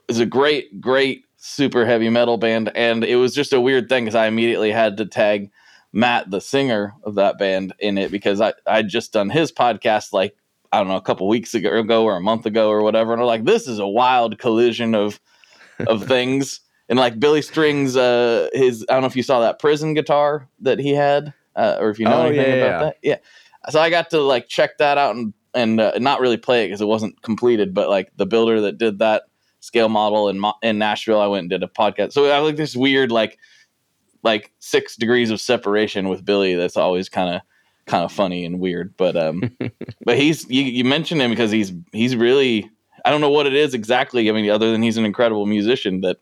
is 0.08 0.20
a 0.20 0.26
great, 0.26 0.80
great, 0.80 1.24
super 1.36 1.84
heavy 1.84 2.10
metal 2.10 2.36
band. 2.36 2.70
And 2.76 3.02
it 3.02 3.16
was 3.16 3.34
just 3.34 3.52
a 3.52 3.60
weird 3.60 3.88
thing 3.88 4.04
because 4.04 4.14
I 4.14 4.26
immediately 4.28 4.70
had 4.70 4.98
to 4.98 5.06
tag 5.06 5.50
Matt, 5.92 6.30
the 6.30 6.40
singer 6.40 6.94
of 7.02 7.16
that 7.16 7.38
band, 7.38 7.74
in 7.80 7.98
it 7.98 8.12
because 8.12 8.40
I, 8.40 8.52
I'd 8.66 8.88
just 8.88 9.12
done 9.12 9.30
his 9.30 9.50
podcast 9.50 10.12
like 10.12 10.36
I 10.74 10.78
don't 10.78 10.88
know, 10.88 10.96
a 10.96 11.02
couple 11.02 11.28
weeks 11.28 11.54
ago, 11.54 11.70
ago 11.78 12.04
or 12.04 12.16
a 12.16 12.20
month 12.20 12.46
ago 12.46 12.68
or 12.68 12.82
whatever. 12.82 13.12
And 13.12 13.20
I'm 13.22 13.26
like, 13.26 13.44
this 13.44 13.68
is 13.68 13.78
a 13.78 13.86
wild 13.86 14.38
collision 14.38 14.94
of 14.94 15.20
of 15.86 16.04
things. 16.08 16.60
And 16.88 16.98
like 16.98 17.18
Billy 17.18 17.40
Strings, 17.42 17.96
uh, 17.96 18.48
his 18.52 18.84
I 18.88 18.94
don't 18.94 19.02
know 19.02 19.06
if 19.06 19.16
you 19.16 19.22
saw 19.22 19.40
that 19.40 19.58
prison 19.58 19.94
guitar 19.94 20.48
that 20.60 20.78
he 20.78 20.90
had, 20.90 21.32
uh, 21.56 21.76
or 21.80 21.90
if 21.90 21.98
you 21.98 22.04
know 22.04 22.22
Oh, 22.22 22.26
anything 22.26 22.46
yeah, 22.46 22.64
about 22.64 22.80
that. 22.80 22.96
Yeah. 23.02 23.16
So 23.70 23.80
I 23.80 23.88
got 23.88 24.10
to 24.10 24.20
like 24.20 24.48
check 24.48 24.78
that 24.78 24.98
out 24.98 25.14
and 25.16 25.32
and 25.54 25.80
uh, 25.80 25.92
not 25.98 26.20
really 26.20 26.36
play 26.36 26.64
it 26.64 26.68
because 26.68 26.80
it 26.80 26.86
wasn't 26.86 27.22
completed, 27.22 27.72
but 27.72 27.88
like 27.88 28.10
the 28.16 28.26
builder 28.26 28.60
that 28.62 28.76
did 28.76 28.98
that 28.98 29.22
scale 29.60 29.88
model 29.88 30.28
in 30.28 30.42
in 30.62 30.78
Nashville, 30.78 31.20
I 31.20 31.26
went 31.26 31.42
and 31.42 31.50
did 31.50 31.62
a 31.62 31.68
podcast. 31.68 32.12
So 32.12 32.30
I 32.30 32.38
like 32.38 32.56
this 32.56 32.76
weird 32.76 33.10
like 33.10 33.38
like 34.22 34.52
six 34.58 34.96
degrees 34.96 35.30
of 35.30 35.40
separation 35.40 36.08
with 36.08 36.24
Billy. 36.24 36.54
That's 36.54 36.76
always 36.76 37.08
kind 37.08 37.34
of 37.34 37.40
kind 37.86 38.04
of 38.04 38.12
funny 38.12 38.44
and 38.44 38.60
weird. 38.60 38.96
But 38.96 39.16
um, 39.16 39.56
but 40.04 40.18
he's 40.18 40.48
you, 40.48 40.62
you 40.62 40.84
mentioned 40.84 41.20
him 41.20 41.30
because 41.30 41.50
he's 41.50 41.72
he's 41.92 42.16
really 42.16 42.70
I 43.04 43.10
don't 43.10 43.20
know 43.20 43.30
what 43.30 43.46
it 43.46 43.54
is 43.54 43.74
exactly. 43.74 44.28
I 44.28 44.32
mean, 44.32 44.50
other 44.50 44.72
than 44.72 44.82
he's 44.82 44.96
an 44.96 45.04
incredible 45.04 45.46
musician, 45.46 46.00
that 46.00 46.18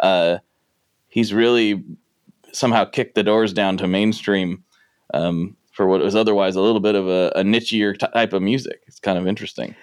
uh, 0.00 0.38
he's 1.08 1.32
really 1.32 1.84
somehow 2.52 2.84
kicked 2.84 3.14
the 3.14 3.22
doors 3.22 3.52
down 3.52 3.76
to 3.76 3.86
mainstream 3.86 4.64
um, 5.12 5.56
for 5.72 5.86
what 5.86 6.00
was 6.00 6.16
otherwise 6.16 6.56
a 6.56 6.60
little 6.60 6.80
bit 6.80 6.94
of 6.94 7.06
a, 7.06 7.32
a 7.36 7.42
nichier 7.42 7.96
type 8.12 8.32
of 8.32 8.42
music. 8.42 8.82
It's 8.86 8.98
kind 8.98 9.18
of 9.18 9.26
interesting. 9.26 9.74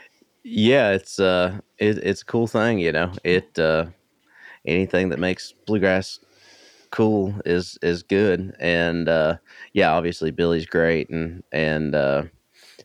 Yeah, 0.43 0.91
it's 0.91 1.19
uh, 1.19 1.59
it, 1.77 1.99
it's 1.99 2.23
a 2.23 2.25
cool 2.25 2.47
thing, 2.47 2.79
you 2.79 2.91
know. 2.91 3.11
It 3.23 3.57
uh, 3.59 3.85
anything 4.65 5.09
that 5.09 5.19
makes 5.19 5.53
bluegrass 5.65 6.19
cool 6.93 7.33
is 7.43 7.77
is 7.81 8.03
good, 8.03 8.55
and 8.59 9.09
uh, 9.09 9.37
yeah, 9.73 9.91
obviously 9.91 10.31
Billy's 10.31 10.67
great, 10.67 11.09
and 11.09 11.43
and 11.51 11.95
uh, 11.95 12.23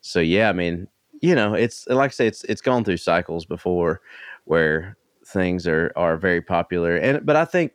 so 0.00 0.18
yeah, 0.18 0.48
I 0.48 0.52
mean, 0.52 0.88
you 1.20 1.34
know, 1.34 1.54
it's 1.54 1.86
like 1.88 2.10
I 2.10 2.12
say, 2.12 2.26
it's 2.26 2.42
it's 2.44 2.62
gone 2.62 2.84
through 2.84 2.96
cycles 2.96 3.44
before 3.44 4.00
where 4.44 4.96
things 5.26 5.66
are 5.68 5.92
are 5.94 6.16
very 6.16 6.40
popular, 6.40 6.96
and 6.96 7.24
but 7.24 7.36
I 7.36 7.44
think 7.44 7.72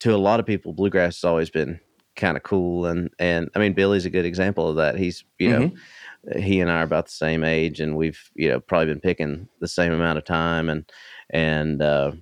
to 0.00 0.14
a 0.14 0.16
lot 0.16 0.40
of 0.40 0.46
people, 0.46 0.72
bluegrass 0.72 1.16
has 1.16 1.24
always 1.24 1.50
been 1.50 1.78
kind 2.16 2.38
of 2.38 2.42
cool, 2.42 2.86
and 2.86 3.10
and 3.18 3.50
I 3.54 3.58
mean, 3.58 3.74
Billy's 3.74 4.06
a 4.06 4.10
good 4.10 4.24
example 4.24 4.66
of 4.66 4.76
that. 4.76 4.96
He's 4.96 5.24
you 5.38 5.50
know 5.50 5.70
he 6.36 6.60
and 6.60 6.70
I 6.70 6.80
are 6.80 6.84
about 6.84 7.06
the 7.06 7.12
same 7.12 7.44
age, 7.44 7.80
and 7.80 7.96
we've 7.96 8.30
you 8.34 8.48
know 8.48 8.60
probably 8.60 8.86
been 8.86 9.00
picking 9.00 9.46
the 9.60 9.68
same 9.68 9.92
amount 9.92 10.16
of 10.16 10.24
time, 10.24 10.70
and 10.70 10.90
and 11.28 11.82
uh, 11.82 12.12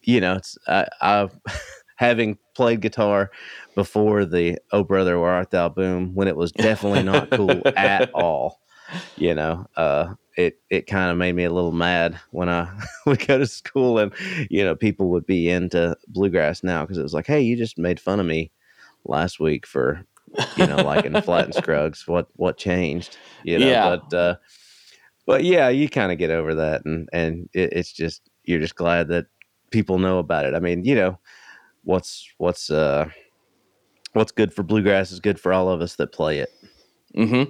you 0.00 0.20
know 0.22 0.36
it's 0.36 0.56
I, 0.66 0.86
I've 1.02 1.38
having 2.02 2.36
played 2.56 2.80
guitar 2.80 3.30
before 3.76 4.24
the 4.24 4.58
Oh 4.72 4.82
Brother 4.82 5.20
Where 5.20 5.30
Art 5.30 5.52
Thou 5.52 5.68
boom 5.68 6.14
when 6.14 6.26
it 6.26 6.34
was 6.36 6.50
definitely 6.50 7.04
not 7.04 7.30
cool 7.30 7.62
at 7.76 8.10
all. 8.12 8.58
You 9.16 9.34
know, 9.36 9.66
uh, 9.76 10.14
it 10.36 10.58
it 10.68 10.88
kind 10.88 11.12
of 11.12 11.16
made 11.16 11.34
me 11.34 11.44
a 11.44 11.52
little 11.52 11.70
mad 11.70 12.18
when 12.32 12.48
I 12.48 12.68
would 13.06 13.24
go 13.24 13.38
to 13.38 13.46
school 13.46 13.98
and 14.00 14.12
you 14.50 14.64
know 14.64 14.74
people 14.74 15.10
would 15.10 15.26
be 15.26 15.48
into 15.48 15.96
bluegrass 16.08 16.64
now 16.64 16.82
because 16.82 16.98
it 16.98 17.02
was 17.04 17.14
like, 17.14 17.26
hey, 17.28 17.40
you 17.40 17.56
just 17.56 17.78
made 17.78 18.00
fun 18.00 18.18
of 18.18 18.26
me 18.26 18.50
last 19.04 19.38
week 19.38 19.64
for 19.64 20.04
you 20.56 20.66
know 20.66 20.82
liking 20.82 21.20
Flatt 21.22 21.44
and 21.44 21.54
Scruggs. 21.54 22.08
What 22.08 22.26
what 22.34 22.56
changed? 22.56 23.16
You 23.44 23.60
know, 23.60 23.68
Yeah. 23.70 23.96
but 24.10 24.16
uh, 24.16 24.36
but 25.24 25.44
yeah, 25.44 25.68
you 25.68 25.88
kind 25.88 26.10
of 26.10 26.18
get 26.18 26.30
over 26.30 26.54
that, 26.56 26.84
and 26.84 27.08
and 27.12 27.48
it, 27.54 27.72
it's 27.74 27.92
just 27.92 28.22
you're 28.44 28.60
just 28.60 28.74
glad 28.74 29.06
that 29.08 29.26
people 29.70 29.98
know 29.98 30.18
about 30.18 30.44
it. 30.46 30.54
I 30.54 30.58
mean, 30.58 30.84
you 30.84 30.94
know, 30.96 31.18
what's 31.84 32.28
what's 32.38 32.70
uh 32.70 33.08
what's 34.12 34.32
good 34.32 34.52
for 34.52 34.62
bluegrass 34.62 35.10
is 35.10 35.20
good 35.20 35.40
for 35.40 35.52
all 35.52 35.68
of 35.68 35.80
us 35.80 35.96
that 35.96 36.12
play 36.12 36.38
it. 36.38 36.50
hmm 37.14 37.44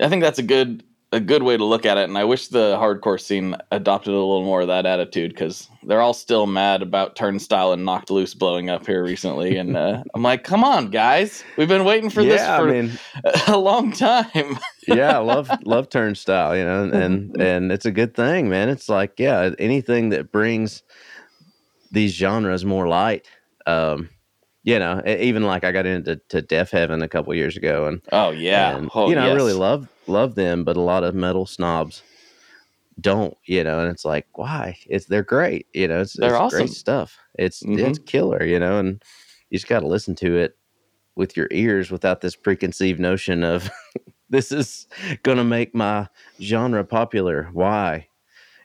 I 0.00 0.08
think 0.08 0.22
that's 0.22 0.38
a 0.38 0.44
good 0.44 0.84
a 1.10 1.20
good 1.20 1.42
way 1.42 1.56
to 1.56 1.64
look 1.64 1.86
at 1.86 1.96
it, 1.96 2.04
and 2.04 2.18
I 2.18 2.24
wish 2.24 2.48
the 2.48 2.76
hardcore 2.76 3.18
scene 3.18 3.56
adopted 3.70 4.12
a 4.12 4.16
little 4.16 4.44
more 4.44 4.60
of 4.60 4.68
that 4.68 4.84
attitude 4.84 5.30
because 5.30 5.68
they're 5.84 6.02
all 6.02 6.12
still 6.12 6.46
mad 6.46 6.82
about 6.82 7.16
Turnstile 7.16 7.72
and 7.72 7.84
Knocked 7.84 8.10
Loose 8.10 8.34
blowing 8.34 8.68
up 8.68 8.86
here 8.86 9.02
recently, 9.02 9.56
and 9.56 9.76
uh, 9.76 10.02
I'm 10.14 10.22
like, 10.22 10.44
come 10.44 10.64
on, 10.64 10.90
guys, 10.90 11.44
we've 11.56 11.68
been 11.68 11.84
waiting 11.84 12.10
for 12.10 12.22
this 12.22 12.42
for 12.42 12.68
I 12.68 12.72
mean, 12.72 12.98
a 13.46 13.56
long 13.56 13.92
time. 13.92 14.58
yeah, 14.86 15.16
I 15.16 15.22
love 15.22 15.50
love 15.64 15.88
turnstile, 15.88 16.56
you 16.56 16.64
know, 16.64 16.84
and, 16.84 16.94
and 16.94 17.40
and 17.40 17.72
it's 17.72 17.86
a 17.86 17.92
good 17.92 18.14
thing, 18.14 18.50
man. 18.50 18.68
It's 18.68 18.88
like, 18.88 19.18
yeah, 19.18 19.50
anything 19.58 20.10
that 20.10 20.30
brings 20.30 20.82
these 21.90 22.12
genres 22.12 22.66
more 22.66 22.86
light. 22.86 23.26
Um, 23.68 24.10
you 24.64 24.78
know, 24.78 25.02
even 25.06 25.44
like 25.44 25.64
I 25.64 25.72
got 25.72 25.86
into 25.86 26.16
to 26.30 26.42
Deafheaven 26.42 27.02
a 27.02 27.08
couple 27.08 27.34
years 27.34 27.56
ago, 27.56 27.86
and 27.86 28.02
oh 28.12 28.30
yeah, 28.32 28.76
and, 28.76 28.90
oh, 28.94 29.08
you 29.08 29.14
know, 29.14 29.30
I 29.30 29.34
really 29.34 29.52
love 29.52 29.88
love 30.06 30.34
them, 30.34 30.64
but 30.64 30.76
a 30.76 30.80
lot 30.80 31.04
of 31.04 31.14
metal 31.14 31.46
snobs 31.46 32.02
don't, 33.00 33.36
you 33.46 33.62
know, 33.62 33.80
and 33.80 33.90
it's 33.90 34.04
like, 34.04 34.26
why? 34.34 34.76
It's 34.86 35.06
they're 35.06 35.22
great, 35.22 35.66
you 35.72 35.86
know, 35.88 36.00
it's, 36.00 36.14
They're 36.14 36.30
it's 36.30 36.38
awesome. 36.40 36.58
great 36.58 36.70
stuff. 36.70 37.18
It's 37.38 37.62
Mhm. 37.62 37.78
it's 37.78 37.98
killer, 38.00 38.42
you 38.44 38.58
know, 38.58 38.78
and 38.78 39.02
you 39.50 39.58
just 39.58 39.68
got 39.68 39.80
to 39.80 39.86
listen 39.86 40.14
to 40.16 40.36
it 40.36 40.56
with 41.16 41.36
your 41.36 41.48
ears 41.50 41.90
without 41.90 42.20
this 42.20 42.36
preconceived 42.36 43.00
notion 43.00 43.44
of 43.44 43.70
this 44.30 44.52
is 44.52 44.86
gonna 45.22 45.44
make 45.44 45.74
my 45.74 46.08
genre 46.40 46.84
popular. 46.84 47.48
Why? 47.52 48.08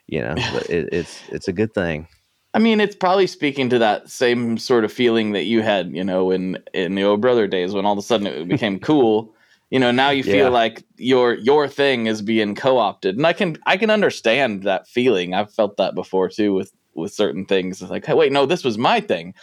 You 0.08 0.22
know, 0.22 0.44
but 0.52 0.64
it, 0.70 0.90
it's 0.94 1.24
it's 1.30 1.48
a 1.48 1.54
good 1.54 1.74
thing. 1.74 2.08
I 2.54 2.60
mean, 2.60 2.80
it's 2.80 2.96
probably 2.96 3.28
speaking 3.28 3.70
to 3.70 3.80
that 3.80 4.10
same 4.10 4.58
sort 4.58 4.86
of 4.86 4.94
feeling 4.94 5.32
that 5.32 5.44
you 5.46 5.62
had, 5.62 5.92
you 5.96 6.04
know, 6.04 6.30
in 6.32 6.60
in 6.74 6.96
the 6.96 7.04
old 7.04 7.22
brother 7.22 7.48
days 7.48 7.74
when 7.74 7.86
all 7.86 7.94
of 7.94 8.00
a 8.00 8.04
sudden 8.04 8.28
it 8.28 8.48
became 8.48 8.80
cool. 8.82 9.34
You 9.72 9.80
know, 9.80 9.92
now 9.92 10.12
you 10.12 10.24
feel 10.24 10.46
Yeah. 10.46 10.50
like 10.50 10.84
your 10.98 11.34
your 11.36 11.68
thing 11.68 12.06
is 12.06 12.22
being 12.22 12.54
co-opted, 12.54 13.18
and 13.18 13.26
I 13.26 13.34
can 13.34 13.58
I 13.66 13.78
can 13.78 13.90
understand 13.90 14.64
that 14.64 14.88
feeling. 14.88 15.34
I've 15.34 15.52
felt 15.54 15.78
that 15.78 15.96
before 15.96 16.30
too 16.30 16.54
with 16.54 16.72
with 16.94 17.12
certain 17.14 17.46
things. 17.46 17.82
It's 17.82 17.90
like, 17.90 18.06
hey, 18.06 18.14
wait, 18.14 18.32
no, 18.32 18.46
this 18.46 18.64
was 18.64 18.78
my 18.78 19.00
thing, 19.00 19.34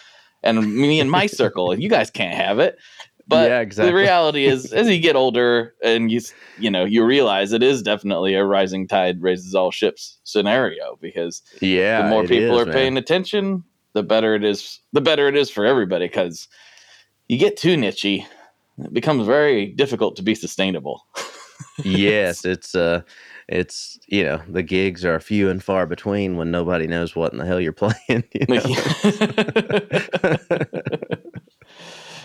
and 0.45 0.73
me 0.77 1.01
and 1.01 1.11
my 1.11 1.27
circle, 1.41 1.73
and 1.73 1.83
you 1.83 1.89
guys 1.89 2.11
can't 2.11 2.37
have 2.37 2.61
it. 2.61 2.79
But 3.31 3.49
Yeah, 3.49 3.61
exactly. 3.61 3.93
the 3.93 3.97
reality 3.97 4.45
is, 4.47 4.73
as 4.73 4.89
you 4.89 4.99
get 5.01 5.17
older 5.17 5.75
and 5.83 6.11
you 6.13 6.21
you 6.59 6.71
know 6.71 6.85
you 6.85 7.05
realize 7.05 7.53
it 7.53 7.63
is 7.63 7.81
definitely 7.83 8.35
a 8.35 8.45
rising 8.45 8.87
tide 8.87 9.23
raises 9.23 9.55
all 9.55 9.71
ships 9.71 10.19
scenario 10.25 10.99
because 11.01 11.41
Yeah, 11.63 12.03
the 12.03 12.09
more 12.09 12.25
people 12.25 12.57
is, 12.57 12.63
are 12.63 12.67
man. 12.67 12.75
paying 12.75 12.97
attention, 12.99 13.65
the 13.95 14.03
better 14.03 14.35
it 14.35 14.45
is. 14.45 14.81
The 14.93 15.01
better 15.01 15.29
it 15.29 15.37
is 15.37 15.49
for 15.49 15.65
everybody 15.65 16.07
because 16.09 16.49
you 17.29 17.39
get 17.39 17.57
too 17.57 17.77
nichey, 17.77 18.27
it 18.79 18.93
becomes 18.93 19.27
very 19.27 19.67
difficult 19.67 20.17
to 20.17 20.23
be 20.23 20.35
sustainable. 20.35 21.07
yes, 21.85 22.45
it's 22.45 22.75
uh 22.75 23.03
it's 23.49 23.99
you 24.09 24.23
know 24.25 24.43
the 24.49 24.63
gigs 24.63 25.05
are 25.05 25.19
few 25.21 25.49
and 25.51 25.63
far 25.63 25.87
between 25.87 26.37
when 26.37 26.51
nobody 26.51 26.87
knows 26.89 27.15
what 27.17 27.33
in 27.33 27.39
the 27.39 27.47
hell 27.47 27.61
you're 27.61 27.73
playing. 27.85 28.25
You 28.35 28.47
know? 28.49 28.77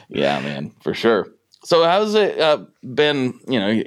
Yeah, 0.10 0.39
man, 0.39 0.72
for 0.82 0.93
sure. 0.93 1.28
So 1.64 1.84
how's 1.84 2.16
it 2.16 2.39
uh, 2.39 2.66
been? 2.93 3.39
You 3.47 3.60
know, 3.60 3.70
you, 3.70 3.86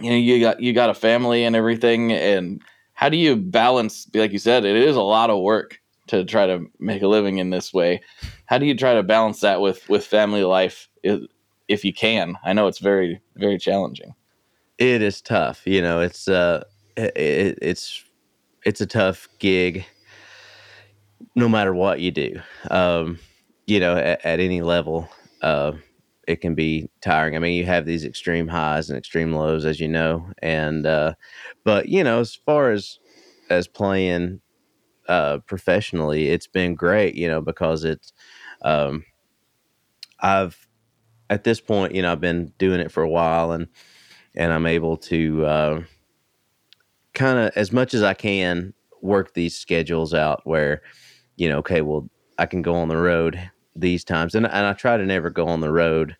you 0.00 0.10
know, 0.10 0.16
you 0.16 0.40
got 0.40 0.60
you 0.60 0.72
got 0.72 0.90
a 0.90 0.94
family 0.94 1.44
and 1.44 1.54
everything, 1.54 2.12
and 2.12 2.62
how 2.94 3.08
do 3.08 3.16
you 3.16 3.36
balance? 3.36 4.08
Like 4.14 4.32
you 4.32 4.38
said, 4.38 4.64
it 4.64 4.76
is 4.76 4.96
a 4.96 5.02
lot 5.02 5.30
of 5.30 5.42
work 5.42 5.80
to 6.08 6.24
try 6.24 6.46
to 6.46 6.66
make 6.78 7.02
a 7.02 7.08
living 7.08 7.38
in 7.38 7.50
this 7.50 7.72
way. 7.72 8.00
How 8.46 8.58
do 8.58 8.66
you 8.66 8.74
try 8.74 8.94
to 8.94 9.02
balance 9.02 9.40
that 9.40 9.60
with 9.60 9.88
with 9.88 10.04
family 10.04 10.44
life, 10.44 10.88
if, 11.02 11.84
you 11.84 11.92
can? 11.92 12.36
I 12.44 12.52
know 12.54 12.66
it's 12.66 12.78
very 12.78 13.20
very 13.36 13.58
challenging. 13.58 14.14
it 14.78 15.02
is 15.02 15.20
tough. 15.20 15.66
You 15.66 15.82
know, 15.82 16.00
it's 16.00 16.28
uh 16.28 16.64
it, 16.96 17.58
it's 17.60 18.04
it's 18.64 18.80
a 18.80 18.86
tough 18.86 19.28
gig 19.38 19.84
no 21.34 21.48
matter 21.48 21.74
what 21.74 22.00
you 22.00 22.10
do. 22.10 22.40
Um, 22.70 23.18
you 23.66 23.80
know, 23.80 23.96
at, 23.96 24.24
at 24.24 24.40
any 24.40 24.62
level, 24.62 25.08
uh, 25.42 25.72
it 26.26 26.40
can 26.40 26.54
be 26.54 26.90
tiring. 27.00 27.36
I 27.36 27.38
mean, 27.38 27.54
you 27.54 27.64
have 27.64 27.86
these 27.86 28.04
extreme 28.04 28.48
highs 28.48 28.90
and 28.90 28.98
extreme 28.98 29.32
lows, 29.32 29.64
as 29.64 29.80
you 29.80 29.88
know, 29.88 30.30
and 30.42 30.86
uh, 30.86 31.14
but 31.64 31.88
you 31.88 32.04
know, 32.04 32.20
as 32.20 32.34
far 32.34 32.70
as 32.70 32.98
as 33.50 33.66
playing 33.68 34.40
uh, 35.08 35.38
professionally, 35.46 36.28
it's 36.28 36.46
been 36.46 36.74
great. 36.74 37.14
You 37.14 37.28
know, 37.28 37.40
because 37.40 37.84
it's 37.84 38.12
um, 38.62 39.04
I've 40.20 40.66
at 41.30 41.44
this 41.44 41.60
point, 41.60 41.94
you 41.94 42.02
know, 42.02 42.12
I've 42.12 42.20
been 42.20 42.52
doing 42.58 42.80
it 42.80 42.92
for 42.92 43.02
a 43.02 43.08
while, 43.08 43.52
and 43.52 43.68
and 44.36 44.52
I'm 44.52 44.66
able 44.66 44.96
to 44.98 45.46
uh, 45.46 45.82
kind 47.14 47.38
of 47.38 47.52
as 47.56 47.72
much 47.72 47.94
as 47.94 48.02
I 48.02 48.14
can 48.14 48.74
work 49.02 49.34
these 49.34 49.56
schedules 49.56 50.14
out 50.14 50.42
where 50.44 50.82
you 51.36 51.48
know, 51.48 51.58
okay, 51.58 51.82
well, 51.82 52.08
I 52.38 52.46
can 52.46 52.62
go 52.62 52.74
on 52.74 52.88
the 52.88 52.96
road 52.96 53.50
these 53.80 54.04
times, 54.04 54.34
and 54.34 54.46
and 54.46 54.66
I 54.66 54.72
try 54.72 54.96
to 54.96 55.06
never 55.06 55.30
go 55.30 55.46
on 55.46 55.60
the 55.60 55.72
road 55.72 56.16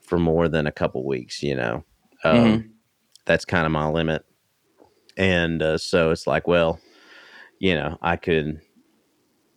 for 0.00 0.18
more 0.18 0.48
than 0.48 0.66
a 0.66 0.72
couple 0.72 1.04
weeks. 1.04 1.42
You 1.42 1.56
know, 1.56 1.84
um, 2.24 2.70
that's 3.24 3.44
kind 3.44 3.66
of 3.66 3.72
my 3.72 3.88
limit, 3.88 4.24
and 5.16 5.62
uh, 5.62 5.78
so 5.78 6.10
it's 6.10 6.26
like, 6.26 6.46
well, 6.46 6.80
you 7.58 7.74
know, 7.74 7.98
I 8.02 8.16
could 8.16 8.60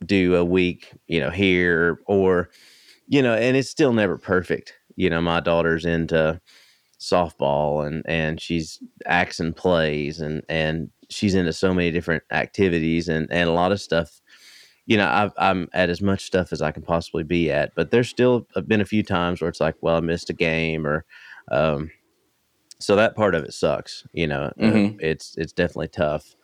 do 0.06 0.36
a 0.36 0.46
week, 0.46 0.94
you 1.08 1.20
know, 1.20 1.30
here 1.30 2.00
or 2.08 2.50
you 3.08 3.22
know, 3.22 3.34
and 3.34 3.58
it's 3.58 3.70
still 3.70 3.92
never 3.92 4.18
perfect. 4.18 4.74
You 4.96 5.10
know, 5.10 5.22
my 5.22 5.40
daughter's 5.40 5.86
into 5.86 6.40
softball 7.00 7.86
and 7.86 8.04
and 8.06 8.42
she's 8.42 8.80
acts 9.06 9.40
and 9.40 9.56
plays 9.56 10.20
and 10.20 10.44
and 10.50 10.90
she's 11.10 11.34
into 11.34 11.54
so 11.54 11.74
many 11.74 11.92
different 11.92 12.24
activities 12.32 13.08
and 13.08 13.28
and 13.32 13.50
a 13.50 13.54
lot 13.54 13.72
of 13.72 13.80
stuff 13.82 14.22
you 14.90 14.98
know 14.98 15.08
I've, 15.08 15.34
i'm 15.38 15.70
at 15.74 15.90
as 15.90 16.02
much 16.02 16.26
stuff 16.26 16.52
as 16.52 16.62
i 16.62 16.72
can 16.72 16.84
possibly 16.84 17.24
be 17.24 17.52
at 17.52 17.72
but 17.76 17.92
there's 17.92 18.10
still 18.10 18.46
been 18.68 18.82
a 18.82 18.86
few 18.86 19.04
times 19.04 19.40
where 19.40 19.50
it's 19.50 19.62
like 19.62 19.76
well 19.82 19.96
i 19.98 20.00
missed 20.02 20.30
a 20.30 20.34
game 20.34 20.86
or 20.86 21.06
um 21.52 21.92
so 22.80 22.96
that 22.96 23.16
part 23.16 23.36
of 23.36 23.44
it 23.44 23.54
sucks 23.54 24.04
you 24.14 24.28
know 24.28 24.52
Uh, 24.60 24.64
Mhm. 24.64 24.98
it's 25.00 25.36
it's 25.38 25.54
definitely 25.54 25.90
tough 25.90 26.36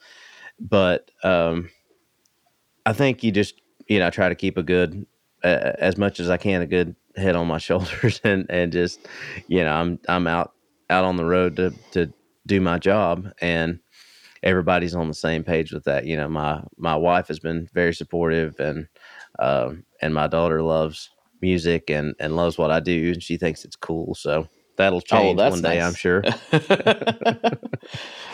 but 0.60 1.10
um 1.24 1.70
i 2.86 2.94
think 2.94 3.24
you 3.24 3.32
just 3.32 3.56
you 3.88 4.00
know 4.00 4.10
try 4.10 4.30
to 4.30 4.36
keep 4.36 4.58
a 4.58 4.64
good 4.64 5.06
uh, 5.44 5.74
as 5.80 5.98
much 5.98 6.20
as 6.20 6.30
i 6.30 6.38
can 6.38 6.62
a 6.62 6.68
good 6.68 6.96
head 7.16 7.36
on 7.36 7.48
my 7.48 7.58
shoulders 7.68 8.22
and 8.24 8.46
and 8.50 8.72
just 8.72 9.00
you 9.48 9.64
know 9.64 9.74
i'm 9.74 10.00
i'm 10.08 10.28
out 10.28 10.54
out 10.90 11.04
on 11.04 11.16
the 11.18 11.26
road 11.26 11.56
to 11.56 11.74
to 11.92 12.12
do 12.46 12.62
my 12.62 12.78
job 12.78 13.28
and 13.42 13.80
everybody's 14.46 14.96
on 14.96 15.08
the 15.10 15.14
same 15.14 15.44
page 15.44 15.74
with 15.74 15.84
that. 15.86 16.06
You 16.06 16.16
know 16.16 16.30
my 16.30 16.62
my 16.78 16.96
wife 16.96 17.28
has 17.28 17.40
been 17.40 17.68
very 17.74 17.94
supportive 17.94 18.58
and 18.60 18.88
um 19.40 19.84
and 20.02 20.14
my 20.14 20.28
daughter 20.28 20.62
loves 20.62 21.10
music 21.42 21.90
and 21.90 22.16
and 22.20 22.36
loves 22.38 22.58
what 22.58 22.72
i 22.72 22.80
do 22.80 23.12
and 23.14 23.22
she 23.22 23.36
thinks 23.38 23.66
it's 23.66 23.76
cool. 23.76 24.16
So 24.16 24.48
that'll 24.78 25.02
change 25.02 25.40
Oh, 25.40 25.50
one 25.50 25.62
day 25.62 25.82
i'm 25.82 25.94
sure. 25.96 26.24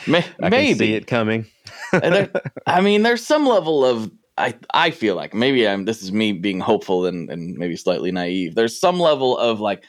May- 0.07 0.25
i 0.41 0.49
maybe 0.49 0.69
can 0.69 0.77
see 0.77 0.93
it 0.93 1.07
coming. 1.07 1.45
And 1.93 2.13
there- 2.15 2.31
I 2.67 2.81
mean, 2.81 3.03
there's 3.03 3.25
some 3.25 3.45
level 3.45 3.85
of 3.85 4.11
I 4.37 4.55
I 4.73 4.91
feel 4.91 5.15
like 5.15 5.33
maybe 5.33 5.67
I'm 5.67 5.85
this 5.85 6.01
is 6.01 6.11
me 6.11 6.31
being 6.33 6.59
hopeful 6.59 7.05
and, 7.05 7.29
and 7.29 7.57
maybe 7.57 7.75
slightly 7.75 8.11
naive. 8.11 8.55
There's 8.55 8.79
some 8.79 8.99
level 8.99 9.37
of 9.37 9.59
like, 9.59 9.83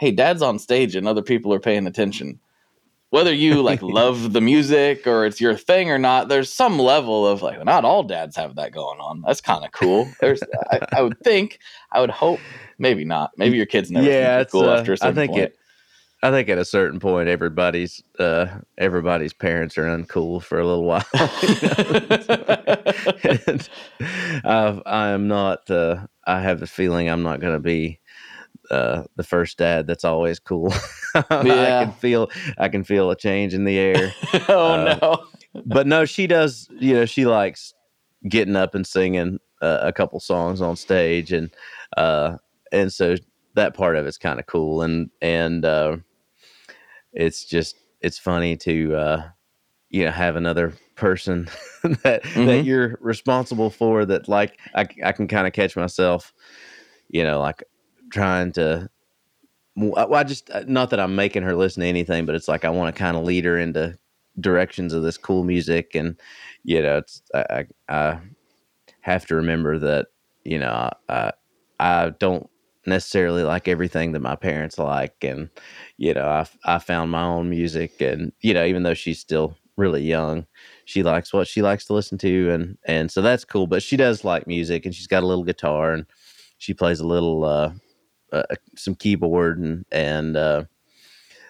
hey, 0.00 0.10
dad's 0.10 0.42
on 0.42 0.58
stage 0.58 0.96
and 0.96 1.06
other 1.06 1.22
people 1.22 1.52
are 1.52 1.60
paying 1.60 1.86
attention. 1.86 2.40
Whether 3.12 3.34
you 3.34 3.62
like 3.62 3.82
love 3.82 4.32
the 4.32 4.40
music 4.40 5.06
or 5.06 5.26
it's 5.26 5.38
your 5.38 5.54
thing 5.54 5.90
or 5.90 5.98
not, 5.98 6.28
there's 6.28 6.50
some 6.50 6.78
level 6.78 7.26
of 7.26 7.42
like 7.42 7.62
not 7.62 7.84
all 7.84 8.02
dads 8.02 8.36
have 8.36 8.56
that 8.56 8.72
going 8.72 9.00
on. 9.00 9.22
That's 9.26 9.42
kind 9.42 9.64
of 9.66 9.70
cool. 9.72 10.08
There's 10.20 10.42
I, 10.70 10.80
I 10.96 11.02
would 11.02 11.20
think, 11.22 11.58
I 11.92 12.00
would 12.00 12.10
hope, 12.10 12.40
maybe 12.78 13.04
not. 13.04 13.32
Maybe 13.36 13.58
your 13.58 13.66
kids 13.66 13.90
never 13.90 14.08
yeah 14.08 14.44
cool 14.44 14.70
uh, 14.70 14.78
after 14.78 14.94
a 14.94 14.96
i 14.96 14.96
certain 14.96 15.14
think 15.14 15.32
point. 15.32 15.44
it 15.44 15.58
I 16.24 16.30
think 16.30 16.48
at 16.48 16.58
a 16.58 16.64
certain 16.64 17.00
point, 17.00 17.28
everybody's 17.28 18.00
uh, 18.18 18.46
everybody's 18.78 19.32
parents 19.32 19.76
are 19.76 19.86
uncool 19.86 20.40
for 20.40 20.60
a 20.60 20.64
little 20.64 20.84
while. 20.84 21.04
I 24.84 25.08
am 25.10 25.26
not. 25.26 25.68
Uh, 25.68 26.06
I 26.24 26.40
have 26.40 26.60
the 26.60 26.68
feeling 26.68 27.08
I'm 27.08 27.24
not 27.24 27.40
going 27.40 27.54
to 27.54 27.60
be 27.60 27.98
uh, 28.72 29.04
the 29.16 29.22
first 29.22 29.58
dad 29.58 29.86
that's 29.86 30.04
always 30.04 30.38
cool. 30.40 30.72
I 31.14 31.76
can 31.78 31.92
feel. 31.92 32.30
I 32.58 32.68
can 32.68 32.82
feel 32.84 33.10
a 33.10 33.16
change 33.16 33.54
in 33.54 33.64
the 33.64 33.78
air. 33.78 34.08
oh 34.48 34.74
Uh, 34.74 34.98
no. 35.00 35.26
but 35.66 35.86
no, 35.86 36.04
she 36.04 36.26
does. 36.26 36.68
You 36.80 36.94
know, 36.94 37.04
she 37.04 37.26
likes 37.26 37.74
getting 38.28 38.56
up 38.56 38.74
and 38.74 38.86
singing 38.86 39.38
uh, 39.60 39.80
a 39.82 39.92
couple 39.92 40.18
songs 40.20 40.60
on 40.60 40.76
stage, 40.76 41.32
and 41.32 41.50
uh, 41.96 42.36
and 42.72 42.92
so 42.92 43.16
that 43.54 43.74
part 43.74 43.96
of 43.96 44.06
it's 44.06 44.18
kind 44.18 44.40
of 44.40 44.46
cool, 44.46 44.82
and 44.82 45.10
and 45.20 45.64
uh, 45.64 45.96
it's 47.12 47.44
just 47.44 47.76
it's 48.00 48.18
funny 48.18 48.56
to 48.56 48.94
uh, 48.96 49.28
you 49.90 50.04
know 50.04 50.10
have 50.10 50.36
another 50.36 50.72
person 50.94 51.48
that 51.82 52.22
that 52.22 52.22
Mhm. 52.22 52.64
you're 52.64 52.98
responsible 53.00 53.70
for. 53.70 54.04
That 54.04 54.28
like 54.28 54.58
I 54.74 54.86
I 55.04 55.12
can 55.12 55.28
kind 55.28 55.46
of 55.46 55.52
catch 55.52 55.76
myself, 55.76 56.32
you 57.08 57.24
know, 57.24 57.40
like 57.40 57.62
trying 58.12 58.52
to. 58.52 58.90
Well, 59.76 60.14
I 60.14 60.24
just 60.24 60.50
not 60.66 60.90
that 60.90 61.00
I'm 61.00 61.16
making 61.16 61.44
her 61.44 61.56
listen 61.56 61.82
to 61.82 61.86
anything, 61.88 62.26
but 62.26 62.34
it's 62.34 62.48
like 62.48 62.64
I 62.64 62.70
want 62.70 62.94
to 62.94 62.98
kind 62.98 63.16
of 63.16 63.24
lead 63.24 63.44
her 63.46 63.58
into 63.58 63.98
directions 64.40 64.92
of 64.92 65.02
this 65.02 65.18
cool 65.18 65.44
music 65.44 65.94
and 65.94 66.18
you 66.64 66.80
know 66.80 66.98
it's 66.98 67.22
i 67.34 67.66
i, 67.90 67.94
I 68.10 68.18
have 69.02 69.26
to 69.26 69.34
remember 69.34 69.78
that 69.78 70.06
you 70.44 70.58
know 70.58 70.90
I, 71.08 71.32
I 71.78 72.10
don't 72.18 72.48
necessarily 72.86 73.42
like 73.42 73.68
everything 73.68 74.12
that 74.12 74.20
my 74.20 74.36
parents 74.36 74.78
like 74.78 75.22
and 75.22 75.48
you 75.98 76.14
know 76.14 76.26
i 76.26 76.46
i 76.64 76.78
found 76.78 77.10
my 77.10 77.22
own 77.24 77.50
music 77.50 78.00
and 78.00 78.32
you 78.40 78.54
know 78.54 78.64
even 78.64 78.82
though 78.82 78.94
she's 78.94 79.20
still 79.20 79.56
really 79.76 80.02
young 80.02 80.46
she 80.84 81.02
likes 81.02 81.32
what 81.32 81.46
she 81.46 81.62
likes 81.62 81.84
to 81.86 81.94
listen 81.94 82.18
to 82.18 82.50
and 82.50 82.78
and 82.86 83.10
so 83.10 83.22
that's 83.22 83.44
cool 83.44 83.66
but 83.66 83.82
she 83.82 83.96
does 83.96 84.24
like 84.24 84.46
music 84.46 84.84
and 84.84 84.94
she's 84.94 85.06
got 85.06 85.22
a 85.22 85.26
little 85.26 85.44
guitar 85.44 85.92
and 85.92 86.06
she 86.58 86.74
plays 86.74 87.00
a 87.00 87.06
little 87.06 87.44
uh, 87.44 87.72
uh 88.32 88.42
some 88.76 88.94
keyboard 88.94 89.58
and 89.58 89.84
and 89.92 90.36
uh 90.36 90.64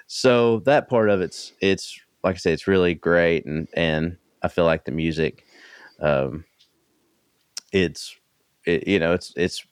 so 0.06 0.60
that 0.60 0.88
part 0.88 1.08
of 1.08 1.20
it's 1.20 1.52
it's 1.60 1.98
like 2.22 2.36
I 2.36 2.38
say, 2.38 2.52
it's 2.52 2.68
really 2.68 2.94
great, 2.94 3.46
and 3.46 3.68
and 3.74 4.16
I 4.42 4.48
feel 4.48 4.64
like 4.64 4.84
the 4.84 4.92
music, 4.92 5.44
um, 6.00 6.44
it's 7.72 8.16
it, 8.64 8.86
you 8.86 8.98
know 8.98 9.12
it's 9.12 9.32
it's 9.36 9.64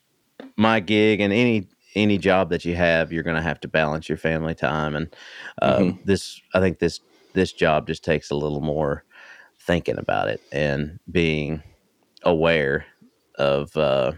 my 0.57 0.79
gig, 0.79 1.21
and 1.21 1.31
any 1.31 1.67
any 1.95 2.17
job 2.17 2.49
that 2.49 2.65
you 2.65 2.75
have, 2.75 3.11
you're 3.11 3.23
going 3.23 3.35
to 3.35 3.41
have 3.41 3.59
to 3.61 3.67
balance 3.67 4.09
your 4.09 4.17
family 4.17 4.55
time, 4.55 4.95
and 4.95 5.15
um, 5.61 5.99
this 6.05 6.41
I 6.53 6.59
think 6.59 6.79
this 6.79 6.99
this 7.33 7.53
job 7.53 7.87
just 7.87 8.03
takes 8.03 8.31
a 8.31 8.35
little 8.35 8.61
more 8.61 9.03
thinking 9.59 9.97
about 9.97 10.27
it 10.27 10.41
and 10.51 10.99
being 11.11 11.61
aware 12.23 12.85
of 13.35 13.75
uh, 13.77 14.11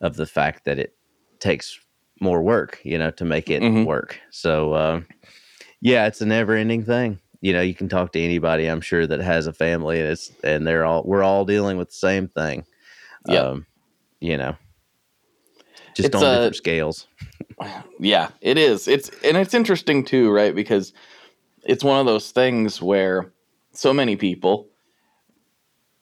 of 0.00 0.16
the 0.16 0.26
fact 0.26 0.64
that 0.66 0.78
it 0.78 0.94
takes 1.40 1.80
more 2.20 2.42
work, 2.42 2.80
you 2.84 2.98
know, 2.98 3.10
to 3.12 3.24
make 3.24 3.50
it 3.50 3.62
Mhm. 3.62 3.84
work. 3.86 4.18
So 4.30 4.72
uh, 4.72 5.00
yeah, 5.80 6.06
it's 6.06 6.20
a 6.20 6.26
never 6.26 6.54
ending 6.54 6.84
thing. 6.84 7.18
You 7.40 7.52
know, 7.52 7.60
you 7.60 7.74
can 7.74 7.88
talk 7.88 8.12
to 8.12 8.20
anybody, 8.20 8.66
I'm 8.66 8.80
sure, 8.80 9.06
that 9.06 9.20
has 9.20 9.46
a 9.46 9.52
family, 9.52 10.00
and 10.00 10.10
it's 10.10 10.32
and 10.42 10.66
they're 10.66 10.84
all 10.84 11.02
we're 11.04 11.22
all 11.22 11.44
dealing 11.44 11.76
with 11.76 11.88
the 11.88 11.94
same 11.94 12.28
thing. 12.28 12.64
Yep. 13.26 13.44
Um, 13.44 13.66
you 14.20 14.36
know, 14.36 14.56
just 15.94 16.08
It's, 16.08 16.16
on 16.16 16.24
uh, 16.24 16.32
different 16.34 16.56
scales. 16.56 17.06
Yeah, 18.00 18.28
it 18.40 18.56
is. 18.58 18.86
It's 18.86 19.10
and 19.24 19.36
it's 19.36 19.54
interesting 19.54 20.04
too, 20.04 20.30
right? 20.30 20.54
Because 20.54 20.92
it's 21.64 21.82
one 21.82 21.98
of 21.98 22.06
those 22.06 22.30
things 22.30 22.80
where 22.80 23.32
so 23.72 23.92
many 23.92 24.14
people 24.16 24.68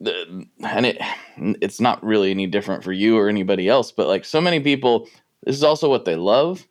and 0.05 0.87
it 0.87 0.99
it's 1.39 1.81
not 1.81 2.03
really 2.05 2.31
any 2.31 2.47
different 2.47 2.85
for 2.85 2.93
you 2.93 3.17
or 3.17 3.29
anybody 3.29 3.69
else, 3.69 3.93
but 3.93 4.07
like 4.09 4.25
so 4.25 4.41
many 4.41 4.61
people 4.61 5.09
this 5.45 5.57
is 5.57 5.65
also 5.65 5.89
what 5.89 6.05
they 6.05 6.17
love. 6.17 6.67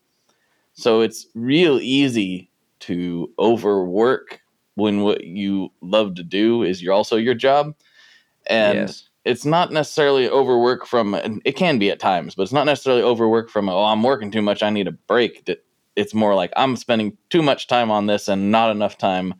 So 0.73 1.01
it's 1.01 1.27
real 1.35 1.79
easy 1.79 2.49
to 2.81 3.31
overwork 3.39 4.41
when 4.75 5.01
what 5.01 5.23
you 5.23 5.71
love 5.81 6.15
to 6.15 6.23
do 6.23 6.63
is 6.63 6.81
you're 6.81 6.93
also 6.93 7.15
your 7.15 7.33
job. 7.33 7.73
And 8.47 8.79
Yes. 8.79 9.09
it's 9.25 9.45
not 9.45 9.71
necessarily 9.71 10.29
overwork 10.29 10.85
from 10.85 11.13
and 11.15 11.41
it 11.45 11.53
can 11.53 11.79
be 11.79 11.89
at 11.89 11.99
times 11.99 12.35
but 12.35 12.43
it's 12.43 12.53
not 12.53 12.65
necessarily 12.67 13.01
overwork 13.01 13.49
from 13.49 13.67
oh 13.67 13.83
i'm 13.83 14.03
working 14.03 14.31
too 14.31 14.41
much 14.41 14.61
i 14.61 14.69
need 14.69 14.87
a 14.87 14.91
break 14.91 15.49
it's 15.95 16.13
more 16.13 16.35
like 16.35 16.53
i'm 16.55 16.75
spending 16.75 17.17
too 17.31 17.41
much 17.41 17.67
time 17.67 17.89
on 17.91 18.05
this 18.05 18.27
and 18.27 18.51
not 18.51 18.69
enough 18.69 18.97
time 18.97 19.33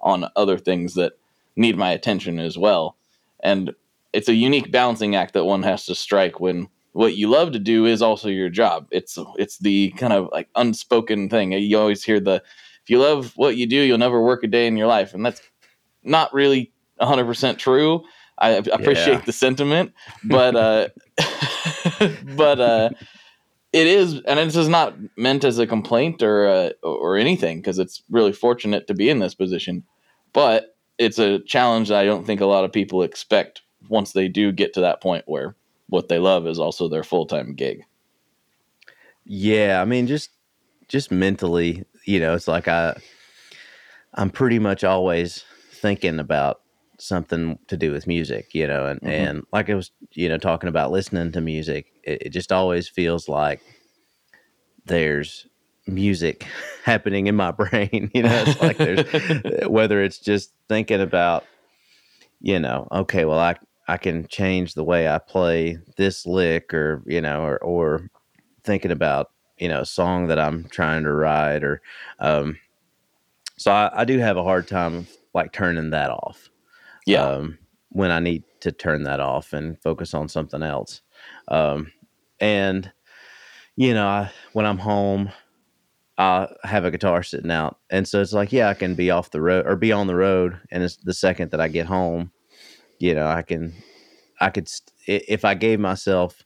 on 0.00 0.24
other 0.34 0.58
things 0.58 0.94
that 0.94 1.12
need 1.56 1.76
my 1.76 1.90
attention 1.92 2.38
as 2.38 2.56
well 2.56 2.96
and 3.40 3.74
it's 4.14 4.28
a 4.28 4.34
unique 4.34 4.72
balancing 4.72 5.14
act 5.14 5.34
that 5.34 5.44
one 5.44 5.62
has 5.62 5.84
to 5.84 5.94
strike 5.94 6.40
when 6.40 6.66
what 6.98 7.16
you 7.16 7.28
love 7.28 7.52
to 7.52 7.60
do 7.60 7.86
is 7.86 8.02
also 8.02 8.28
your 8.28 8.48
job. 8.48 8.88
It's 8.90 9.16
it's 9.36 9.58
the 9.58 9.90
kind 9.92 10.12
of 10.12 10.30
like 10.32 10.48
unspoken 10.56 11.28
thing. 11.28 11.52
You 11.52 11.78
always 11.78 12.02
hear 12.02 12.18
the 12.18 12.42
if 12.82 12.90
you 12.90 12.98
love 12.98 13.34
what 13.36 13.56
you 13.56 13.68
do 13.68 13.76
you'll 13.76 13.98
never 13.98 14.20
work 14.20 14.42
a 14.42 14.48
day 14.48 14.66
in 14.66 14.76
your 14.76 14.88
life. 14.88 15.14
And 15.14 15.24
that's 15.24 15.40
not 16.02 16.34
really 16.34 16.72
100% 17.00 17.56
true. 17.58 18.02
I 18.36 18.56
I 18.56 18.62
appreciate 18.72 19.18
Yeah. 19.18 19.24
the 19.26 19.32
sentiment, 19.32 19.92
but 20.24 20.56
uh, 20.56 20.88
but 22.36 22.58
uh, 22.58 22.90
it 23.72 23.86
is, 23.86 24.20
and 24.26 24.40
this 24.40 24.56
is 24.56 24.68
not 24.68 24.96
meant 25.16 25.44
as 25.44 25.60
a 25.60 25.68
complaint 25.68 26.20
or 26.20 26.48
uh, 26.48 26.70
or 26.82 27.16
anything 27.16 27.58
because 27.58 27.78
it's 27.78 28.02
really 28.10 28.32
fortunate 28.32 28.88
to 28.88 28.94
be 28.94 29.08
in 29.08 29.20
this 29.20 29.36
position, 29.36 29.84
but 30.32 30.76
it's 30.98 31.20
a 31.20 31.38
challenge 31.44 31.90
that 31.90 32.00
I 32.00 32.06
don't 32.06 32.26
think 32.26 32.40
a 32.40 32.46
lot 32.46 32.64
of 32.64 32.72
people 32.72 33.04
expect 33.04 33.62
once 33.88 34.14
they 34.14 34.26
do 34.26 34.50
get 34.50 34.74
to 34.74 34.80
that 34.80 35.00
point 35.00 35.22
where 35.28 35.54
what 35.88 36.08
they 36.08 36.18
love 36.18 36.46
is 36.46 36.58
also 36.58 36.88
their 36.88 37.04
full 37.04 37.26
time 37.26 37.54
gig. 37.54 37.82
Yeah, 39.24 39.80
I 39.80 39.84
mean, 39.84 40.06
just 40.06 40.30
just 40.88 41.10
mentally, 41.10 41.84
you 42.04 42.20
know, 42.20 42.34
it's 42.34 42.48
like 42.48 42.68
I 42.68 42.96
I'm 44.14 44.30
pretty 44.30 44.58
much 44.58 44.84
always 44.84 45.44
thinking 45.70 46.18
about 46.18 46.60
something 46.98 47.58
to 47.68 47.76
do 47.76 47.92
with 47.92 48.06
music, 48.06 48.54
you 48.54 48.66
know, 48.66 48.86
and 48.86 49.00
Mhm. 49.02 49.08
and 49.10 49.44
like 49.52 49.70
I 49.70 49.74
was, 49.74 49.90
you 50.14 50.28
know, 50.28 50.38
talking 50.38 50.68
about 50.68 50.90
listening 50.90 51.32
to 51.32 51.40
music, 51.40 51.86
it, 52.04 52.22
it 52.22 52.28
just 52.30 52.52
always 52.52 52.88
feels 52.88 53.28
like 53.28 53.60
there's 54.86 55.46
music 55.86 56.46
happening 56.84 57.26
in 57.26 57.36
my 57.36 57.50
brain, 57.52 58.10
you 58.14 58.22
know, 58.22 58.42
it's 58.42 58.60
like 58.60 58.78
there's 58.78 59.02
whether 59.68 60.02
it's 60.02 60.18
just 60.18 60.52
thinking 60.68 61.00
about 61.00 61.44
you 62.40 62.58
know, 62.58 62.86
okay, 62.92 63.24
well 63.24 63.38
I 63.38 63.56
I 63.88 63.96
can 63.96 64.26
change 64.28 64.74
the 64.74 64.84
way 64.84 65.08
I 65.08 65.18
play 65.18 65.78
this 65.96 66.26
lick 66.26 66.72
or, 66.72 67.02
you 67.06 67.20
know, 67.20 67.42
or 67.42 67.58
or 67.58 68.10
thinking 68.62 68.90
about 68.90 69.30
you 69.58 69.68
know 69.68 69.80
a 69.80 69.86
song 69.86 70.26
that 70.28 70.38
i'm 70.38 70.64
trying 70.68 71.02
to 71.02 71.12
write 71.12 71.64
or 71.64 71.80
um 72.20 72.56
so 73.56 73.70
i, 73.72 73.90
I 73.94 74.04
do 74.04 74.18
have 74.18 74.36
a 74.36 74.42
hard 74.42 74.68
time 74.68 75.06
like 75.34 75.52
turning 75.52 75.90
that 75.90 76.10
off. 76.10 76.48
Yeah, 77.06 77.22
um 77.22 77.58
when 77.90 78.10
i 78.10 78.20
need 78.20 78.44
to 78.60 78.72
turn 78.72 79.04
that 79.04 79.20
off 79.20 79.52
and 79.52 79.80
focus 79.80 80.14
on 80.14 80.28
something 80.28 80.62
else. 80.62 81.00
Um 81.48 81.92
and 82.40 82.90
you 83.76 83.94
know 83.94 84.06
I, 84.06 84.30
when 84.52 84.66
i'm 84.66 84.78
home 84.78 85.30
i 86.18 86.48
have 86.64 86.84
a 86.84 86.90
guitar 86.90 87.22
sitting 87.22 87.50
out. 87.50 87.78
And 87.90 88.06
so 88.06 88.20
it's 88.20 88.32
like 88.32 88.52
yeah 88.52 88.68
i 88.68 88.74
can 88.74 88.94
be 88.94 89.10
off 89.10 89.30
the 89.30 89.40
road 89.40 89.66
or 89.66 89.76
be 89.76 89.92
on 89.92 90.06
the 90.06 90.16
road 90.16 90.60
and 90.70 90.82
it's 90.82 90.96
the 90.96 91.14
second 91.14 91.50
that 91.50 91.60
i 91.60 91.68
get 91.68 91.86
home 91.86 92.30
you 92.98 93.14
know 93.14 93.26
i 93.26 93.42
can 93.42 93.72
i 94.40 94.50
could 94.50 94.68
st- 94.68 94.92
if 95.28 95.44
i 95.44 95.54
gave 95.54 95.80
myself 95.80 96.44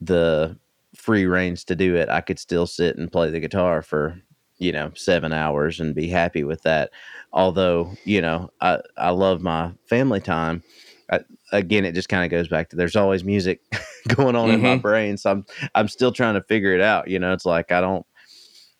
the 0.00 0.58
free 0.94 1.26
range 1.26 1.64
to 1.64 1.74
do 1.74 1.96
it 1.96 2.08
i 2.08 2.20
could 2.20 2.38
still 2.38 2.66
sit 2.66 2.96
and 2.96 3.12
play 3.12 3.30
the 3.30 3.40
guitar 3.40 3.82
for 3.82 4.20
you 4.58 4.72
know 4.72 4.90
seven 4.94 5.32
hours 5.32 5.80
and 5.80 5.94
be 5.94 6.08
happy 6.08 6.44
with 6.44 6.62
that 6.62 6.90
although 7.32 7.92
you 8.04 8.20
know 8.20 8.50
i 8.60 8.78
i 8.98 9.10
love 9.10 9.40
my 9.42 9.72
family 9.86 10.20
time 10.20 10.62
I, 11.10 11.20
again 11.52 11.84
it 11.84 11.94
just 11.94 12.08
kind 12.08 12.24
of 12.24 12.30
goes 12.30 12.48
back 12.48 12.68
to 12.70 12.76
there's 12.76 12.96
always 12.96 13.24
music 13.24 13.60
going 14.08 14.36
on 14.36 14.50
in 14.50 14.60
my 14.60 14.76
Mhm. 14.76 14.82
brain 14.82 15.16
so 15.16 15.30
i'm 15.30 15.46
i'm 15.74 15.88
still 15.88 16.12
trying 16.12 16.34
to 16.34 16.42
figure 16.42 16.74
it 16.74 16.80
out 16.82 17.08
you 17.08 17.18
know 17.18 17.32
it's 17.32 17.46
like 17.46 17.72
i 17.72 17.80
don't 17.80 18.06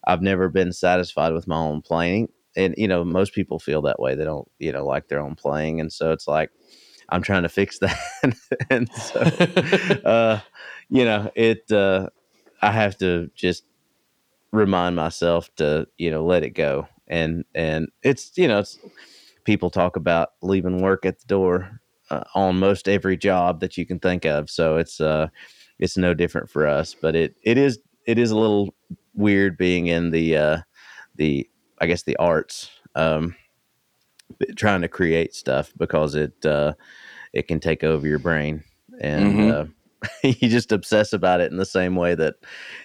i've 0.06 0.22
never 0.22 0.48
been 0.48 0.72
satisfied 0.72 1.32
with 1.32 1.46
my 1.46 1.56
own 1.56 1.80
playing 1.82 2.28
and 2.56 2.74
you 2.76 2.88
know 2.88 3.04
most 3.04 3.32
people 3.32 3.58
feel 3.58 3.82
that 3.82 4.00
way 4.00 4.14
they 4.14 4.24
don't 4.24 4.48
you 4.58 4.72
know 4.72 4.84
like 4.84 5.08
their 5.08 5.20
own 5.20 5.34
playing 5.34 5.80
and 5.80 5.92
so 5.92 6.12
it's 6.12 6.28
like 6.28 6.50
i'm 7.12 7.22
trying 7.22 7.44
to 7.44 7.50
fix 7.50 7.78
that. 7.80 7.98
And 8.70 8.92
so 8.92 9.20
uh 10.08 10.40
you 10.90 11.04
know 11.04 11.30
it 11.36 11.70
uh 11.72 12.08
i 12.62 12.72
have 12.72 12.98
to 12.98 13.30
just 13.36 13.64
remind 14.52 14.96
myself 14.96 15.54
to 15.56 15.86
you 15.98 16.10
know 16.10 16.24
let 16.24 16.42
it 16.44 16.50
go. 16.50 16.88
And 17.08 17.44
and 17.54 17.88
it's 18.02 18.32
you 18.36 18.48
know 18.48 18.60
it's 18.60 18.78
people 19.44 19.70
talk 19.70 19.96
about 19.96 20.30
leaving 20.42 20.82
work 20.82 21.04
at 21.06 21.20
the 21.20 21.26
door 21.26 21.80
uh, 22.10 22.24
on 22.34 22.58
most 22.58 22.88
every 22.88 23.16
job 23.16 23.60
that 23.60 23.76
you 23.76 23.86
can 23.86 23.98
think 23.98 24.24
of. 24.24 24.50
So 24.50 24.76
it's 24.78 25.00
uh 25.00 25.28
it's 25.78 25.96
no 25.96 26.14
different 26.14 26.48
for 26.50 26.66
us 26.66 26.94
but 26.94 27.16
it 27.16 27.34
it 27.44 27.58
is 27.58 27.78
it 28.06 28.18
is 28.18 28.30
a 28.30 28.36
little 28.38 28.74
weird 29.14 29.56
being 29.58 29.88
in 29.88 30.10
the 30.10 30.36
uh 30.36 30.58
the 31.16 31.48
i 31.80 31.86
guess 31.86 32.04
the 32.04 32.16
arts 32.16 32.70
um 32.94 33.34
trying 34.56 34.82
to 34.82 34.88
create 34.88 35.34
stuff 35.34 35.72
because 35.76 36.14
it 36.14 36.44
uh 36.46 36.72
it 37.32 37.48
can 37.48 37.60
take 37.60 37.82
over 37.84 38.06
your 38.06 38.18
brain 38.18 38.62
and 39.00 39.24
Mhm. 39.36 39.50
uh 39.52 39.64
you 40.24 40.48
just 40.48 40.72
obsess 40.72 41.12
about 41.12 41.40
it 41.40 41.50
in 41.52 41.58
the 41.58 41.64
same 41.64 41.94
way 41.96 42.14
that 42.14 42.34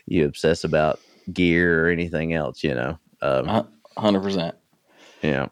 you 0.05 0.25
obsess 0.25 0.63
about 0.63 0.99
gear 1.33 1.83
or 1.85 1.89
anything 1.89 2.33
else 2.33 2.63
you 2.63 2.73
know 2.75 2.97
um 3.21 3.49
Uh, 3.49 3.63
hundred 3.97 4.21
percent. 4.21 4.55
yeah 5.23 5.47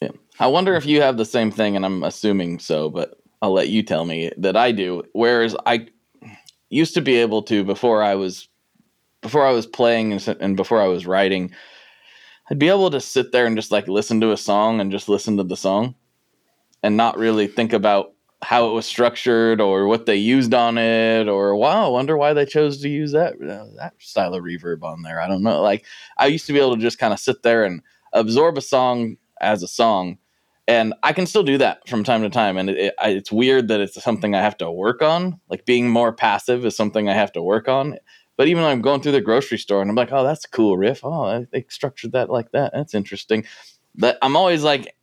Yeah. 0.00 0.10
I 0.40 0.46
wonder 0.46 0.74
if 0.76 0.86
you 0.86 1.00
have 1.02 1.16
the 1.16 1.24
same 1.24 1.50
thing, 1.52 1.76
and 1.76 1.84
I'm 1.84 2.02
assuming 2.02 2.58
so, 2.58 2.88
but 2.90 3.18
I'll 3.40 3.52
let 3.52 3.68
you 3.68 3.82
tell 3.84 4.04
me 4.04 4.30
that 4.38 4.56
I 4.56 4.72
do. 4.72 5.02
Whereas 5.12 5.54
I 5.66 5.86
used 6.70 6.94
to 6.94 7.00
be 7.00 7.16
able 7.16 7.42
to 7.42 7.62
before 7.64 8.02
I 8.02 8.14
was 8.16 8.48
before 9.20 9.46
I 9.46 9.52
was 9.52 9.66
playing 9.66 10.12
and, 10.12 10.28
and 10.40 10.56
before 10.56 10.80
I 10.82 10.86
was 10.88 11.06
writing, 11.06 11.52
I'd 12.50 12.58
be 12.58 12.68
able 12.68 12.90
to 12.90 13.00
sit 13.00 13.30
there 13.32 13.46
and 13.46 13.56
just 13.56 13.70
like 13.70 13.86
listen 13.88 14.20
to 14.22 14.32
a 14.32 14.36
song 14.36 14.80
and 14.80 14.90
just 14.90 15.08
listen 15.08 15.36
to 15.36 15.44
the 15.44 15.56
song 15.56 15.94
and 16.82 16.96
not 16.96 17.18
really 17.18 17.46
think 17.46 17.72
about 17.72 18.11
how 18.42 18.68
it 18.68 18.72
was 18.72 18.86
structured 18.86 19.60
or 19.60 19.86
what 19.86 20.06
they 20.06 20.16
used 20.16 20.52
on 20.52 20.76
it 20.76 21.28
or 21.28 21.54
wow, 21.56 21.86
I 21.86 21.88
wonder 21.88 22.16
why 22.16 22.32
they 22.32 22.44
chose 22.44 22.80
to 22.80 22.88
use 22.88 23.12
that 23.12 23.34
uh, 23.34 23.66
that 23.76 23.94
style 23.98 24.34
of 24.34 24.42
reverb 24.42 24.82
on 24.82 25.02
there. 25.02 25.20
I 25.20 25.28
don't 25.28 25.42
know. 25.42 25.62
Like 25.62 25.84
I 26.18 26.26
used 26.26 26.46
to 26.46 26.52
be 26.52 26.58
able 26.58 26.74
to 26.74 26.82
just 26.82 26.98
kind 26.98 27.12
of 27.12 27.20
sit 27.20 27.42
there 27.42 27.64
and 27.64 27.82
absorb 28.12 28.58
a 28.58 28.62
song 28.62 29.16
as 29.40 29.62
a 29.62 29.68
song 29.68 30.18
and 30.68 30.94
i 31.02 31.12
can 31.12 31.26
still 31.26 31.42
do 31.42 31.58
that 31.58 31.86
from 31.88 32.04
time 32.04 32.22
to 32.22 32.30
time 32.30 32.56
and 32.56 32.70
it, 32.70 32.78
it, 32.78 32.94
it's 33.02 33.32
weird 33.32 33.68
that 33.68 33.80
it's 33.80 34.02
something 34.02 34.34
i 34.34 34.40
have 34.40 34.56
to 34.56 34.70
work 34.70 35.02
on 35.02 35.38
like 35.48 35.64
being 35.64 35.88
more 35.88 36.12
passive 36.12 36.64
is 36.64 36.76
something 36.76 37.08
i 37.08 37.14
have 37.14 37.32
to 37.32 37.42
work 37.42 37.68
on 37.68 37.96
but 38.36 38.48
even 38.48 38.62
when 38.62 38.70
i'm 38.70 38.82
going 38.82 39.00
through 39.00 39.12
the 39.12 39.20
grocery 39.20 39.58
store 39.58 39.80
and 39.80 39.90
i'm 39.90 39.96
like 39.96 40.12
oh 40.12 40.22
that's 40.22 40.44
a 40.44 40.50
cool 40.50 40.76
riff 40.76 41.00
oh 41.02 41.44
they 41.52 41.64
structured 41.68 42.12
that 42.12 42.30
like 42.30 42.50
that 42.52 42.72
that's 42.72 42.94
interesting 42.94 43.44
but 43.96 44.18
i'm 44.22 44.36
always 44.36 44.62
like 44.62 44.94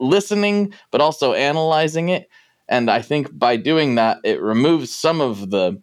listening 0.00 0.72
but 0.90 1.00
also 1.00 1.34
analyzing 1.34 2.08
it 2.08 2.28
and 2.72 2.90
i 2.90 3.00
think 3.00 3.28
by 3.38 3.56
doing 3.56 3.94
that 3.94 4.18
it 4.24 4.40
removes 4.40 4.92
some 4.92 5.20
of 5.20 5.50
the 5.50 5.80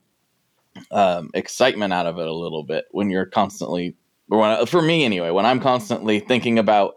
um, 0.91 1.29
excitement 1.33 1.93
out 1.93 2.05
of 2.07 2.17
it 2.19 2.27
a 2.27 2.33
little 2.33 2.63
bit 2.63 2.85
when 2.91 3.09
you're 3.09 3.25
constantly 3.25 3.95
or 4.29 4.39
when, 4.39 4.65
for 4.65 4.81
me 4.81 5.05
anyway 5.05 5.29
when 5.29 5.45
i'm 5.45 5.59
constantly 5.59 6.19
thinking 6.19 6.59
about 6.59 6.95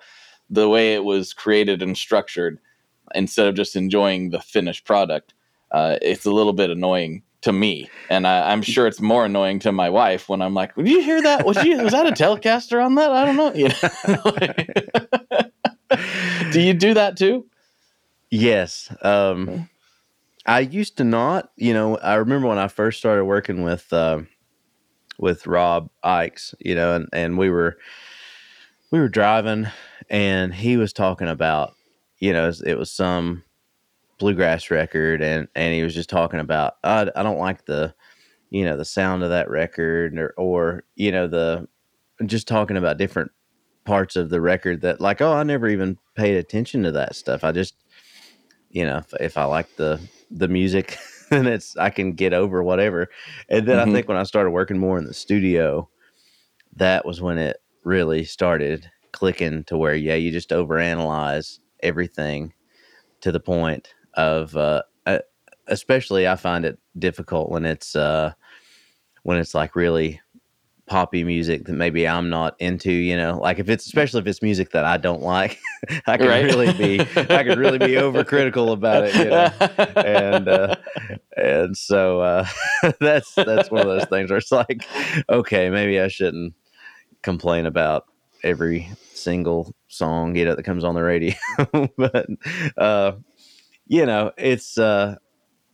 the 0.51 0.69
way 0.69 0.95
it 0.95 1.05
was 1.05 1.33
created 1.33 1.83
and 1.83 1.97
structured 1.97 2.59
instead 3.15 3.47
of 3.47 3.55
just 3.55 3.77
enjoying 3.77 4.31
the 4.31 4.41
finished 4.41 4.85
product 4.85 5.35
uh, 5.71 5.97
it's 6.03 6.27
a 6.27 6.31
little 6.31 6.53
bit 6.53 6.69
annoying 6.69 7.23
to 7.41 7.53
me. 7.53 7.89
And 8.09 8.27
I, 8.27 8.53
i'm 8.53 8.63
sure 8.63 8.87
it's 8.87 9.01
more 9.01 9.25
annoying 9.27 9.59
to 9.61 9.73
my 9.73 9.91
wife 9.91 10.29
when 10.29 10.41
i'm 10.41 10.55
like 10.55 10.75
did 10.75 10.89
you 10.89 11.03
hear 11.03 11.21
that? 11.23 11.45
Was, 11.45 11.63
you, 11.65 11.79
was 11.83 11.93
that 11.93 12.07
a 12.07 12.13
telecaster 12.13 12.85
on 12.85 12.95
that? 12.95 13.11
I 13.11 13.25
don't 13.25 13.37
know 13.37 13.53
you 13.53 13.69
know? 16.09 16.51
do 16.53 16.61
you 16.61 16.73
do 16.73 16.95
that 16.95 17.17
too? 17.17 17.47
Yes 18.31 18.95
um 19.03 19.69
I 20.47 20.61
used 20.61 20.97
to 20.99 21.05
not. 21.05 21.51
You 21.57 21.73
know, 21.73 21.97
I 21.99 22.15
remember 22.15 22.49
when 22.49 22.59
I 22.59 22.69
first 22.69 22.99
started 22.99 23.25
working 23.25 23.63
with 23.63 23.93
uh, 23.93 24.23
with 25.19 25.47
Rob 25.47 25.91
Ickes. 26.05 26.55
You 26.59 26.75
know, 26.75 26.95
and 26.95 27.09
and 27.13 27.39
we 27.39 27.51
were 27.51 27.77
we 28.91 28.99
were 28.99 29.09
driving, 29.09 29.69
and 30.11 30.55
he 30.55 30.77
was 30.77 30.93
talking 30.93 31.29
about 31.29 31.75
you 32.19 32.33
know 32.33 32.51
it 32.65 32.79
was 32.79 32.91
some 32.91 33.45
bluegrass 34.19 34.71
record, 34.71 35.23
and 35.23 35.49
and 35.55 35.75
he 35.75 35.83
was 35.83 35.95
just 35.95 36.11
talking 36.11 36.41
about 36.41 36.75
I, 36.83 37.09
I 37.15 37.23
don't 37.23 37.39
like 37.39 37.67
the 37.67 37.95
you 38.51 38.65
know 38.65 38.77
the 38.77 38.85
sound 38.85 39.23
of 39.23 39.31
that 39.31 39.49
record 39.51 40.19
or 40.19 40.35
or 40.37 40.85
you 40.95 41.13
know 41.13 41.27
the 41.27 41.69
just 42.27 42.47
talking 42.47 42.77
about 42.77 42.99
different 42.99 43.33
parts 43.85 44.15
of 44.15 44.31
the 44.31 44.41
record 44.41 44.81
that 44.83 45.01
like 45.01 45.21
oh 45.21 45.33
I 45.33 45.43
never 45.43 45.69
even 45.69 45.99
paid 46.15 46.37
attention 46.37 46.83
to 46.85 46.93
that 46.93 47.17
stuff. 47.17 47.45
I 47.45 47.53
just 47.53 47.75
you 48.71 48.85
know 48.85 48.99
if, 48.99 49.15
if 49.21 49.39
I 49.39 49.45
like 49.45 49.75
the 49.77 50.01
the 50.33 50.49
music 50.49 50.99
and 51.31 51.47
it's 51.49 51.77
I 51.77 51.91
can 51.91 52.13
get 52.15 52.33
over 52.35 52.63
whatever. 52.63 53.09
And 53.49 53.67
then 53.69 53.79
Mhm. 53.79 53.89
I 53.89 53.93
think 53.93 54.09
when 54.09 54.17
I 54.19 54.25
started 54.25 54.51
working 54.53 54.79
more 54.79 54.99
in 54.99 55.07
the 55.07 55.15
studio, 55.15 55.89
that 56.77 57.05
was 57.07 57.21
when 57.21 57.39
it 57.39 57.59
really 57.85 58.25
started 58.25 58.91
clicking 59.13 59.65
to 59.65 59.77
where 59.77 59.95
yeah, 59.95 60.15
you 60.15 60.31
just 60.31 60.51
overanalyze 60.51 61.59
everything 61.83 62.55
to 63.23 63.33
the 63.33 63.41
point 63.41 63.95
of 64.15 64.57
uh 64.57 64.83
especially 65.69 66.29
I 66.29 66.37
find 66.37 66.65
it 66.65 66.79
difficult 66.99 67.51
when 67.51 67.67
it's 67.67 67.97
uh 67.97 68.33
when 69.25 69.39
it's 69.39 69.55
like 69.55 69.77
really 69.77 70.22
poppy 70.93 71.25
music 71.25 71.65
that 71.65 71.73
maybe 71.73 72.07
I'm 72.07 72.29
not 72.29 72.55
into, 72.61 72.93
you 72.93 73.17
know, 73.17 73.39
like 73.41 73.59
if 73.59 73.71
it's 73.71 73.87
especially 73.87 74.21
if 74.21 74.27
it's 74.27 74.43
music 74.43 74.73
that 74.73 74.85
I 74.85 74.99
don't 74.99 75.23
like, 75.23 75.59
I 76.07 76.19
can 76.19 76.29
Right. 76.29 76.43
really 76.43 76.69
be 76.71 77.03
I 77.33 77.45
can 77.45 77.57
really 77.57 77.79
be 77.79 77.93
overcritical 77.95 78.73
about 78.75 79.03
it, 79.05 79.17
you 79.17 79.31
know. 79.31 79.51
And 80.05 80.49
uh 80.49 80.75
and 81.35 81.75
so 81.77 82.21
uh 82.21 82.47
that's 83.01 83.41
that's 83.45 83.71
one 83.71 83.81
of 83.81 83.89
those 83.89 84.05
things 84.05 84.31
where 84.31 84.37
it's 84.39 84.53
like, 84.53 84.87
okay, 85.31 85.71
maybe 85.71 85.99
I 85.99 86.09
shouldn't 86.09 86.55
complain 87.23 87.65
about 87.65 88.05
every 88.45 88.91
single 89.15 89.75
song, 89.89 90.37
you 90.37 90.45
know, 90.45 90.55
that 90.57 90.63
comes 90.65 90.85
on 90.85 90.95
the 90.95 91.03
radio. 91.03 91.35
but 91.97 92.27
uh 92.77 93.13
you 93.87 94.05
know, 94.05 94.33
it's 94.37 94.77
uh 94.77 95.17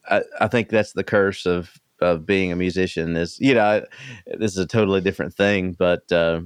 I, 0.08 0.22
I 0.40 0.46
think 0.46 0.68
that's 0.68 0.92
the 0.92 1.04
curse 1.04 1.44
of 1.44 1.72
of 2.00 2.26
being 2.26 2.52
a 2.52 2.56
musician 2.56 3.16
is 3.16 3.38
you 3.40 3.54
know 3.54 3.64
I, 3.64 4.36
this 4.38 4.52
is 4.52 4.58
a 4.58 4.66
totally 4.66 5.00
different 5.00 5.34
thing 5.34 5.72
but 5.78 6.10
uh, 6.12 6.40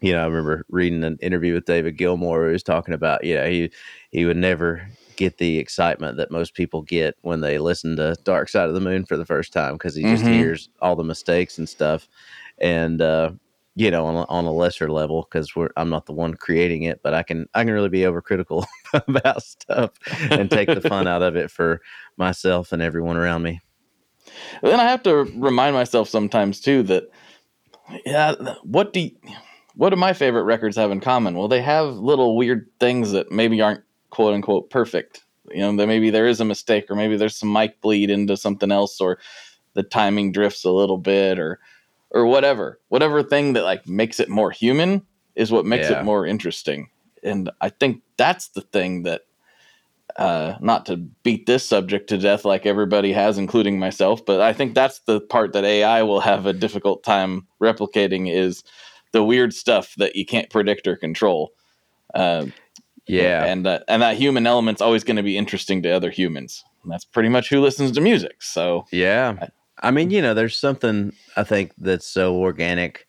you 0.00 0.12
know 0.12 0.22
i 0.22 0.26
remember 0.26 0.64
reading 0.68 1.04
an 1.04 1.18
interview 1.20 1.54
with 1.54 1.64
david 1.64 1.96
gilmour 1.96 2.46
who 2.46 2.52
was 2.52 2.62
talking 2.62 2.94
about 2.94 3.24
you 3.24 3.34
know 3.34 3.48
he 3.48 3.70
he 4.10 4.24
would 4.24 4.36
never 4.36 4.86
get 5.16 5.38
the 5.38 5.58
excitement 5.58 6.16
that 6.16 6.30
most 6.30 6.54
people 6.54 6.82
get 6.82 7.16
when 7.22 7.40
they 7.40 7.58
listen 7.58 7.96
to 7.96 8.16
dark 8.24 8.48
side 8.48 8.68
of 8.68 8.74
the 8.74 8.80
moon 8.80 9.04
for 9.04 9.16
the 9.16 9.26
first 9.26 9.52
time 9.52 9.74
because 9.74 9.94
he 9.94 10.04
just 10.06 10.24
Mhm. 10.24 10.28
hears 10.28 10.68
all 10.80 10.96
the 10.96 11.04
mistakes 11.04 11.58
and 11.58 11.68
stuff 11.68 12.08
and 12.58 13.00
uh 13.02 13.30
you 13.74 13.90
know 13.90 14.04
on 14.06 14.16
a, 14.16 14.24
on 14.24 14.44
a 14.44 14.52
lesser 14.52 14.90
level 14.90 15.26
because 15.30 15.54
we're 15.54 15.70
i'm 15.76 15.88
not 15.90 16.06
the 16.06 16.12
one 16.12 16.34
creating 16.34 16.82
it 16.82 17.00
but 17.02 17.14
i 17.14 17.22
can 17.22 17.46
i 17.54 17.64
can 17.64 17.72
really 17.72 17.88
be 17.88 18.00
overcritical 18.00 18.64
about 18.94 19.42
stuff 19.42 19.92
and 20.36 20.50
take 20.50 20.72
the 20.72 20.80
fun 20.80 21.06
out 21.08 21.22
of 21.22 21.36
it 21.36 21.50
for 21.50 21.80
myself 22.16 22.72
and 22.72 22.82
everyone 22.82 23.16
around 23.16 23.42
me 23.42 23.60
then 24.62 24.80
I 24.80 24.84
have 24.84 25.02
to 25.04 25.14
remind 25.36 25.74
myself 25.74 26.08
sometimes 26.08 26.60
too 26.60 26.82
that 26.84 27.04
yeah, 28.06 28.34
what 28.62 28.92
do 28.92 29.00
you, 29.00 29.10
what 29.74 29.90
do 29.90 29.96
my 29.96 30.12
favorite 30.12 30.44
records 30.44 30.76
have 30.76 30.90
in 30.90 31.00
common? 31.00 31.36
Well, 31.36 31.48
they 31.48 31.62
have 31.62 31.94
little 31.96 32.36
weird 32.36 32.68
things 32.80 33.12
that 33.12 33.30
maybe 33.30 33.60
aren't 33.60 33.82
quote 34.10 34.34
unquote 34.34 34.70
perfect. 34.70 35.24
You 35.50 35.60
know, 35.60 35.76
that 35.76 35.86
maybe 35.86 36.10
there 36.10 36.26
is 36.26 36.40
a 36.40 36.44
mistake, 36.44 36.86
or 36.88 36.94
maybe 36.94 37.16
there's 37.16 37.36
some 37.36 37.52
mic 37.52 37.80
bleed 37.80 38.10
into 38.10 38.36
something 38.36 38.70
else, 38.70 39.00
or 39.00 39.18
the 39.74 39.82
timing 39.82 40.32
drifts 40.32 40.64
a 40.64 40.70
little 40.70 40.98
bit, 40.98 41.38
or 41.38 41.58
or 42.10 42.26
whatever. 42.26 42.78
Whatever 42.88 43.22
thing 43.22 43.54
that 43.54 43.64
like 43.64 43.86
makes 43.88 44.20
it 44.20 44.28
more 44.28 44.50
human 44.50 45.02
is 45.34 45.50
what 45.50 45.66
makes 45.66 45.88
Yeah. 45.88 46.00
it 46.00 46.04
more 46.04 46.26
interesting. 46.26 46.90
And 47.22 47.50
I 47.60 47.70
think 47.70 48.02
that's 48.16 48.48
the 48.48 48.60
thing 48.60 49.02
that 49.04 49.22
uh, 50.16 50.56
not 50.60 50.86
to 50.86 50.96
beat 50.96 51.46
this 51.46 51.64
subject 51.64 52.08
to 52.08 52.18
death 52.18 52.44
like 52.44 52.66
everybody 52.66 53.12
has, 53.12 53.38
including 53.38 53.78
myself, 53.78 54.24
but 54.24 54.40
I 54.40 54.52
think 54.52 54.74
that's 54.74 55.00
the 55.00 55.20
part 55.20 55.52
that 55.52 55.64
AI 55.64 56.02
will 56.02 56.20
have 56.20 56.46
a 56.46 56.52
difficult 56.52 57.02
time 57.02 57.46
replicating 57.60 58.32
is 58.32 58.62
the 59.12 59.24
weird 59.24 59.54
stuff 59.54 59.94
that 59.96 60.16
you 60.16 60.24
can't 60.24 60.50
predict 60.50 60.86
or 60.86 60.96
control. 60.96 61.52
Uh, 62.14 62.46
yeah 63.06 63.44
and 63.44 63.66
uh, 63.66 63.80
and 63.88 64.02
that 64.02 64.16
human 64.16 64.46
element's 64.46 64.80
always 64.80 65.04
going 65.04 65.16
to 65.16 65.22
be 65.22 65.36
interesting 65.36 65.82
to 65.82 65.90
other 65.90 66.10
humans. 66.10 66.64
And 66.82 66.92
that's 66.92 67.04
pretty 67.04 67.28
much 67.28 67.48
who 67.48 67.60
listens 67.60 67.92
to 67.92 68.00
music. 68.00 68.42
So 68.42 68.86
Yeah. 68.92 69.48
I 69.82 69.90
mean, 69.90 70.10
you 70.10 70.22
know, 70.22 70.34
there's 70.34 70.56
something 70.56 71.12
I 71.36 71.42
think 71.42 71.72
that's 71.76 72.06
so 72.06 72.36
organic 72.36 73.06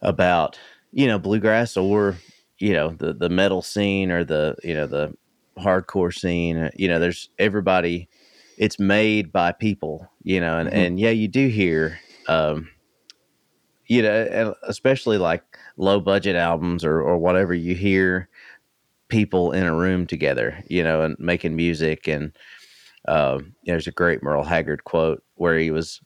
about, 0.00 0.58
you 0.92 1.06
know, 1.06 1.18
bluegrass 1.18 1.76
or, 1.76 2.16
you 2.58 2.72
know, 2.72 2.90
the 2.90 3.12
the 3.12 3.28
metal 3.28 3.62
scene 3.62 4.10
or 4.10 4.24
the, 4.24 4.56
you 4.64 4.74
know, 4.74 4.86
the 4.86 5.14
hardcore 5.58 6.14
scene. 6.14 6.56
uh, 6.56 6.70
You 6.76 6.88
know, 6.88 6.98
there's 6.98 7.30
everybody 7.38 8.08
it's 8.58 8.78
made 8.78 9.32
by 9.32 9.52
people, 9.52 10.10
you 10.24 10.40
know, 10.40 10.58
and, 10.58 10.68
Mhm. 10.70 10.74
and 10.74 11.00
yeah, 11.00 11.10
you 11.10 11.28
do 11.28 11.48
hear 11.48 12.00
um 12.28 12.68
you 13.86 14.02
know, 14.02 14.22
and 14.30 14.54
especially 14.64 15.16
like 15.18 15.42
low 15.76 16.00
budget 16.00 16.36
albums 16.36 16.84
or 16.84 17.00
or 17.00 17.18
whatever, 17.18 17.54
you 17.54 17.74
hear 17.74 18.28
people 19.08 19.52
in 19.52 19.64
a 19.64 19.74
room 19.74 20.06
together, 20.06 20.62
you 20.68 20.82
know, 20.84 21.02
and 21.02 21.16
making 21.18 21.56
music 21.56 22.08
and 22.08 22.36
um, 23.08 23.54
there's 23.64 23.86
a 23.86 23.92
great 23.92 24.22
Merle 24.22 24.44
Haggard 24.44 24.84
quote 24.84 25.22
where 25.36 25.58
he 25.58 25.70
was 25.70 26.00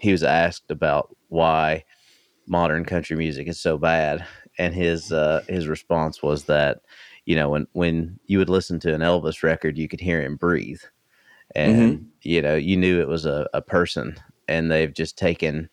he 0.00 0.12
was 0.12 0.22
asked 0.24 0.70
about 0.70 1.16
why 1.28 1.84
modern 2.48 2.84
country 2.84 3.16
music 3.16 3.48
is 3.48 3.60
so 3.60 3.78
bad, 3.78 4.26
and 4.58 4.74
his 4.74 5.12
uh, 5.12 5.42
his 5.48 5.68
response 5.68 6.22
was 6.22 6.44
that 6.44 6.78
you 7.26 7.36
know 7.36 7.50
when 7.50 7.66
when 7.72 8.18
you 8.26 8.38
would 8.38 8.48
listen 8.48 8.80
to 8.80 8.94
an 8.94 9.02
Elvis 9.02 9.42
record, 9.42 9.76
you 9.76 9.88
could 9.88 10.00
hear 10.00 10.22
him 10.22 10.36
breathe, 10.36 10.80
and 11.54 12.08
you 12.22 12.40
know 12.40 12.54
you 12.54 12.76
knew 12.76 13.00
it 13.00 13.08
was 13.08 13.26
a, 13.26 13.48
a 13.52 13.60
person, 13.60 14.16
and 14.48 14.70
they've 14.70 14.94
just 14.94 15.18
taken 15.18 15.68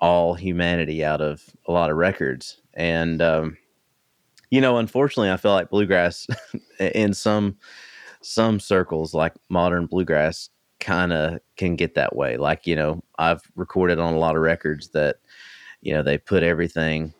all 0.00 0.34
humanity 0.34 1.04
out 1.04 1.20
of 1.20 1.42
a 1.68 1.72
lot 1.72 1.90
of 1.90 1.96
records, 1.96 2.60
and 2.74 3.22
um, 3.22 3.56
you 4.50 4.60
know 4.60 4.78
unfortunately, 4.78 5.30
I 5.30 5.36
feel 5.36 5.52
like 5.52 5.70
bluegrass 5.70 6.26
in 6.80 7.14
some 7.14 7.58
some 8.22 8.58
circles 8.58 9.12
like 9.12 9.34
modern 9.50 9.84
bluegrass 9.84 10.48
kind 10.80 11.12
of 11.12 11.38
can 11.56 11.76
get 11.76 11.94
that 11.94 12.16
way. 12.16 12.36
Like 12.38 12.66
you 12.66 12.74
know 12.74 13.02
i've 13.18 13.42
recorded 13.54 13.98
on 13.98 14.14
a 14.14 14.18
lot 14.18 14.34
of 14.34 14.42
records 14.42 14.88
that 14.88 15.16
you 15.82 15.92
know 15.92 16.02
they 16.02 16.18
put 16.18 16.42
everything 16.42 17.12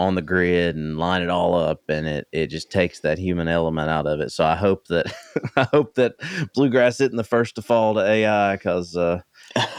on 0.00 0.14
the 0.14 0.22
grid 0.22 0.76
and 0.76 0.96
line 0.98 1.20
it 1.20 1.28
all 1.28 1.54
up 1.54 1.82
and 1.88 2.06
it 2.06 2.26
it 2.32 2.46
just 2.46 2.70
takes 2.70 3.00
that 3.00 3.18
human 3.18 3.48
element 3.48 3.90
out 3.90 4.06
of 4.06 4.18
it 4.20 4.30
so 4.32 4.44
i 4.44 4.54
hope 4.56 4.86
that 4.86 5.06
i 5.56 5.64
hope 5.72 5.94
that 5.94 6.14
bluegrass 6.54 7.00
isn't 7.00 7.16
the 7.16 7.24
first 7.24 7.54
to 7.54 7.60
fall 7.62 7.92
to 7.94 8.00
ai 8.00 8.56
because 8.56 8.96
uh 8.96 9.20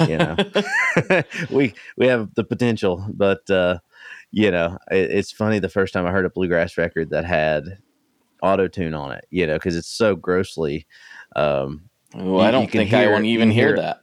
you 0.07 0.17
know 0.17 0.36
we 1.49 1.74
we 1.97 2.05
have 2.07 2.34
the 2.36 2.43
potential 2.43 3.05
but 3.13 3.49
uh 3.49 3.78
you 4.32 4.51
know 4.51 4.78
it, 4.91 5.09
it's 5.11 5.32
funny 5.32 5.57
the 5.59 5.69
first 5.69 5.91
time 5.93 6.05
i 6.05 6.11
heard 6.11 6.26
a 6.26 6.30
bluegrass 6.30 6.78
record 6.78 7.09
that 7.09 7.26
had 7.26 7.78
auto 8.43 8.67
tune 8.67 8.93
on 8.93 9.11
it 9.11 9.26
you 9.32 9.47
know 9.47 9.55
because 9.55 9.76
it's 9.76 9.88
so 9.91 10.15
grossly 10.15 10.86
um 11.36 11.89
Ooh, 12.15 12.19
You- 12.36 12.39
I 12.39 12.51
don't 12.51 12.69
think 12.69 12.93
I 12.93 13.07
want 13.07 13.24
to 13.24 13.30
even 13.30 13.49
hear 13.49 13.67
hear- 13.69 13.78
that. 13.78 13.97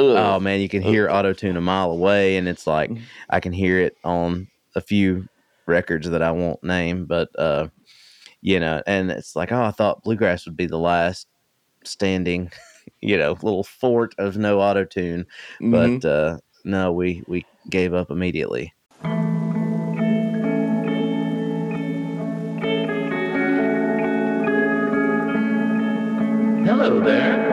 Oh 0.00 0.38
man, 0.38 0.60
you 0.60 0.68
can 0.68 0.80
hear 0.80 1.10
auto 1.10 1.32
tune 1.32 1.56
a 1.56 1.60
mile 1.60 1.90
away, 1.90 2.36
and 2.36 2.46
it's 2.46 2.68
like 2.68 2.88
Mhm. 2.90 3.00
I 3.30 3.40
can 3.40 3.52
hear 3.52 3.80
it 3.80 3.96
on 4.04 4.46
a 4.76 4.80
few 4.80 5.26
records 5.68 6.08
that 6.10 6.22
I 6.22 6.30
won't 6.32 6.62
name, 6.64 7.04
but 7.06 7.28
uh, 7.38 7.68
you 8.40 8.58
know, 8.58 8.82
and 8.86 9.10
it's 9.10 9.36
like, 9.36 9.52
oh, 9.52 9.62
I 9.62 9.70
thought 9.70 10.02
bluegrass 10.02 10.44
would 10.46 10.56
be 10.56 10.66
the 10.66 10.78
last 10.78 11.26
standing, 11.84 12.50
you 13.00 13.16
know, 13.16 13.32
little 13.42 13.64
fort 13.64 14.14
of 14.18 14.36
no 14.36 14.60
auto 14.60 14.84
tune, 14.84 15.26
Mhm. 15.60 16.00
but 16.00 16.08
uh, 16.08 16.38
no, 16.64 16.92
we 16.92 17.22
we 17.28 17.44
gave 17.70 17.94
up 17.94 18.10
immediately. 18.10 18.72
Hello 26.64 27.00
there. 27.00 27.52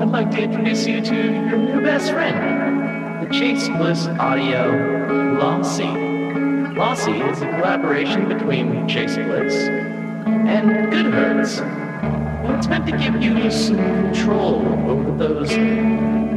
I'd 0.00 0.08
like 0.08 0.30
to 0.32 0.42
introduce 0.42 0.86
you 0.86 1.00
to 1.00 1.14
your 1.14 1.58
new 1.58 1.82
best 1.82 2.10
friend, 2.10 3.22
the 3.26 3.32
Chase 3.32 3.68
Bliss 3.68 4.06
Audio 4.06 5.36
Lossy. 5.40 6.11
Lossy 6.76 7.20
is 7.20 7.42
a 7.42 7.46
collaboration 7.50 8.28
between 8.28 8.88
Chase 8.88 9.16
Bliss 9.16 9.54
and 9.54 10.90
Goodhertz. 10.90 11.60
And 11.60 12.56
it's 12.56 12.66
meant 12.66 12.86
to 12.86 12.96
give 12.96 13.22
you 13.22 13.50
some 13.50 13.76
control 13.76 14.66
over 14.88 15.16
those 15.18 15.50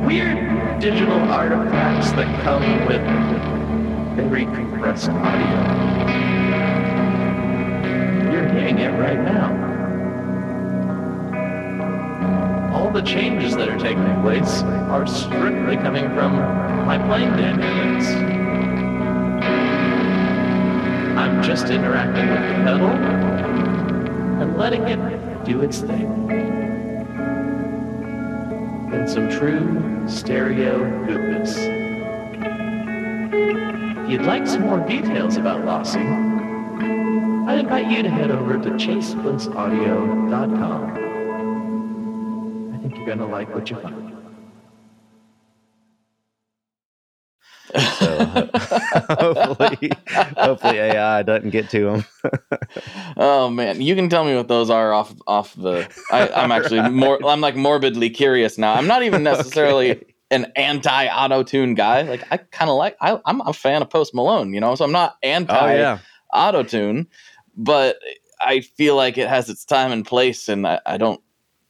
weird 0.06 0.80
digital 0.82 1.20
artifacts 1.32 2.12
that 2.12 2.44
come 2.44 2.64
with 2.86 3.02
very 4.16 4.44
compressed 4.46 5.10
audio. 5.10 5.62
You're 8.30 8.50
hearing 8.50 8.80
it 8.80 8.92
right 9.00 9.22
now. 9.22 9.54
All 12.74 12.92
the 12.92 13.02
changes 13.02 13.56
that 13.56 13.70
are 13.70 13.80
taking 13.80 14.22
place 14.22 14.64
are 14.64 15.08
strictly 15.08 15.78
coming 15.78 16.06
from 16.10 16.36
my 16.86 16.98
playing 17.08 17.30
dynamics. 17.30 18.35
I'm 21.18 21.42
just 21.42 21.70
interacting 21.70 22.28
with 22.30 22.42
the 22.42 22.56
pedal 22.64 22.90
and 24.42 24.58
letting 24.58 24.84
it 24.84 25.00
do 25.46 25.62
its 25.62 25.80
thing. 25.80 26.30
And 28.94 29.10
some 29.10 29.30
true 29.30 30.04
stereo 30.08 30.80
goodness. 31.06 31.56
If 34.06 34.12
you'd 34.12 34.24
like 34.24 34.46
some 34.46 34.64
more 34.64 34.80
details 34.80 35.38
about 35.38 35.64
Lossy, 35.66 36.00
I'd 36.00 37.60
invite 37.60 37.90
you 37.90 38.04
to 38.04 38.10
head 38.10 38.32
over 38.32 38.58
to 38.58 38.70
chaseblissaudio.com. 38.72 41.14
I 42.74 42.78
think 42.80 42.98
you're 42.98 43.06
going 43.06 43.20
to 43.20 43.26
like 43.26 43.54
what 43.56 43.70
you 43.70 43.80
find. 43.80 43.96
So 48.00 48.18
uh, 48.18 48.45
hopefully, 49.10 49.98
hopefully 50.38 50.78
AI 50.78 51.24
doesn't 51.24 51.52
get 51.52 51.70
to 51.70 51.86
them. 51.86 52.06
oh 53.18 53.50
man, 53.50 53.82
you 53.82 53.96
can 53.96 54.10
tell 54.10 54.24
me 54.26 54.36
what 54.36 54.48
those 54.48 54.70
are 54.70 54.94
off 54.94 55.16
off 55.28 55.54
the. 55.56 55.88
I, 56.10 56.30
I'm 56.30 56.52
actually 56.52 56.82
more. 56.82 57.24
I'm 57.26 57.42
like 57.42 57.56
morbidly 57.56 58.10
curious 58.10 58.58
now. 58.58 58.74
I'm 58.74 58.88
not 58.88 59.04
even 59.04 59.24
necessarily 59.24 59.92
Okay. 59.92 60.16
an 60.32 60.52
anti 60.56 61.08
auto 61.08 61.44
tune 61.44 61.76
guy. 61.76 62.04
Like 62.04 62.24
I 62.32 62.38
kind 62.38 62.70
of 62.70 62.78
like. 62.78 62.98
I, 63.02 63.20
I'm 63.26 63.42
a 63.42 63.54
fan 63.54 63.82
of 63.82 63.90
Post 63.90 64.14
Malone, 64.14 64.54
you 64.54 64.60
know. 64.60 64.76
So 64.76 64.86
I'm 64.86 64.92
not 64.92 65.18
anti 65.24 65.54
Oh 65.58 65.76
yeah, 65.76 66.00
auto 66.34 66.64
tune, 66.64 67.08
but 67.56 67.98
I 68.42 68.62
feel 68.62 68.96
like 68.96 69.18
it 69.18 69.30
has 69.30 69.50
its 69.50 69.66
time 69.66 69.92
and 69.92 70.06
place, 70.06 70.50
and 70.50 70.68
I, 70.68 70.80
I 70.86 70.98
don't. 70.98 71.22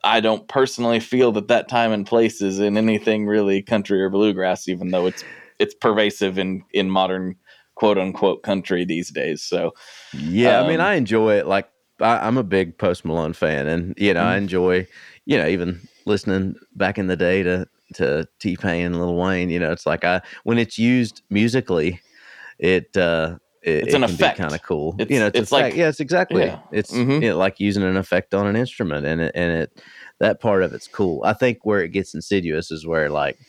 I 0.04 0.20
don't 0.20 0.48
personally 0.48 1.00
feel 1.00 1.32
that 1.32 1.48
that 1.48 1.68
time 1.68 1.92
and 1.92 2.06
place 2.06 2.40
is 2.40 2.60
in 2.60 2.78
anything 2.78 3.26
really 3.26 3.64
country 3.64 4.00
or 4.04 4.10
bluegrass, 4.12 4.68
even 4.68 4.92
though 4.92 5.08
it's 5.08 5.24
it's 5.60 5.74
pervasive 5.74 6.38
in 6.38 6.64
in 6.74 6.90
modern 6.90 7.36
quote 7.76 7.98
unquote 7.98 8.44
country 8.44 8.86
these 8.86 9.12
days. 9.12 9.42
So 9.42 9.74
yeah. 10.14 10.62
I 10.62 10.68
mean, 10.68 10.80
Um, 10.80 10.86
I 10.86 10.94
enjoy 10.96 11.36
it. 11.38 11.48
Like 11.48 11.70
I, 12.00 12.26
I'm 12.28 12.38
a 12.38 12.44
big 12.44 12.78
Post 12.78 13.06
Malone 13.06 13.34
fan, 13.34 13.68
and 13.68 13.94
you 13.98 14.14
know, 14.14 14.22
I 14.24 14.38
enjoy, 14.38 14.88
you 15.26 15.38
know, 15.38 15.48
even 15.48 15.82
listening 16.06 16.56
back 16.76 16.98
in 16.98 17.08
the 17.08 17.16
day 17.18 17.44
to 17.44 17.68
to 17.94 18.28
T-Pain 18.40 18.86
and 18.88 19.00
Lil 19.00 19.16
Wayne. 19.16 19.50
You 19.50 19.60
know, 19.60 19.72
it's 19.72 19.86
like 19.86 20.04
I 20.04 20.22
when 20.44 20.58
it's 20.58 20.78
used 20.78 21.22
musically, 21.30 22.02
it. 22.60 22.96
uh 22.98 23.38
it, 23.62 23.86
It's 23.86 23.88
it 23.88 23.96
an 23.96 24.02
can 24.04 24.12
effect. 24.12 24.38
kind 24.38 24.54
of 24.54 24.62
cool. 24.62 24.94
It's- 25.00 25.10
you 25.10 25.20
know, 25.20 25.26
it's, 25.26 25.40
it's 25.40 25.52
like 25.52 25.76
yeah, 25.76 25.88
it's 25.90 26.00
exactly. 26.00 26.44
Yeah. 26.44 26.60
It's 26.72 26.92
Mhm. 26.92 27.22
you 27.24 27.30
know, 27.30 27.38
like 27.38 27.60
using 27.60 27.82
an 27.82 27.98
effect 27.98 28.36
on 28.36 28.46
an 28.46 28.56
instrument, 28.56 29.08
and 29.08 29.22
it 29.22 29.32
and 29.34 29.52
it 29.64 29.82
that 30.20 30.40
part 30.40 30.62
of 30.64 30.72
it's 30.74 30.88
cool. 30.88 31.24
I 31.26 31.34
think 31.34 31.66
where 31.66 31.82
it 31.82 31.90
gets 31.90 32.14
insidious 32.14 32.70
is 32.70 32.86
where 32.86 33.10
like 33.10 33.40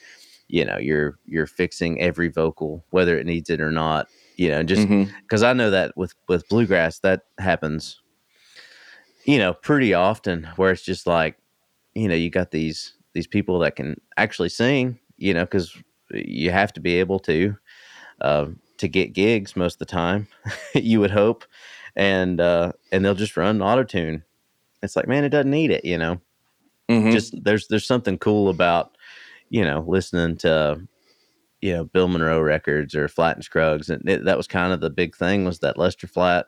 you 0.48 0.64
know 0.64 0.78
you're 0.78 1.18
you're 1.26 1.46
fixing 1.46 2.00
every 2.00 2.28
vocal 2.28 2.84
whether 2.90 3.18
it 3.18 3.26
needs 3.26 3.50
it 3.50 3.60
or 3.60 3.70
not. 3.72 4.08
You 4.36 4.50
know, 4.50 4.62
just 4.62 4.86
because 5.22 5.42
I 5.42 5.52
know 5.54 5.70
that 5.70 5.96
with 5.96 6.14
with 6.28 6.48
bluegrass 6.48 6.98
that 7.00 7.22
happens, 7.38 8.00
you 9.24 9.38
know, 9.38 9.52
pretty 9.54 9.94
often 9.94 10.44
where 10.56 10.70
it's 10.70 10.82
just 10.82 11.06
like, 11.06 11.36
you 11.94 12.08
know, 12.08 12.14
you 12.14 12.30
got 12.30 12.50
these 12.50 12.92
these 13.14 13.26
people 13.26 13.58
that 13.60 13.76
can 13.76 14.00
actually 14.16 14.50
sing, 14.50 14.98
you 15.16 15.32
know, 15.32 15.44
because 15.44 15.74
you 16.12 16.50
have 16.50 16.72
to 16.74 16.80
be 16.80 16.96
able 17.00 17.18
to 17.20 17.56
uh, 18.20 18.46
to 18.78 18.88
get 18.88 19.14
gigs 19.14 19.56
most 19.56 19.74
of 19.74 19.78
the 19.80 19.84
time, 19.86 20.28
you 20.74 21.00
would 21.00 21.10
hope, 21.10 21.44
and 21.96 22.40
uh, 22.40 22.72
and 22.92 23.04
they'll 23.04 23.14
just 23.14 23.36
run 23.36 23.62
auto 23.62 23.82
tune. 23.84 24.22
It's 24.82 24.96
like, 24.96 25.08
man, 25.08 25.24
it 25.24 25.30
doesn't 25.30 25.50
need 25.50 25.70
it, 25.70 25.84
you 25.84 25.98
know. 25.98 26.20
Mhm. 26.90 27.10
Just 27.12 27.42
there's 27.42 27.66
there's 27.68 27.86
something 27.86 28.18
cool 28.18 28.48
about 28.48 28.95
you 29.48 29.64
know 29.64 29.84
listening 29.86 30.36
to 30.38 30.80
you 31.60 31.72
know 31.72 31.84
Bill 31.84 32.08
Monroe 32.08 32.40
records 32.40 32.94
or 32.94 33.08
Flatt 33.08 33.36
and 33.36 33.44
Scruggs, 33.44 33.90
and 33.90 34.08
it, 34.08 34.24
that 34.24 34.36
was 34.36 34.46
kind 34.46 34.72
of 34.72 34.80
the 34.80 34.90
big 34.90 35.16
thing 35.16 35.44
was 35.44 35.60
that 35.60 35.78
Lester 35.78 36.06
Flatt 36.06 36.46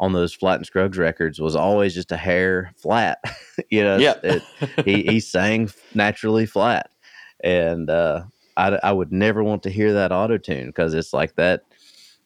on 0.00 0.12
those 0.12 0.32
Flatt 0.32 0.56
and 0.56 0.66
Scruggs 0.66 0.98
records 0.98 1.40
was 1.40 1.56
always 1.56 1.94
just 1.94 2.12
a 2.12 2.16
hair 2.16 2.72
flat. 2.76 3.18
you 3.70 3.82
know, 3.82 3.96
yeah. 3.96 4.14
it, 4.22 4.42
he 4.84 5.02
he 5.08 5.20
sang 5.20 5.70
naturally 5.94 6.46
flat, 6.46 6.90
and 7.42 7.90
uh, 7.90 8.24
I 8.56 8.78
I 8.82 8.92
would 8.92 9.12
never 9.12 9.42
want 9.42 9.62
to 9.64 9.70
hear 9.70 9.92
that 9.92 10.12
auto 10.12 10.38
tune 10.38 10.66
because 10.66 10.94
it's 10.94 11.12
like 11.12 11.34
that. 11.36 11.62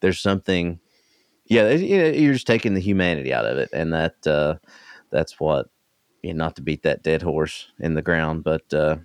There's 0.01 0.21
something, 0.21 0.79
yeah, 1.47 1.71
you 1.71 1.99
know, 1.99 2.09
you're 2.09 2.35
just 2.35 2.47
taking 2.47 2.75
the 2.75 2.81
humanity 2.81 3.33
out 3.33 3.47
of 3.47 3.59
it, 3.59 3.71
and 3.73 3.93
that 3.93 4.27
uh, 4.27 4.57
that's 5.11 5.41
what. 5.41 5.67
You 6.21 6.35
know, 6.35 6.45
not 6.45 6.57
to 6.57 6.63
beat 6.63 6.83
that 6.83 7.05
dead 7.05 7.23
horse 7.23 7.71
in 7.79 7.95
the 7.95 8.03
ground, 8.03 8.43
but 8.43 8.75
uh, 8.75 8.97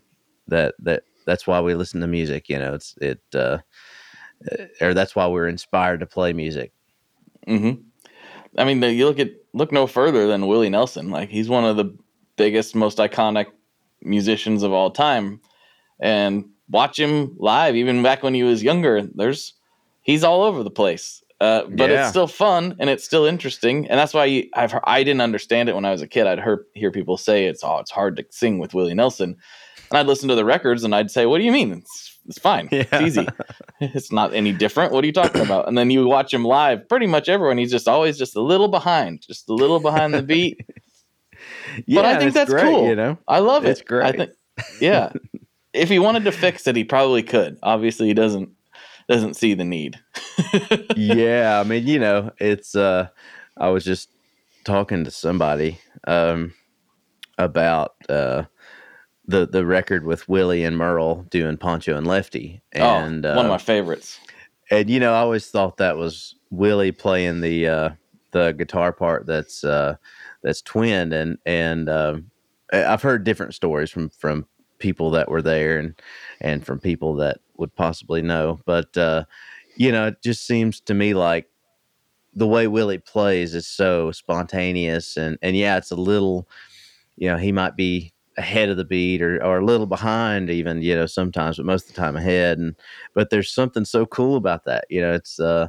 that 0.48 0.76
that 0.80 1.04
that's 1.26 1.48
why 1.48 1.62
we 1.62 1.76
listen 1.76 2.02
to 2.02 2.08
music. 2.08 2.50
You 2.50 2.60
know, 2.60 2.74
it's 2.74 2.96
it, 3.02 3.22
uh, 3.34 3.60
or 4.82 4.94
that's 4.94 5.16
why 5.16 5.28
we're 5.28 5.48
inspired 5.48 6.00
to 6.02 6.06
play 6.06 6.34
music. 6.34 6.72
hmm 7.48 7.72
I 8.58 8.66
mean, 8.66 8.84
you 8.84 9.06
look 9.06 9.20
at 9.20 9.32
look 9.54 9.72
no 9.72 9.88
further 9.88 10.28
than 10.28 10.48
Willie 10.48 10.70
Nelson. 10.70 11.10
Like 11.10 11.30
he's 11.30 11.50
one 11.50 11.66
of 11.66 11.76
the 11.76 11.96
biggest, 12.36 12.76
most 12.76 13.00
iconic 13.00 13.48
musicians 14.02 14.62
of 14.64 14.72
all 14.72 14.91
time, 14.91 15.41
and 16.00 16.46
watch 16.70 17.00
him 17.00 17.36
live, 17.39 17.76
even 17.76 18.04
back 18.04 18.22
when 18.22 18.34
he 18.36 18.44
was 18.44 18.62
younger. 18.62 19.02
There's 19.02 19.54
he's 20.02 20.24
all 20.24 20.44
over 20.44 20.62
the 20.64 20.70
place. 20.70 21.24
Uh, 21.41 21.64
but 21.66 21.89
Yeah. 21.89 22.02
it's 22.02 22.10
still 22.10 22.28
fun 22.28 22.76
and 22.80 22.89
it's 22.89 23.04
still 23.04 23.26
interesting, 23.26 23.89
and 23.89 24.00
that's 24.00 24.14
why 24.14 24.26
you, 24.26 24.50
I've 24.54 24.74
I 24.84 25.04
didn't 25.04 25.22
understand 25.22 25.68
it 25.68 25.76
when 25.76 25.84
I 25.86 25.91
was 25.91 26.02
a 26.02 26.08
kid. 26.08 26.28
I'd 26.28 26.39
heard 26.39 26.66
hear 26.74 26.91
people 26.91 27.18
say 27.18 27.46
it's 27.48 27.64
oh 27.64 27.80
it's 27.80 27.91
hard 27.91 28.16
to 28.18 28.26
sing 28.30 28.60
with 28.60 28.74
Willie 28.74 28.94
Nelson, 28.94 29.36
and 29.94 30.00
I'd 30.00 30.08
listen 30.08 30.28
to 30.30 30.36
the 30.36 30.44
records 30.44 30.84
and 30.84 30.96
I'd 30.96 31.12
say, 31.12 31.28
what 31.28 31.38
do 31.38 31.44
you 31.44 31.52
mean? 31.52 31.72
It's 31.72 32.18
it's 32.26 32.39
fine. 32.39 32.68
Yeah. 32.72 32.86
It's 32.91 33.02
easy. 33.02 33.28
it's 33.80 34.12
not 34.12 34.34
any 34.34 34.52
different. 34.52 34.91
What 34.91 35.04
are 35.04 35.08
you 35.08 35.14
talking 35.14 35.41
about? 35.41 35.68
And 35.68 35.78
then 35.78 35.91
you 35.91 36.08
watch 36.08 36.34
him 36.34 36.44
live, 36.44 36.89
pretty 36.89 37.06
much 37.06 37.30
everyone, 37.30 37.60
he's 37.60 37.70
just 37.70 37.88
always 37.88 38.18
just 38.18 38.36
a 38.36 38.41
little 38.41 38.70
behind, 38.70 39.22
just 39.22 39.48
a 39.50 39.54
little 39.54 39.80
behind 39.80 40.14
the 40.14 40.24
beat. 40.24 40.66
Yeah, 41.88 42.02
I 42.02 42.20
think 42.20 42.34
that's 42.34 42.52
great, 42.52 42.64
cool. 42.64 42.88
You 42.88 42.96
know, 42.96 43.18
I 43.28 43.39
love 43.39 43.66
it. 43.66 43.70
It's 43.72 43.82
great. 43.82 44.06
I 44.06 44.12
think, 44.12 44.32
yeah. 44.80 45.12
if 45.74 45.89
he 45.89 45.98
wanted 45.98 46.24
to 46.26 46.32
fix 46.32 46.68
it, 46.68 46.76
he 46.76 46.84
probably 46.84 47.24
could. 47.24 47.58
Obviously, 47.64 48.08
he 48.08 48.14
doesn't 48.14 48.50
doesn't 49.10 49.34
see 49.34 49.54
the 49.54 49.66
need. 49.66 50.00
yeah, 50.96 51.60
I 51.60 51.68
mean, 51.68 51.88
you 51.88 52.00
know, 52.00 52.32
it's 52.38 52.76
uh 52.76 53.08
I 53.58 53.70
was 53.70 53.84
just 53.84 54.10
talking 54.64 55.04
to 55.04 55.12
somebody 55.12 55.80
um 56.08 56.54
about 57.38 57.96
uh 58.08 58.44
the 59.26 59.47
the 59.47 59.65
record 59.65 60.05
with 60.05 60.28
Willie 60.28 60.63
and 60.63 60.78
Merle 60.78 61.26
doing 61.30 61.57
Pancho 61.57 61.95
and 61.97 62.07
Lefty. 62.07 62.61
And 62.71 63.26
oh, 63.26 63.36
one 63.36 63.45
of 63.45 63.51
uh, 63.51 63.53
my 63.53 63.57
favorites. 63.57 64.19
and 64.69 64.89
you 64.89 64.99
know, 64.99 65.13
I 65.13 65.19
always 65.19 65.49
thought 65.49 65.78
that 65.78 65.97
was 65.97 66.36
Willie 66.51 66.91
playing 66.91 67.41
the 67.41 67.67
uh 67.67 67.89
the 68.32 68.51
guitar 68.51 68.91
part 68.91 69.26
that's 69.26 69.63
uh 69.63 69.95
that's 70.43 70.61
twinned 70.61 71.13
and 71.13 71.38
and 71.45 71.89
um 71.89 72.32
I've 72.71 73.01
heard 73.01 73.24
different 73.24 73.53
stories 73.53 73.89
from 73.89 74.09
from 74.09 74.45
people 74.80 75.11
that 75.11 75.30
were 75.30 75.41
there 75.41 75.80
and 75.80 75.99
and 76.41 76.65
from 76.65 76.80
people 76.80 77.15
that 77.15 77.38
would 77.57 77.74
possibly 77.76 78.21
know 78.21 78.59
but 78.65 78.97
uh 78.97 79.24
you 79.78 79.91
know 79.91 80.07
it 80.07 80.21
just 80.21 80.45
seems 80.45 80.82
to 80.82 80.93
me 80.93 81.13
like 81.13 81.47
the 82.34 82.47
way 82.47 82.67
Willie 82.67 82.97
plays 82.97 83.53
is 83.53 83.67
so 83.67 84.11
spontaneous 84.11 85.15
and 85.15 85.38
and 85.41 85.55
yeah 85.55 85.78
it's 85.78 85.91
a 85.91 85.95
little 85.95 86.49
you 87.15 87.30
know 87.30 87.38
he 87.38 87.51
might 87.51 87.76
be 87.76 88.11
ahead 88.38 88.70
of 88.70 88.78
the 88.78 88.86
beat 88.86 89.22
or 89.22 89.44
or 89.44 89.60
a 89.60 89.66
little 89.66 89.86
behind 89.86 90.50
even 90.50 90.82
you 90.82 90.96
know 90.96 91.06
sometimes 91.06 91.58
but 91.58 91.66
most 91.66 91.88
of 91.90 91.96
the 91.96 92.02
time 92.02 92.16
ahead 92.16 92.58
and 92.58 92.76
but 93.14 93.30
there's 93.30 93.54
something 93.54 93.86
so 93.86 94.06
cool 94.08 94.36
about 94.38 94.66
that 94.66 94.86
you 94.90 95.00
know 95.00 95.14
it's 95.14 95.40
uh 95.40 95.68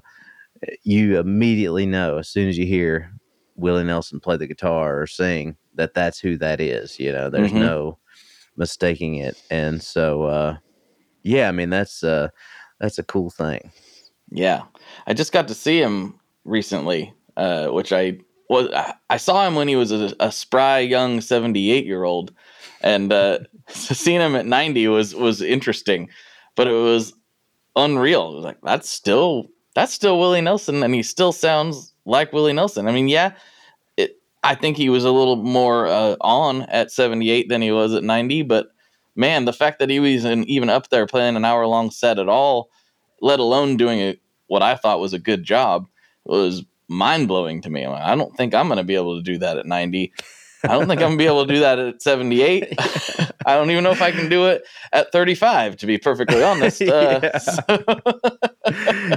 you 0.82 1.18
immediately 1.18 1.84
know 1.86 2.18
as 2.18 2.28
soon 2.28 2.48
as 2.48 2.56
you 2.56 2.64
hear 2.66 3.10
Willie 3.56 3.84
Nelson 3.84 4.18
play 4.20 4.36
the 4.36 4.46
guitar 4.46 5.00
or 5.00 5.06
sing 5.06 5.56
that 5.74 5.94
that's 5.94 6.18
who 6.18 6.36
that 6.38 6.60
is 6.60 6.98
you 6.98 7.12
know 7.12 7.28
there's 7.28 7.52
Mhm. 7.52 7.60
no 7.60 7.98
mistaking 8.56 9.16
it 9.16 9.36
and 9.50 9.82
so 9.82 10.22
uh 10.22 10.56
yeah 11.22 11.48
i 11.48 11.52
mean 11.52 11.70
that's 11.70 12.02
uh 12.04 12.28
that's 12.80 12.98
a 12.98 13.02
cool 13.04 13.30
thing 13.30 13.70
Yeah, 14.30 14.62
I 15.06 15.12
just 15.14 15.32
got 15.32 15.48
to 15.48 15.54
see 15.54 15.80
him 15.80 16.18
recently, 16.44 17.12
uh, 17.36 17.68
which 17.68 17.92
I 17.92 18.18
was. 18.48 18.68
I- 19.10 19.16
saw 19.16 19.46
him 19.46 19.54
when 19.54 19.68
he 19.68 19.76
was 19.76 19.92
a, 19.92 20.12
a 20.18 20.32
spry 20.32 20.80
young 20.80 21.20
seventy-eight 21.20 21.86
year 21.86 22.04
old, 22.04 22.32
and 22.80 23.12
uh, 23.12 23.38
seeing 23.68 24.20
him 24.20 24.34
at 24.34 24.46
ninety 24.46 24.88
was 24.88 25.14
was 25.14 25.40
interesting, 25.40 26.08
but 26.56 26.66
it 26.66 26.72
was 26.72 27.12
unreal. 27.76 28.32
It 28.32 28.36
was 28.36 28.44
like 28.44 28.58
that's 28.62 28.88
still 28.88 29.46
that's 29.74 29.92
still 29.92 30.18
Willie 30.18 30.40
Nelson, 30.40 30.82
and 30.82 30.94
he 30.94 31.02
still 31.02 31.32
sounds 31.32 31.92
like 32.04 32.32
Willie 32.32 32.52
Nelson. 32.52 32.88
I 32.88 32.92
mean, 32.92 33.08
yeah, 33.08 33.32
it. 33.96 34.18
I 34.42 34.54
think 34.54 34.76
he 34.76 34.88
was 34.88 35.04
a 35.04 35.10
little 35.10 35.36
more 35.36 35.86
uh, 35.86 36.16
on 36.20 36.62
at 36.62 36.90
seventy-eight 36.90 37.48
than 37.48 37.62
he 37.62 37.72
was 37.72 37.94
at 37.94 38.04
ninety, 38.04 38.42
but 38.42 38.68
man, 39.16 39.44
the 39.44 39.52
fact 39.52 39.78
that 39.78 39.90
he 39.90 40.00
was 40.00 40.24
in, 40.24 40.44
even 40.44 40.68
up 40.68 40.88
there 40.90 41.06
playing 41.06 41.36
an 41.36 41.44
hour-long 41.44 41.90
set 41.90 42.18
at 42.18 42.28
all 42.28 42.70
let 43.24 43.40
alone 43.40 43.78
doing 43.78 44.00
a, 44.00 44.20
what 44.48 44.62
I 44.62 44.76
thought 44.76 45.00
was 45.00 45.14
a 45.14 45.18
good 45.18 45.44
job, 45.44 45.88
was 46.24 46.62
mind 46.88 47.26
blowing 47.26 47.62
to 47.62 47.70
me. 47.70 47.86
I 47.86 48.14
don't 48.14 48.36
think 48.36 48.54
I'm 48.54 48.68
going 48.68 48.76
to 48.76 48.84
be 48.84 48.94
able 48.94 49.16
to 49.16 49.22
do 49.22 49.38
that 49.38 49.56
at 49.56 49.64
90. 49.64 50.12
I 50.64 50.68
don't 50.68 50.86
think 50.88 51.00
I'm 51.00 51.08
gonna 51.10 51.16
be 51.16 51.26
able 51.26 51.46
to 51.46 51.52
do 51.54 51.60
that 51.60 51.78
at 51.78 52.02
78. 52.02 52.74
I 53.46 53.54
don't 53.54 53.70
even 53.70 53.84
know 53.84 53.90
if 53.90 54.02
I 54.02 54.10
can 54.10 54.28
do 54.28 54.46
it 54.46 54.62
at 54.92 55.12
35, 55.12 55.76
to 55.78 55.86
be 55.86 55.98
perfectly 55.98 56.42
honest. 56.42 56.82
Uh, 56.88 57.20
Yeah. 57.22 57.38
so- 57.38 57.60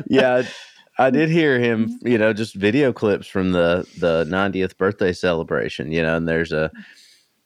yeah, 0.10 0.44
I 1.00 1.10
did 1.10 1.30
hear 1.30 1.60
him, 1.60 1.98
you 2.02 2.18
know, 2.18 2.34
just 2.34 2.56
video 2.56 2.92
clips 2.92 3.28
from 3.28 3.52
the 3.52 3.88
the 4.00 4.26
90th 4.26 4.78
birthday 4.78 5.14
celebration, 5.14 5.92
you 5.92 6.02
know, 6.02 6.18
and 6.18 6.28
there's 6.28 6.52
a 6.52 6.72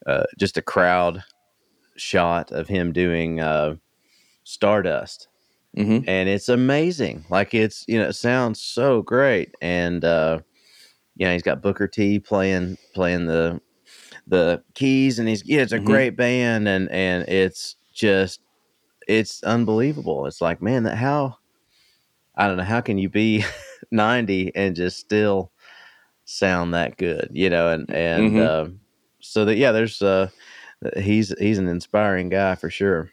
uh, 0.08 0.24
just 0.39 0.58
a 0.58 0.62
crowd 0.62 1.24
shot 1.97 2.52
of 2.52 2.68
him 2.68 2.91
doing 2.91 3.39
uh, 3.39 3.76
Stardust, 4.43 5.28
Mhm. 5.78 6.04
and 6.08 6.28
it's 6.28 6.49
amazing. 6.49 7.26
Like 7.30 7.54
it's 7.54 7.86
you 7.88 7.99
know, 7.99 8.08
it 8.10 8.14
sounds 8.14 8.60
so 8.62 9.02
great, 9.04 9.54
and 9.62 10.04
uh, 10.04 10.39
you 11.16 11.28
know, 11.28 11.34
he's 11.34 11.43
got 11.43 11.62
Booker 11.62 11.88
T 11.88 12.20
playing 12.20 12.78
playing 12.95 13.28
the 13.28 13.62
the 14.28 14.63
keys, 14.74 15.19
and 15.19 15.28
he's 15.28 15.43
yeah, 15.45 15.61
it's 15.61 15.72
a 15.74 15.80
Mhm. 15.80 15.86
great 15.86 16.15
band, 16.15 16.67
and 16.67 16.89
and 16.91 17.28
it's 17.28 17.76
just 17.93 18.41
it's 19.07 19.43
unbelievable. 19.43 20.26
It's 20.26 20.41
like 20.41 20.61
man, 20.61 20.84
that 20.84 20.95
how 20.97 21.38
I 22.36 22.47
don't 22.47 22.57
know 22.57 22.63
how 22.63 22.82
can 22.82 22.97
you 22.97 23.09
be 23.09 23.43
90 23.91 24.55
and 24.55 24.76
just 24.76 24.99
still 24.99 25.51
sound 26.26 26.74
that 26.74 26.97
good, 26.97 27.30
you 27.32 27.49
know? 27.49 27.69
And 27.69 27.89
and 27.93 28.34
Mhm. 28.34 28.39
uh, 28.39 28.69
so 29.19 29.45
that 29.45 29.57
yeah, 29.57 29.72
there's 29.72 30.01
uh, 30.01 30.30
he's 30.97 31.34
he's 31.39 31.57
an 31.57 31.67
inspiring 31.67 32.30
guy 32.30 32.55
for 32.55 32.69
sure. 32.69 33.11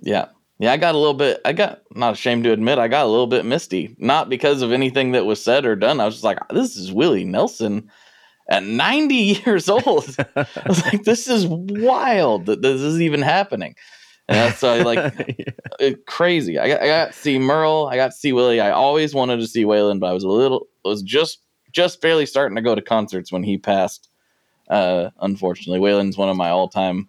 Yeah. 0.00 0.26
Yeah, 0.60 0.72
I 0.72 0.76
got 0.76 0.96
a 0.96 0.98
little 0.98 1.14
bit 1.14 1.40
I 1.44 1.52
got 1.52 1.82
not 1.94 2.14
ashamed 2.14 2.42
to 2.44 2.52
admit 2.52 2.78
I 2.78 2.88
got 2.88 3.04
a 3.06 3.08
little 3.08 3.28
bit 3.28 3.44
misty. 3.44 3.94
Not 3.98 4.28
because 4.28 4.60
of 4.60 4.72
anything 4.72 5.12
that 5.12 5.24
was 5.24 5.42
said 5.42 5.64
or 5.64 5.76
done. 5.76 6.00
I 6.00 6.04
was 6.04 6.14
just 6.16 6.24
like, 6.24 6.38
this 6.48 6.76
is 6.76 6.92
Willie 6.92 7.24
Nelson 7.24 7.88
at 8.48 8.64
90 8.64 9.14
years 9.46 9.68
old. 9.68 10.16
I 10.36 10.46
was 10.66 10.84
like, 10.84 11.04
this 11.04 11.28
is 11.28 11.46
wild 11.46 12.46
that 12.46 12.62
this 12.62 12.80
is 12.80 13.00
even 13.00 13.22
happening. 13.22 13.74
And 14.28 14.36
that's 14.36 14.62
uh, 14.62 14.84
like 14.84 15.14
it, 15.80 16.06
crazy. 16.06 16.58
I 16.58 16.68
got, 16.68 16.82
I 16.82 16.86
got 16.86 17.12
to 17.12 17.18
see 17.18 17.38
Merle. 17.38 17.86
I 17.86 17.96
got 17.96 18.10
to 18.10 18.16
see 18.16 18.32
Willie. 18.32 18.60
I 18.60 18.70
always 18.70 19.14
wanted 19.14 19.38
to 19.38 19.46
see 19.46 19.64
Waylon, 19.64 20.00
but 20.00 20.08
I 20.08 20.12
was 20.12 20.24
a 20.24 20.28
little, 20.28 20.66
was 20.84 21.02
just, 21.02 21.40
just 21.72 22.00
barely 22.02 22.26
starting 22.26 22.56
to 22.56 22.62
go 22.62 22.74
to 22.74 22.82
concerts 22.82 23.32
when 23.32 23.42
he 23.42 23.56
passed. 23.56 24.08
Uh, 24.68 25.10
unfortunately, 25.20 25.80
Waylon's 25.80 26.18
one 26.18 26.28
of 26.28 26.36
my 26.36 26.50
all-time, 26.50 27.08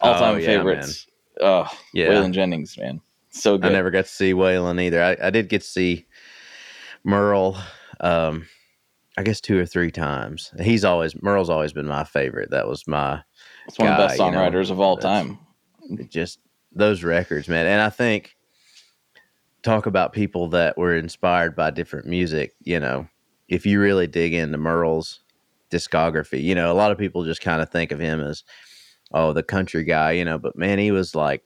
all-time 0.00 0.34
Oh, 0.34 0.38
yeah, 0.38 0.46
favorites. 0.46 1.06
Oh, 1.40 1.66
yeah. 1.94 2.08
Waylon 2.08 2.32
Jennings, 2.32 2.76
man, 2.76 3.00
so 3.30 3.56
good. 3.56 3.70
I 3.70 3.72
never 3.72 3.90
got 3.90 4.04
to 4.04 4.10
see 4.10 4.34
Waylon 4.34 4.82
either. 4.82 5.02
I, 5.02 5.16
I 5.28 5.30
did 5.30 5.48
get 5.48 5.62
to 5.62 5.66
see 5.66 6.06
Merle, 7.04 7.56
um, 8.00 8.46
I 9.20 9.22
guess 9.22 9.42
two 9.42 9.58
or 9.58 9.66
three 9.66 9.90
times. 9.90 10.50
He's 10.62 10.82
always 10.82 11.14
Merle's 11.22 11.50
always 11.50 11.74
been 11.74 11.86
my 11.86 12.04
favorite. 12.04 12.50
That 12.52 12.66
was 12.66 12.86
my 12.86 13.22
It's 13.68 13.78
one 13.78 13.88
of 13.88 13.98
the 13.98 14.06
best 14.06 14.18
you 14.18 14.30
know, 14.30 14.38
songwriters 14.38 14.70
of 14.70 14.80
all 14.80 14.96
time. 14.96 15.38
just 16.08 16.38
those 16.72 17.04
records, 17.04 17.46
man. 17.46 17.66
And 17.66 17.82
I 17.82 17.90
think 17.90 18.34
talk 19.62 19.84
about 19.84 20.14
people 20.14 20.48
that 20.48 20.78
were 20.78 20.96
inspired 20.96 21.54
by 21.54 21.70
different 21.70 22.06
music, 22.06 22.54
you 22.62 22.80
know, 22.80 23.08
if 23.50 23.66
you 23.66 23.78
really 23.78 24.06
dig 24.06 24.32
into 24.32 24.56
Merle's 24.56 25.20
discography, 25.70 26.42
you 26.42 26.54
know, 26.54 26.72
a 26.72 26.74
lot 26.74 26.90
of 26.90 26.96
people 26.96 27.22
just 27.22 27.42
kind 27.42 27.60
of 27.60 27.68
think 27.68 27.92
of 27.92 28.00
him 28.00 28.20
as 28.20 28.42
oh, 29.12 29.34
the 29.34 29.42
country 29.42 29.84
guy, 29.84 30.12
you 30.12 30.24
know, 30.24 30.38
but 30.38 30.56
man, 30.56 30.78
he 30.78 30.92
was 30.92 31.14
like 31.14 31.42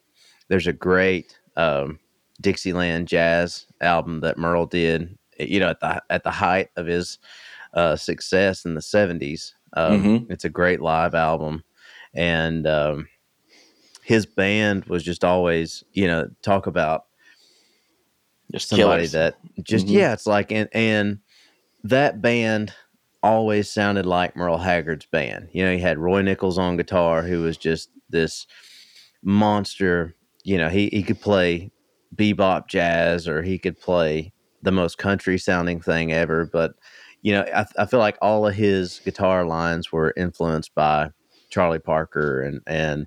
there's 0.47 0.68
a 0.68 0.72
great 0.72 1.41
um 1.57 1.99
Dixieland 2.41 3.09
jazz 3.09 3.66
album 3.81 4.20
that 4.20 4.39
Merle 4.39 4.66
did, 4.66 5.18
you 5.41 5.59
know, 5.59 5.70
at 5.70 5.81
the 5.81 6.01
at 6.09 6.22
the 6.22 6.31
height 6.31 6.68
of 6.77 6.87
his 6.87 7.18
uh 7.75 7.97
success 7.97 8.64
in 8.64 8.75
the 8.75 8.81
70s. 8.83 9.55
Um 9.75 10.03
Mhm. 10.03 10.31
it's 10.31 10.45
a 10.45 10.49
great 10.51 10.81
live 10.81 11.14
album 11.14 11.62
and 12.14 12.66
um 12.66 13.09
his 14.03 14.27
band 14.27 14.85
was 14.85 15.03
just 15.03 15.25
always, 15.25 15.83
you 15.93 16.07
know, 16.07 16.29
talk 16.43 16.66
about 16.66 17.05
Just 18.53 18.68
somebody 18.68 19.09
killers. 19.09 19.12
that 19.12 19.35
just 19.62 19.87
Mhm. 19.87 19.93
yeah, 19.95 20.12
it's 20.12 20.27
like 20.27 20.53
and 20.53 20.68
and 20.72 21.18
that 21.85 22.20
band 22.22 22.72
always 23.22 23.70
sounded 23.70 24.05
like 24.07 24.37
Merle 24.37 24.59
Haggard's 24.59 25.07
band. 25.07 25.49
You 25.53 25.64
know, 25.64 25.72
he 25.72 25.79
had 25.79 25.99
Roy 25.99 26.22
Nichols 26.22 26.59
on 26.59 26.77
guitar, 26.77 27.22
who 27.22 27.41
was 27.43 27.57
just 27.57 27.91
this 28.11 28.47
monster. 29.22 30.14
You 30.45 30.59
know, 30.59 30.68
he 30.68 30.89
he 30.93 31.03
could 31.03 31.20
play 31.20 31.70
bebop 32.14 32.68
jazz 32.68 33.27
or 33.27 33.43
he 33.43 33.59
could 33.59 33.81
play 33.81 34.33
the 34.62 34.72
most 34.72 34.99
country 34.99 35.39
sounding 35.39 35.81
thing 35.81 36.12
ever. 36.12 36.45
But 36.47 36.75
you 37.25 37.33
know, 37.33 37.45
I, 37.55 37.66
I 37.79 37.87
feel 37.87 38.01
like 38.01 38.18
all 38.22 38.47
of 38.47 38.55
his 38.55 39.01
guitar 39.05 39.47
lines 39.47 39.91
were 39.91 40.12
influenced 40.16 40.75
by 40.75 41.11
Charlie 41.51 41.81
Parker 41.81 42.43
and 42.43 42.61
and 42.66 43.07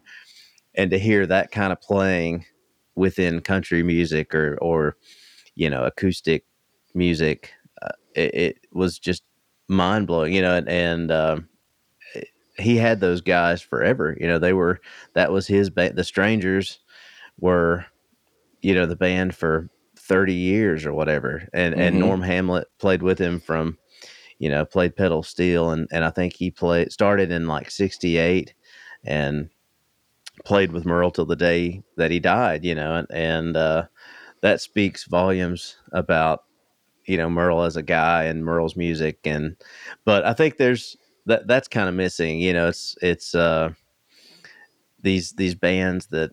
and 0.75 0.91
to 0.91 0.99
hear 0.99 1.25
that 1.27 1.51
kind 1.51 1.71
of 1.71 1.79
playing 1.81 2.45
within 2.95 3.41
country 3.41 3.83
music 3.83 4.35
or 4.35 4.57
or 4.59 4.97
you 5.55 5.69
know 5.69 5.83
acoustic 5.85 6.45
music 6.95 7.53
uh, 7.83 7.89
it, 8.15 8.33
it 8.35 8.57
was 8.73 8.99
just 8.99 9.23
mind 9.69 10.07
blowing 10.07 10.33
you 10.33 10.41
know 10.41 10.55
and, 10.55 10.67
and 10.69 11.11
um, 11.11 11.47
he 12.57 12.77
had 12.77 12.99
those 12.99 13.21
guys 13.21 13.61
forever 13.61 14.17
you 14.19 14.27
know 14.27 14.39
they 14.39 14.53
were 14.53 14.79
that 15.13 15.31
was 15.31 15.47
his 15.47 15.69
band 15.69 15.95
the 15.95 16.03
strangers 16.03 16.79
were 17.39 17.85
you 18.61 18.73
know 18.73 18.85
the 18.85 18.95
band 18.95 19.35
for 19.35 19.69
30 19.97 20.33
years 20.33 20.85
or 20.85 20.93
whatever 20.93 21.47
and 21.53 21.75
and 21.75 21.95
Mhm. 21.95 21.99
norm 21.99 22.21
hamlet 22.21 22.67
played 22.79 23.03
with 23.03 23.19
him 23.19 23.39
from 23.39 23.77
you 24.39 24.49
know 24.49 24.65
played 24.65 24.95
pedal 24.95 25.23
steel 25.23 25.71
and 25.71 25.87
and 25.91 26.03
i 26.03 26.09
think 26.09 26.33
he 26.33 26.51
played 26.51 26.91
started 26.91 27.31
in 27.31 27.47
like 27.47 27.71
68 27.71 28.53
and 29.05 29.49
played 30.45 30.71
with 30.71 30.85
merle 30.85 31.11
till 31.11 31.25
the 31.25 31.35
day 31.35 31.81
that 31.95 32.11
he 32.11 32.19
died 32.19 32.63
you 32.63 32.75
know 32.75 32.95
and 32.95 33.07
and 33.11 33.57
uh 33.57 33.83
that 34.41 34.61
speaks 34.61 35.05
volumes 35.05 35.77
about 35.91 36.43
you 37.07 37.17
know 37.17 37.29
Merle 37.29 37.63
as 37.63 37.75
a 37.75 37.81
guy 37.81 38.25
and 38.25 38.45
Merle's 38.45 38.75
music 38.75 39.19
and 39.25 39.55
but 40.05 40.25
I 40.25 40.33
think 40.33 40.57
there's 40.57 40.95
that 41.25 41.47
that's 41.47 41.67
kind 41.67 41.89
of 41.89 41.95
missing 41.95 42.39
you 42.39 42.53
know 42.53 42.67
it's 42.67 42.95
it's 43.01 43.33
uh 43.33 43.71
these 45.01 45.33
these 45.33 45.55
bands 45.55 46.07
that 46.07 46.31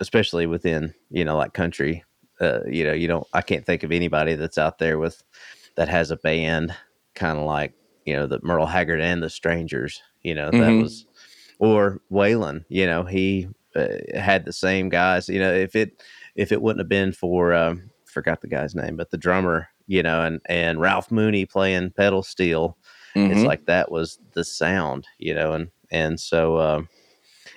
especially 0.00 0.46
within 0.46 0.92
you 1.10 1.24
know 1.24 1.36
like 1.36 1.54
country 1.54 2.04
uh 2.40 2.60
you 2.66 2.84
know 2.84 2.92
you 2.92 3.08
don't 3.08 3.26
I 3.32 3.40
can't 3.40 3.64
think 3.64 3.82
of 3.82 3.92
anybody 3.92 4.34
that's 4.34 4.58
out 4.58 4.78
there 4.78 4.98
with 4.98 5.22
that 5.76 5.88
has 5.88 6.10
a 6.10 6.16
band 6.16 6.74
kind 7.16 7.38
of 7.38 7.44
like 7.46 7.74
you 8.06 8.14
know 8.14 8.26
the 8.28 8.40
Merle 8.42 8.66
Haggard 8.66 9.00
and 9.00 9.22
the 9.22 9.30
Strangers 9.30 10.00
you 10.22 10.34
know 10.34 10.52
that 10.52 10.76
Mhm. 10.76 10.82
was 10.82 11.06
or 11.58 12.00
Waylon 12.12 12.64
you 12.68 12.86
know 12.86 13.04
he 13.04 13.48
uh, 13.76 13.88
had 14.14 14.44
the 14.44 14.52
same 14.52 14.88
guys 14.88 15.28
you 15.28 15.40
know 15.40 15.52
if 15.52 15.76
it 15.76 16.02
if 16.36 16.52
it 16.52 16.62
wouldn't 16.62 16.80
have 16.80 16.88
been 16.88 17.12
for 17.12 17.54
um, 17.54 17.90
forgot 18.06 18.40
the 18.42 18.48
guy's 18.48 18.74
name, 18.74 18.96
but 18.96 19.10
the 19.10 19.18
drummer, 19.18 19.68
you 19.86 20.02
know, 20.02 20.22
and 20.22 20.40
and 20.46 20.80
Ralph 20.80 21.10
Mooney 21.10 21.46
playing 21.46 21.92
pedal 21.92 22.22
steel, 22.22 22.76
it's 23.28 23.42
Mhm. 23.42 23.46
like 23.46 23.66
that 23.66 23.90
was 23.90 24.18
the 24.34 24.44
sound, 24.44 25.06
you 25.18 25.34
know, 25.34 25.52
and 25.52 25.68
and 25.90 26.20
so 26.20 26.58
um, 26.58 26.88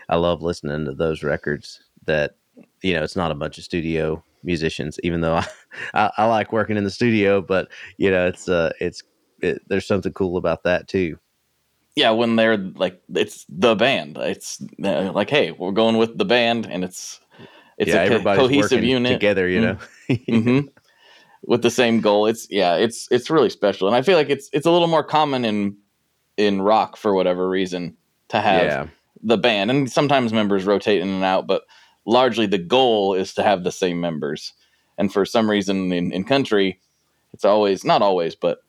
I 0.09 0.15
love 0.17 0.41
listening 0.41 0.85
to 0.85 0.93
those 0.93 1.23
records. 1.23 1.81
That 2.05 2.35
you 2.81 2.93
know, 2.93 3.03
it's 3.03 3.15
not 3.15 3.31
a 3.31 3.35
bunch 3.35 3.57
of 3.57 3.63
studio 3.63 4.23
musicians, 4.43 4.99
even 5.03 5.21
though 5.21 5.35
I 5.35 5.47
I, 5.93 6.11
I 6.17 6.25
like 6.25 6.53
working 6.53 6.77
in 6.77 6.83
the 6.83 6.89
studio, 6.91 7.41
but 7.41 7.69
you 7.97 8.11
know, 8.11 8.27
it's 8.27 8.49
uh, 8.49 8.71
it's 8.79 9.03
it, 9.41 9.61
there's 9.67 9.87
something 9.87 10.13
cool 10.13 10.37
about 10.37 10.63
that 10.63 10.87
too. 10.87 11.17
yeah, 11.95 12.11
when 12.11 12.35
they're 12.35 12.57
like, 12.57 13.01
it's 13.13 13.45
the 13.49 13.75
band. 13.75 14.17
It's 14.17 14.61
uh, 14.83 15.11
like, 15.11 15.29
hey, 15.29 15.51
we're 15.51 15.71
going 15.71 15.97
with 15.97 16.17
the 16.17 16.25
band, 16.25 16.65
and 16.65 16.83
it's 16.83 17.19
it's 17.77 17.93
yeah, 17.93 18.03
a 18.03 18.09
co- 18.09 18.35
cohesive 18.35 18.83
unit 18.83 19.13
together, 19.13 19.47
you 19.47 19.61
know. 19.61 19.77
hmm 20.29 20.59
with 21.43 21.61
the 21.61 21.71
same 21.71 22.01
goal. 22.01 22.25
It's 22.25 22.47
yeah, 22.49 22.75
it's 22.75 23.07
it's 23.11 23.29
really 23.29 23.49
special, 23.49 23.87
and 23.87 23.95
I 23.95 24.01
feel 24.01 24.17
like 24.17 24.29
it's 24.29 24.49
it's 24.53 24.65
a 24.65 24.71
little 24.71 24.87
more 24.87 25.03
common 25.03 25.45
in 25.45 25.77
in 26.37 26.61
rock 26.61 26.97
for 26.97 27.13
whatever 27.13 27.49
reason 27.49 27.97
to 28.29 28.39
have 28.39 28.65
yeah, 28.65 28.87
the 29.23 29.37
band, 29.37 29.71
and 29.71 29.91
sometimes 29.91 30.33
members 30.33 30.65
rotate 30.65 31.01
in 31.01 31.09
and 31.09 31.23
out, 31.23 31.47
but 31.47 31.63
largely 32.05 32.45
the 32.45 32.57
goal 32.57 33.13
is 33.13 33.33
to 33.33 33.43
have 33.43 33.63
the 33.63 33.71
same 33.71 33.99
members. 33.99 34.53
And 34.97 35.11
for 35.13 35.25
some 35.25 35.49
reason 35.49 35.93
in, 35.93 36.11
in 36.11 36.25
country, 36.25 36.81
it's 37.33 37.45
always 37.45 37.85
not 37.85 38.01
always, 38.01 38.35
but 38.35 38.59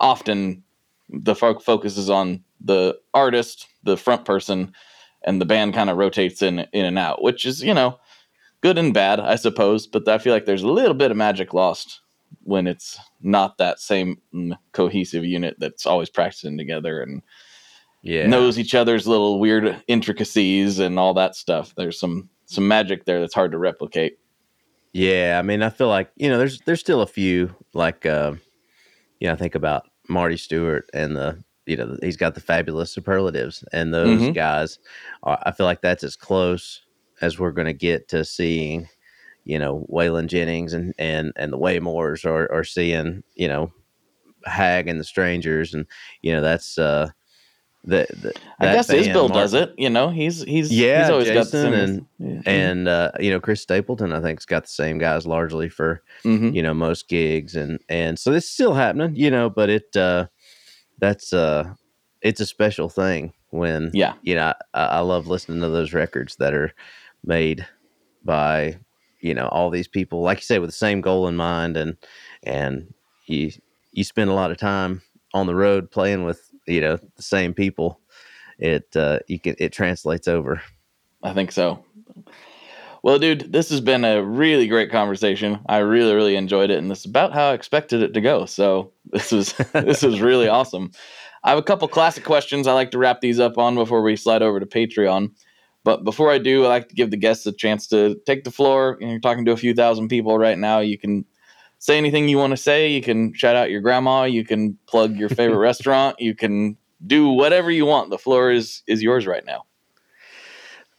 often 0.00 0.64
the 1.08 1.34
fo- 1.34 1.58
focus 1.58 1.96
is 1.96 2.10
on 2.10 2.42
the 2.60 2.98
artist, 3.14 3.66
the 3.84 3.96
front 3.96 4.24
person, 4.24 4.72
and 5.24 5.40
the 5.40 5.46
band 5.46 5.74
kind 5.74 5.90
of 5.90 5.96
rotates 5.96 6.42
in 6.42 6.60
in 6.72 6.84
and 6.84 6.98
out, 6.98 7.22
which 7.22 7.46
is 7.46 7.62
you 7.62 7.74
know 7.74 7.98
good 8.60 8.78
and 8.78 8.94
bad, 8.94 9.20
I 9.20 9.36
suppose. 9.36 9.86
But 9.86 10.08
I 10.08 10.18
feel 10.18 10.32
like 10.32 10.46
there's 10.46 10.62
a 10.62 10.68
little 10.68 10.94
bit 10.94 11.10
of 11.10 11.16
magic 11.16 11.54
lost 11.54 12.00
when 12.42 12.66
it's 12.66 12.98
not 13.20 13.58
that 13.58 13.80
same 13.80 14.18
mm, 14.34 14.56
cohesive 14.72 15.24
unit 15.24 15.56
that's 15.58 15.86
always 15.86 16.10
practicing 16.10 16.56
together 16.56 17.02
and 17.02 17.22
yeah. 18.02 18.26
knows 18.26 18.58
each 18.58 18.74
other's 18.74 19.06
little 19.06 19.40
weird 19.40 19.82
intricacies 19.88 20.78
and 20.78 20.98
all 20.98 21.14
that 21.14 21.34
stuff. 21.34 21.74
There's 21.76 21.98
some 21.98 22.28
some 22.46 22.66
magic 22.66 23.04
there 23.04 23.20
that's 23.20 23.34
hard 23.34 23.52
to 23.52 23.58
replicate. 23.58 24.18
Yeah, 24.92 25.36
I 25.38 25.42
mean, 25.42 25.62
I 25.62 25.70
feel 25.70 25.88
like 25.88 26.10
you 26.16 26.28
know, 26.28 26.38
there's 26.38 26.60
there's 26.62 26.80
still 26.80 27.02
a 27.02 27.06
few 27.06 27.54
like, 27.74 28.06
uh, 28.06 28.34
you 29.20 29.28
know, 29.28 29.34
I 29.34 29.36
think 29.36 29.54
about 29.54 29.89
Marty 30.10 30.36
Stuart 30.36 30.90
and 30.94 31.16
the 31.16 31.42
you 31.66 31.76
know 31.76 31.96
he's 32.02 32.16
got 32.16 32.34
the 32.34 32.40
fabulous 32.40 32.92
superlatives, 32.92 33.64
and 33.72 33.94
those 33.94 34.20
Mhm. 34.22 34.34
guys, 34.34 34.78
are, 35.22 35.38
I 35.46 35.52
feel 35.52 35.66
like 35.66 35.82
that's 35.82 36.04
as 36.04 36.16
close 36.16 36.82
as 37.22 37.38
we're 37.38 37.52
going 37.52 37.66
to 37.66 37.72
get 37.74 38.08
to 38.08 38.24
seeing, 38.24 38.88
you 39.44 39.58
know, 39.58 39.86
Waylon 39.90 40.26
Jennings 40.26 40.72
and 40.74 40.94
and 40.98 41.32
and 41.36 41.52
the 41.52 41.58
Waylors, 41.58 42.24
or 42.24 42.50
or 42.52 42.64
seeing 42.64 43.22
you 43.36 43.48
know 43.48 43.72
Hag 44.46 44.88
and 44.88 44.98
the 45.00 45.04
Strangers, 45.04 45.74
and 45.74 45.86
you 46.22 46.32
know 46.32 46.40
that's 46.40 46.78
uh 46.78 47.10
the, 47.84 48.06
the 48.10 48.34
I 48.58 48.72
guess 48.72 48.88
band, 48.88 49.06
Isbell 49.06 49.32
does 49.32 49.54
it. 49.54 49.74
You 49.78 49.90
know, 49.90 50.10
he's 50.10 50.42
he's 50.42 50.70
Yeah, 50.70 51.00
he's 51.02 51.10
always 51.10 51.30
got 51.30 51.46
the 51.50 51.62
same. 51.62 51.72
and- 51.74 52.06
and 52.46 52.88
uh, 52.88 53.10
you 53.20 53.30
know 53.30 53.40
Chris 53.40 53.62
Stapleton, 53.62 54.12
I 54.12 54.20
think's 54.20 54.44
got 54.46 54.64
the 54.64 54.68
same 54.70 54.98
guys 54.98 55.26
largely 55.26 55.68
for 55.68 56.02
Mhm. 56.24 56.54
you 56.54 56.62
know 56.62 56.74
most 56.74 57.08
gigs, 57.08 57.56
and 57.56 57.80
and 57.88 58.18
so 58.18 58.32
it's 58.32 58.48
still 58.50 58.74
happening, 58.74 59.14
you 59.16 59.30
know, 59.30 59.48
but 59.50 59.68
it 59.70 59.94
uh, 59.96 60.26
that's 60.98 61.32
uh, 61.32 61.72
it's 62.22 62.40
a 62.40 62.46
special 62.46 62.88
thing 62.88 63.32
when 63.50 63.90
yeah, 63.94 64.14
you 64.22 64.34
know 64.34 64.52
I, 64.74 64.84
I 64.84 65.00
love 65.00 65.26
listening 65.26 65.60
to 65.62 65.68
those 65.68 65.92
records 65.94 66.36
that 66.36 66.54
are 66.54 66.72
made 67.24 67.66
by 68.24 68.76
you 69.20 69.34
know 69.34 69.48
all 69.48 69.70
these 69.70 69.88
people, 69.88 70.20
like 70.22 70.38
you 70.38 70.42
say, 70.44 70.58
with 70.58 70.68
the 70.70 70.76
same 70.76 71.00
goal 71.00 71.28
in 71.28 71.36
mind, 71.36 71.76
and 71.76 71.96
and 72.42 72.92
you 73.26 73.50
you 73.92 74.04
spend 74.04 74.30
a 74.30 74.34
lot 74.34 74.50
of 74.50 74.56
time 74.58 75.02
on 75.34 75.46
the 75.46 75.54
road 75.54 75.90
playing 75.90 76.24
with 76.24 76.49
you 76.66 76.80
know 76.80 76.98
the 77.16 77.22
same 77.22 77.54
people. 77.54 78.00
It 78.58 78.94
uh, 78.96 79.20
you 79.26 79.38
can 79.38 79.56
it 79.58 79.72
translates 79.72 80.28
over. 80.28 80.62
I 81.22 81.32
think 81.32 81.52
so. 81.52 81.84
Well, 83.02 83.18
dude, 83.18 83.50
this 83.52 83.70
has 83.70 83.80
been 83.80 84.04
a 84.04 84.22
really 84.22 84.68
great 84.68 84.90
conversation. 84.90 85.60
I 85.66 85.78
really, 85.78 86.14
really 86.14 86.36
enjoyed 86.36 86.70
it, 86.70 86.78
and 86.78 86.90
this 86.90 87.00
is 87.00 87.06
about 87.06 87.32
how 87.32 87.50
I 87.50 87.54
expected 87.54 88.02
it 88.02 88.12
to 88.14 88.20
go. 88.20 88.44
So 88.44 88.92
this 89.06 89.32
was 89.32 89.54
this 89.72 90.02
was 90.02 90.20
really 90.20 90.48
awesome. 90.58 90.90
I 91.42 91.50
have 91.50 91.58
a 91.58 91.62
couple 91.62 91.88
classic 91.88 92.24
questions 92.24 92.66
I 92.66 92.74
like 92.74 92.90
to 92.90 92.98
wrap 92.98 93.22
these 93.22 93.40
up 93.40 93.56
on 93.56 93.74
before 93.74 94.02
we 94.02 94.16
slide 94.16 94.42
over 94.42 94.60
to 94.60 94.66
Patreon. 94.66 95.30
But 95.82 96.04
before 96.04 96.30
I 96.30 96.36
do, 96.36 96.66
I 96.66 96.68
like 96.68 96.90
to 96.90 96.94
give 96.94 97.10
the 97.10 97.16
guests 97.16 97.46
a 97.46 97.52
chance 97.52 97.86
to 97.88 98.20
take 98.26 98.44
the 98.44 98.50
floor. 98.50 98.98
You're 99.00 99.18
talking 99.18 99.46
to 99.46 99.52
a 99.52 99.56
few 99.56 99.72
thousand 99.72 100.08
people 100.08 100.36
right 100.38 100.58
now. 100.58 100.80
You 100.80 100.98
can 100.98 101.24
say 101.80 101.98
anything 101.98 102.28
you 102.28 102.38
want 102.38 102.52
to 102.52 102.56
say. 102.56 102.92
You 102.92 103.02
can 103.02 103.34
shout 103.34 103.56
out 103.56 103.70
your 103.70 103.80
grandma. 103.80 104.24
You 104.24 104.44
can 104.44 104.78
plug 104.86 105.16
your 105.16 105.28
favorite 105.28 105.58
restaurant. 105.70 106.20
You 106.20 106.36
can 106.36 106.76
do 107.04 107.30
whatever 107.30 107.70
you 107.70 107.86
want. 107.86 108.10
The 108.10 108.18
floor 108.18 108.52
is 108.52 108.82
is 108.86 109.02
yours 109.02 109.26
right 109.26 109.44
now. 109.44 109.64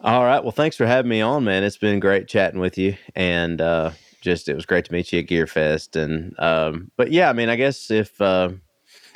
All 0.02 0.26
right. 0.26 0.44
Well, 0.44 0.52
thanks 0.52 0.76
for 0.76 0.88
having 0.88 1.10
me 1.10 1.22
on, 1.22 1.44
man. 1.44 1.64
It's 1.64 1.78
been 1.78 2.00
great 2.00 2.28
chatting 2.28 2.60
with 2.60 2.78
you, 2.78 2.98
and 3.16 3.62
uh, 3.62 3.92
just 4.20 4.50
it 4.50 4.56
was 4.56 4.66
great 4.66 4.86
to 4.86 4.92
meet 4.92 5.14
you 5.14 5.20
at 5.20 5.28
Gear 5.28 5.48
Fest. 5.48 5.96
And 5.96 6.38
um, 6.40 6.92
but 6.98 7.12
yeah, 7.12 7.30
I 7.30 7.34
mean, 7.34 7.50
I 7.50 7.56
guess 7.56 7.92
if 7.92 8.20
uh, 8.20 8.50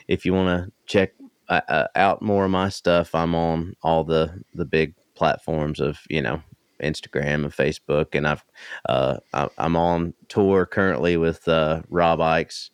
if 0.07 0.25
you 0.25 0.33
want 0.33 0.47
to 0.47 0.71
check 0.85 1.13
uh, 1.49 1.61
uh, 1.67 1.87
out 1.95 2.21
more 2.21 2.45
of 2.45 2.51
my 2.51 2.69
stuff, 2.69 3.15
I'm 3.15 3.33
on 3.33 3.75
all 3.81 4.03
the 4.03 4.43
the 4.53 4.65
big 4.65 4.93
platforms 5.15 5.79
of 5.79 5.99
you 6.09 6.21
know 6.21 6.43
Instagram 6.81 7.43
and 7.43 7.51
Facebook, 7.51 8.07
and 8.13 8.27
I've 8.27 8.43
uh, 8.89 9.17
I- 9.33 9.49
I'm 9.57 9.75
on 9.75 10.13
tour 10.29 10.65
currently 10.65 11.17
with 11.17 11.47
uh, 11.47 11.81
Rob 11.89 12.19
Ickes, 12.19 12.69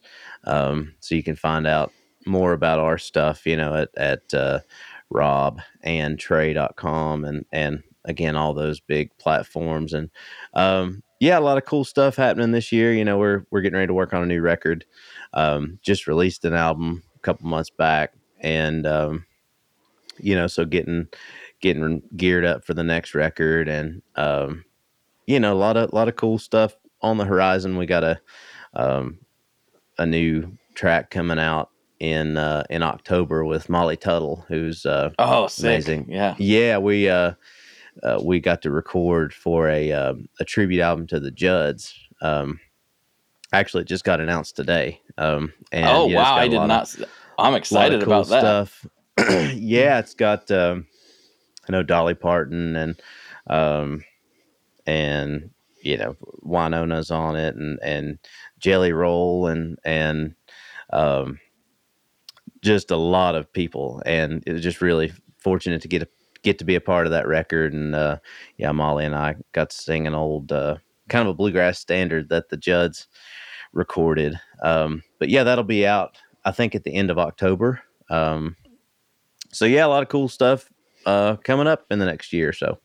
um, 0.45 0.93
so 0.99 1.15
you 1.15 1.23
can 1.23 1.35
find 1.35 1.67
out 1.67 1.91
more 2.25 2.53
about 2.53 2.79
our 2.79 2.97
stuff, 2.97 3.45
you 3.45 3.57
know, 3.57 3.73
at 3.75 3.89
at 3.97 4.33
uh, 4.33 4.59
robandtrey.com 5.85 7.25
and 7.25 7.45
and 7.51 7.83
again 8.05 8.35
all 8.35 8.53
those 8.53 8.79
big 8.79 9.15
platforms. 9.17 9.93
And 9.93 10.09
um 10.53 11.03
yeah 11.19 11.37
a 11.37 11.41
lot 11.41 11.57
of 11.57 11.65
cool 11.65 11.83
stuff 11.83 12.15
happening 12.15 12.51
this 12.51 12.71
year. 12.71 12.93
You 12.93 13.05
know 13.05 13.17
we're 13.17 13.45
we're 13.51 13.61
getting 13.61 13.75
ready 13.75 13.87
to 13.87 13.93
work 13.93 14.13
on 14.13 14.23
a 14.23 14.27
new 14.27 14.41
record 14.41 14.85
um 15.33 15.79
just 15.81 16.07
released 16.07 16.45
an 16.45 16.53
album 16.53 17.03
a 17.15 17.19
couple 17.19 17.47
months 17.47 17.69
back. 17.69 18.13
And 18.39 18.87
um 18.87 19.25
you 20.19 20.35
know 20.35 20.47
so 20.47 20.65
getting 20.65 21.07
getting 21.61 22.01
geared 22.17 22.45
up 22.45 22.65
for 22.65 22.73
the 22.73 22.83
next 22.83 23.13
record 23.15 23.67
and 23.69 24.01
um 24.15 24.65
you 25.27 25.39
know 25.39 25.53
a 25.53 25.55
lot 25.55 25.77
of 25.77 25.91
a 25.91 25.95
lot 25.95 26.07
of 26.07 26.15
cool 26.15 26.37
stuff 26.39 26.75
on 27.01 27.17
the 27.17 27.25
horizon 27.25 27.77
we 27.77 27.85
got 27.85 28.03
a 28.03 28.19
um 28.73 29.17
a 29.97 30.05
new 30.05 30.51
track 30.75 31.09
coming 31.11 31.37
out 31.39 31.69
in 31.99 32.35
uh 32.37 32.63
in 32.69 32.81
October 32.81 33.45
with 33.45 33.69
Molly 33.69 33.95
Tuttle 33.97 34.43
who's 34.47 34.85
uh 34.85 35.11
Oh, 35.19 35.47
sick. 35.47 35.65
Amazing. 35.65 36.05
Yeah. 36.09 36.35
yeah, 36.39 36.77
we 36.79 37.07
uh, 37.09 37.33
uh, 38.03 38.19
we 38.23 38.39
got 38.39 38.61
to 38.63 38.71
record 38.71 39.33
for 39.33 39.67
a 39.69 39.91
um, 39.91 40.27
a 40.39 40.45
tribute 40.45 40.79
album 40.81 41.05
to 41.07 41.19
the 41.19 41.29
Judds. 41.29 41.93
Um, 42.21 42.59
actually, 43.53 43.81
it 43.81 43.87
just 43.89 44.05
got 44.05 44.19
announced 44.21 44.55
today. 44.55 44.99
Um, 45.17 45.53
and 45.73 45.85
oh 45.85 46.07
wow, 46.07 46.35
I 46.35 46.47
did 46.47 46.59
of- 46.59 46.67
not. 46.69 46.83
s- 46.83 47.03
I'm 47.37 47.53
of 47.53 47.57
excited 47.57 48.01
cool 48.01 48.13
about 48.13 48.27
that. 48.29 48.39
Stuff. 48.39 48.87
yeah, 49.55 49.99
it's 49.99 50.13
got 50.15 50.49
um, 50.49 50.87
I 51.67 51.71
know 51.71 51.83
Dolly 51.83 52.15
Parton 52.15 52.75
and 52.75 53.01
um, 53.47 54.03
and 54.85 55.49
you 55.81 55.97
know 55.97 56.15
Wynonna's 56.43 57.11
on 57.11 57.35
it 57.35 57.55
and 57.55 57.79
and 57.81 58.19
Jelly 58.59 58.93
Roll 58.93 59.47
and 59.47 59.77
and 59.83 60.35
um, 60.91 61.39
just 62.61 62.91
a 62.91 62.97
lot 62.97 63.35
of 63.35 63.51
people. 63.51 64.01
And 64.05 64.43
it 64.45 64.53
was 64.53 64.63
just 64.63 64.81
really 64.81 65.13
fortunate 65.37 65.81
to 65.81 65.87
get 65.87 66.03
a, 66.03 66.07
get 66.43 66.59
to 66.59 66.65
be 66.65 66.75
a 66.75 66.81
part 66.81 67.05
of 67.05 67.11
that 67.11 67.27
record. 67.27 67.73
And 67.73 67.95
uh, 67.95 68.17
yeah 68.57 68.71
Molly 68.71 69.05
and 69.05 69.15
I 69.15 69.35
got 69.51 69.71
to 69.71 69.75
sing 69.75 70.07
an 70.07 70.15
old 70.15 70.51
uh, 70.51 70.77
kind 71.09 71.27
of 71.27 71.33
a 71.33 71.37
bluegrass 71.37 71.79
standard 71.79 72.29
that 72.29 72.49
the 72.49 72.57
Judds 72.57 73.07
recorded. 73.73 74.39
Um, 74.61 75.03
but 75.19 75.29
yeah 75.29 75.43
that'll 75.43 75.63
be 75.63 75.85
out 75.85 76.17
I 76.43 76.51
think 76.51 76.75
at 76.75 76.83
the 76.83 76.93
end 76.93 77.11
of 77.11 77.19
October. 77.19 77.81
Um, 78.09 78.55
so 79.51 79.65
yeah 79.65 79.85
a 79.85 79.87
lot 79.87 80.03
of 80.03 80.09
cool 80.09 80.27
stuff 80.27 80.69
uh, 81.05 81.35
coming 81.37 81.67
up 81.67 81.85
in 81.91 81.99
the 81.99 82.05
next 82.05 82.31
year 82.33 82.49
or 82.49 82.53
so 82.53 82.77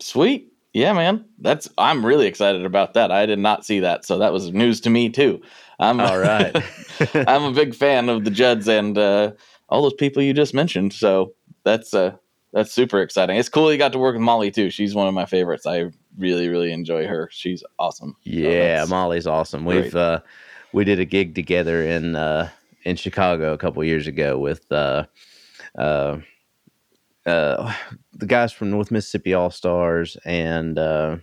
Sweet. 0.00 0.52
Yeah, 0.72 0.92
man. 0.92 1.24
That's 1.38 1.70
I'm 1.78 2.04
really 2.04 2.26
excited 2.26 2.64
about 2.66 2.94
that. 2.94 3.10
I 3.10 3.24
did 3.24 3.38
not 3.38 3.64
see 3.64 3.80
that, 3.80 4.04
so 4.04 4.18
that 4.18 4.32
was 4.32 4.52
news 4.52 4.80
to 4.82 4.90
me 4.90 5.08
too. 5.08 5.40
I'm 5.78 6.00
all 6.00 6.18
right 6.18 6.54
I'm 7.14 7.44
a 7.44 7.52
big 7.52 7.74
fan 7.74 8.08
of 8.08 8.24
the 8.24 8.30
Judds 8.30 8.66
and 8.68 8.96
uh, 8.98 9.32
all 9.68 9.82
those 9.82 9.94
people 9.94 10.22
you 10.22 10.32
just 10.34 10.54
mentioned. 10.54 10.92
So 10.92 11.34
that's 11.64 11.94
uh 11.94 12.16
that's 12.52 12.72
super 12.72 13.00
exciting. 13.00 13.36
It's 13.36 13.48
cool 13.48 13.70
you 13.70 13.78
got 13.78 13.92
to 13.92 13.98
work 13.98 14.14
with 14.14 14.22
Molly 14.22 14.50
too. 14.50 14.70
She's 14.70 14.94
one 14.94 15.06
of 15.08 15.14
my 15.14 15.24
favorites. 15.26 15.66
I 15.66 15.90
really 16.18 16.48
really 16.48 16.72
enjoy 16.72 17.06
her. 17.06 17.28
She's 17.32 17.62
awesome. 17.78 18.16
Yeah, 18.24 18.48
that's- 18.50 18.88
Molly's 18.90 19.26
awesome. 19.26 19.64
great. 19.64 19.84
We've 19.84 19.96
uh 19.96 20.20
we 20.72 20.84
did 20.84 20.98
a 21.00 21.04
gig 21.04 21.34
together 21.34 21.82
in 21.86 22.16
uh 22.16 22.48
in 22.84 22.96
Chicago 22.96 23.52
a 23.52 23.58
couple 23.58 23.82
years 23.84 24.06
ago 24.06 24.38
with 24.38 24.70
uh 27.26 27.72
the 28.14 28.26
guys 28.26 28.52
from 28.52 28.70
North 28.70 28.90
Mississippi 28.90 29.34
All 29.34 29.50
Stars 29.50 30.16
and 30.24 30.78
uh 30.78 31.16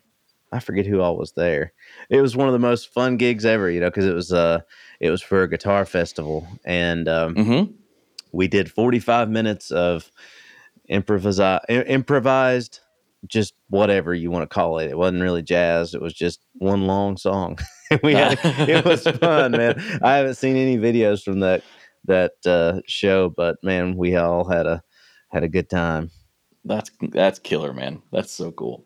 I 0.51 0.60
forget 0.60 0.86
who 0.86 1.01
all 1.01 1.18
was 1.18 1.32
there. 1.32 1.74
It 2.12 2.22
was 2.22 2.36
one 2.38 2.47
of 2.47 2.54
the 2.54 2.60
most 2.60 2.93
fun 2.93 3.18
gigs 3.18 3.43
ever, 3.43 3.72
you 3.72 3.80
know, 3.80 3.89
because 3.89 4.06
it 4.06 4.14
was 4.14 4.32
uh 4.32 4.60
it 4.99 5.10
was 5.10 5.22
for 5.22 5.41
a 5.43 5.49
guitar 5.49 5.86
festival 5.86 6.47
and 6.66 7.08
um 7.08 7.36
Mhm. 7.36 7.74
we 8.32 8.47
did 8.47 8.72
45 8.72 9.30
minutes 9.30 9.72
of 9.72 10.12
improvisi- 10.89 11.60
improvised 11.88 12.80
just 13.28 13.54
whatever 13.70 14.14
you 14.14 14.30
want 14.30 14.43
to 14.43 14.54
call 14.54 14.80
it 14.80 14.89
it 14.89 14.97
wasn't 14.97 15.22
really 15.22 15.41
jazz 15.41 15.93
it 15.93 16.01
was 16.01 16.14
just 16.14 16.41
one 16.56 16.88
long 16.88 17.16
song 17.16 17.58
we 18.04 18.14
had 18.14 18.38
it 18.43 18.84
was 18.84 19.04
fun 19.20 19.51
man 19.54 19.82
i 20.01 20.16
haven't 20.18 20.36
seen 20.36 20.58
any 20.58 20.78
videos 20.78 21.24
from 21.24 21.39
that 21.39 21.64
that 22.04 22.34
uh, 22.45 22.82
show 22.86 23.30
but 23.30 23.56
man 23.64 23.95
we 23.95 24.18
all 24.18 24.43
had 24.43 24.66
a 24.68 24.84
had 25.34 25.44
a 25.44 25.50
good 25.50 25.70
time 25.70 26.12
That's 26.64 26.92
that's 27.02 27.40
killer, 27.40 27.74
man. 27.74 28.02
That's 28.12 28.32
so 28.32 28.52
cool. 28.52 28.86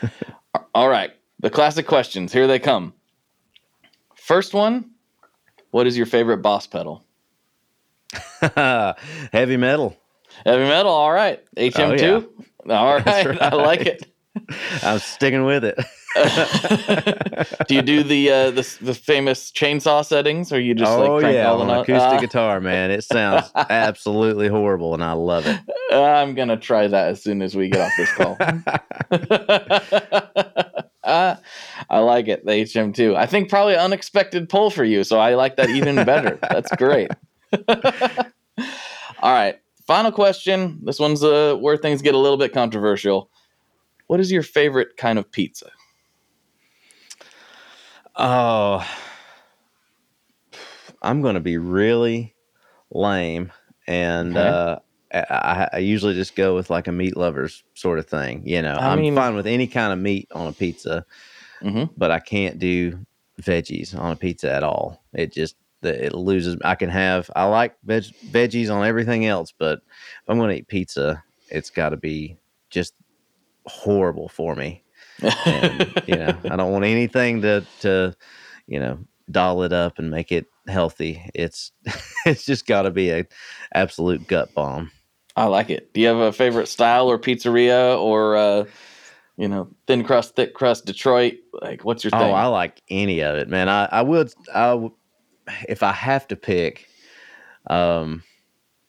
All 0.74 0.88
right, 0.88 1.12
the 1.40 1.50
classic 1.50 1.86
questions. 1.86 2.32
Here 2.32 2.46
they 2.48 2.58
come. 2.58 2.94
First 4.16 4.54
one: 4.54 4.90
What 5.70 5.86
is 5.86 5.96
your 5.96 6.06
favorite 6.06 6.38
boss 6.38 6.66
pedal? 6.66 7.04
heavy 9.32 9.56
metal 9.56 9.96
Heavy 10.44 10.64
metal. 10.64 10.92
All 10.92 11.12
right, 11.12 11.40
HM 11.56 11.96
two. 11.98 12.32
Oh, 12.68 12.74
All 12.74 12.94
right, 13.06 13.26
That's 13.26 13.40
I 13.40 13.54
like 13.54 13.82
it. 13.82 14.06
i'm 14.82 14.98
sticking 14.98 15.44
with 15.44 15.64
it 15.64 15.78
do 17.68 17.74
you 17.74 17.82
do 17.82 18.02
the 18.04 18.30
uh, 18.30 18.50
the 18.50 18.76
the 18.80 18.94
famous 18.94 19.50
chainsaw 19.50 20.04
settings, 20.04 20.52
or 20.52 20.60
you 20.60 20.74
just 20.74 20.92
oh 20.92 21.16
like 21.16 21.34
yeah 21.34 21.46
all 21.50 21.58
the 21.58 21.64
on 21.64 21.80
acoustic 21.80 22.18
Ah, 22.18 22.20
guitar 22.20 22.60
man 22.60 22.90
it 22.90 23.02
sounds 23.02 23.50
absolutely 23.56 24.48
horrible 24.48 24.94
and 24.94 25.02
i 25.02 25.12
love 25.12 25.46
it 25.46 25.58
I'm 25.92 26.34
gonna 26.34 26.56
try 26.56 26.86
that 26.86 27.08
as 27.08 27.22
soon 27.22 27.42
as 27.42 27.54
we 27.56 27.68
get 27.68 27.80
off 27.80 27.92
this 27.96 28.12
call. 28.12 28.38
Uh, 31.04 31.36
I 31.90 31.98
like 31.98 32.28
it. 32.28 32.46
The 32.46 32.52
HM2. 32.52 33.14
I 33.14 33.26
think 33.26 33.50
probably 33.50 33.76
unexpected 33.76 34.48
pull 34.48 34.70
for 34.70 34.84
you, 34.84 35.04
so 35.04 35.18
I 35.18 35.34
like 35.34 35.56
that 35.56 35.68
even 35.68 35.96
better. 35.96 36.38
That's 36.40 36.74
great. 36.76 37.10
All 37.68 39.32
right, 39.32 39.56
final 39.86 40.10
question. 40.12 40.80
This 40.82 40.98
one's 40.98 41.22
uh, 41.22 41.56
where 41.60 41.76
things 41.76 42.00
get 42.00 42.14
a 42.14 42.18
little 42.18 42.38
bit 42.38 42.54
controversial. 42.54 43.30
What 44.06 44.18
is 44.18 44.32
your 44.32 44.42
favorite 44.42 44.96
kind 44.96 45.18
of 45.18 45.30
pizza? 45.30 45.70
Oh, 48.16 48.86
I'm 51.02 51.20
going 51.22 51.34
to 51.34 51.40
be 51.40 51.58
really 51.58 52.34
lame 52.90 53.52
and 53.86 54.36
Okay. 54.36 54.48
uh, 54.48 54.76
I, 55.12 55.68
I 55.74 55.78
usually 55.78 56.14
just 56.14 56.34
go 56.34 56.54
with 56.54 56.70
like 56.70 56.88
a 56.88 56.92
meat 56.92 57.16
lovers 57.16 57.62
sort 57.74 57.98
of 57.98 58.06
thing. 58.06 58.42
You 58.46 58.62
know, 58.62 58.74
I 58.76 58.88
I'm 58.90 59.00
mean- 59.00 59.14
fine 59.14 59.34
with 59.34 59.46
any 59.46 59.66
kind 59.66 59.92
of 59.92 59.98
meat 59.98 60.28
on 60.32 60.46
a 60.48 60.52
pizza, 60.52 61.04
Mhm. 61.62 61.90
but 61.96 62.10
I 62.10 62.18
can't 62.20 62.58
do 62.58 63.04
veggies 63.40 63.96
on 63.98 64.12
a 64.12 64.16
pizza 64.16 64.50
at 64.52 64.62
all. 64.62 65.02
It 65.12 65.32
just 65.32 65.56
it 65.82 66.14
loses. 66.14 66.56
I 66.64 66.76
can 66.76 66.88
have. 66.88 67.30
I 67.36 67.44
like 67.44 67.76
veg, 67.84 68.04
veggies 68.30 68.74
on 68.74 68.86
everything 68.86 69.26
else, 69.26 69.52
but 69.56 69.80
if 69.80 70.28
I'm 70.28 70.38
going 70.38 70.48
to 70.50 70.56
eat 70.56 70.68
pizza, 70.68 71.22
it's 71.50 71.68
got 71.68 71.90
to 71.90 71.96
be 71.98 72.38
just 72.70 72.94
horrible 73.66 74.28
for 74.28 74.54
me. 74.54 74.82
And 75.46 75.94
you 76.06 76.16
know, 76.16 76.38
I 76.48 76.56
don't 76.56 76.72
want 76.72 76.84
anything 76.84 77.42
to 77.42 77.64
to 77.80 78.16
you 78.66 78.80
know 78.80 78.98
doll 79.30 79.62
it 79.62 79.72
up 79.72 79.98
and 79.98 80.10
make 80.10 80.32
it 80.32 80.46
healthy. 80.68 81.30
It's 81.34 81.72
it's 82.26 82.44
just 82.44 82.66
got 82.66 82.82
to 82.82 82.90
be 82.90 83.10
a 83.10 83.26
absolute 83.74 84.26
gut 84.26 84.54
bomb. 84.54 84.90
I 85.36 85.46
like 85.46 85.70
it. 85.70 85.92
Do 85.92 86.00
you 86.00 86.06
have 86.08 86.18
a 86.18 86.32
favorite 86.32 86.68
style 86.68 87.10
or 87.10 87.18
pizzeria 87.18 87.98
or 87.98 88.36
uh, 88.36 88.64
you 89.36 89.48
know, 89.48 89.68
thin 89.86 90.04
crust, 90.04 90.36
thick 90.36 90.54
crust, 90.54 90.86
Detroit? 90.86 91.34
Like, 91.60 91.84
what's 91.84 92.04
your 92.04 92.12
Oh, 92.12 92.18
thing? 92.18 92.34
I 92.34 92.46
like 92.46 92.82
any 92.88 93.20
of 93.20 93.36
it, 93.36 93.48
man. 93.48 93.68
I 93.68 93.86
I 93.86 94.02
would 94.02 94.32
I 94.54 94.90
if 95.68 95.82
I 95.82 95.92
have 95.92 96.28
to 96.28 96.36
pick. 96.36 96.88
Um, 97.68 98.22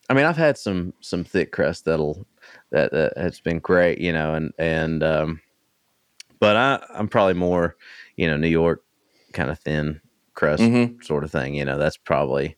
I 0.10 0.14
mean, 0.14 0.26
I've 0.26 0.38
had 0.38 0.58
some 0.58 0.94
some 1.02 1.24
thick 1.24 1.52
crust 1.52 1.86
that'll 1.86 2.28
that 2.72 2.92
that 2.92 3.18
has 3.18 3.40
been 3.40 3.60
great, 3.60 4.00
you 4.00 4.14
know, 4.14 4.36
and 4.36 4.54
and 4.60 5.02
um, 5.04 5.42
but 6.40 6.56
I 6.56 6.86
I'm 6.94 7.08
probably 7.08 7.34
more, 7.34 7.76
you 8.16 8.28
know, 8.28 8.38
New 8.38 8.48
York 8.50 8.84
kind 9.34 9.50
of 9.50 9.60
thin 9.60 10.02
crust 10.34 10.64
Mhm. 10.64 11.04
sort 11.04 11.24
of 11.24 11.32
thing. 11.32 11.56
You 11.56 11.66
know, 11.66 11.78
that's 11.78 11.98
probably 11.98 12.56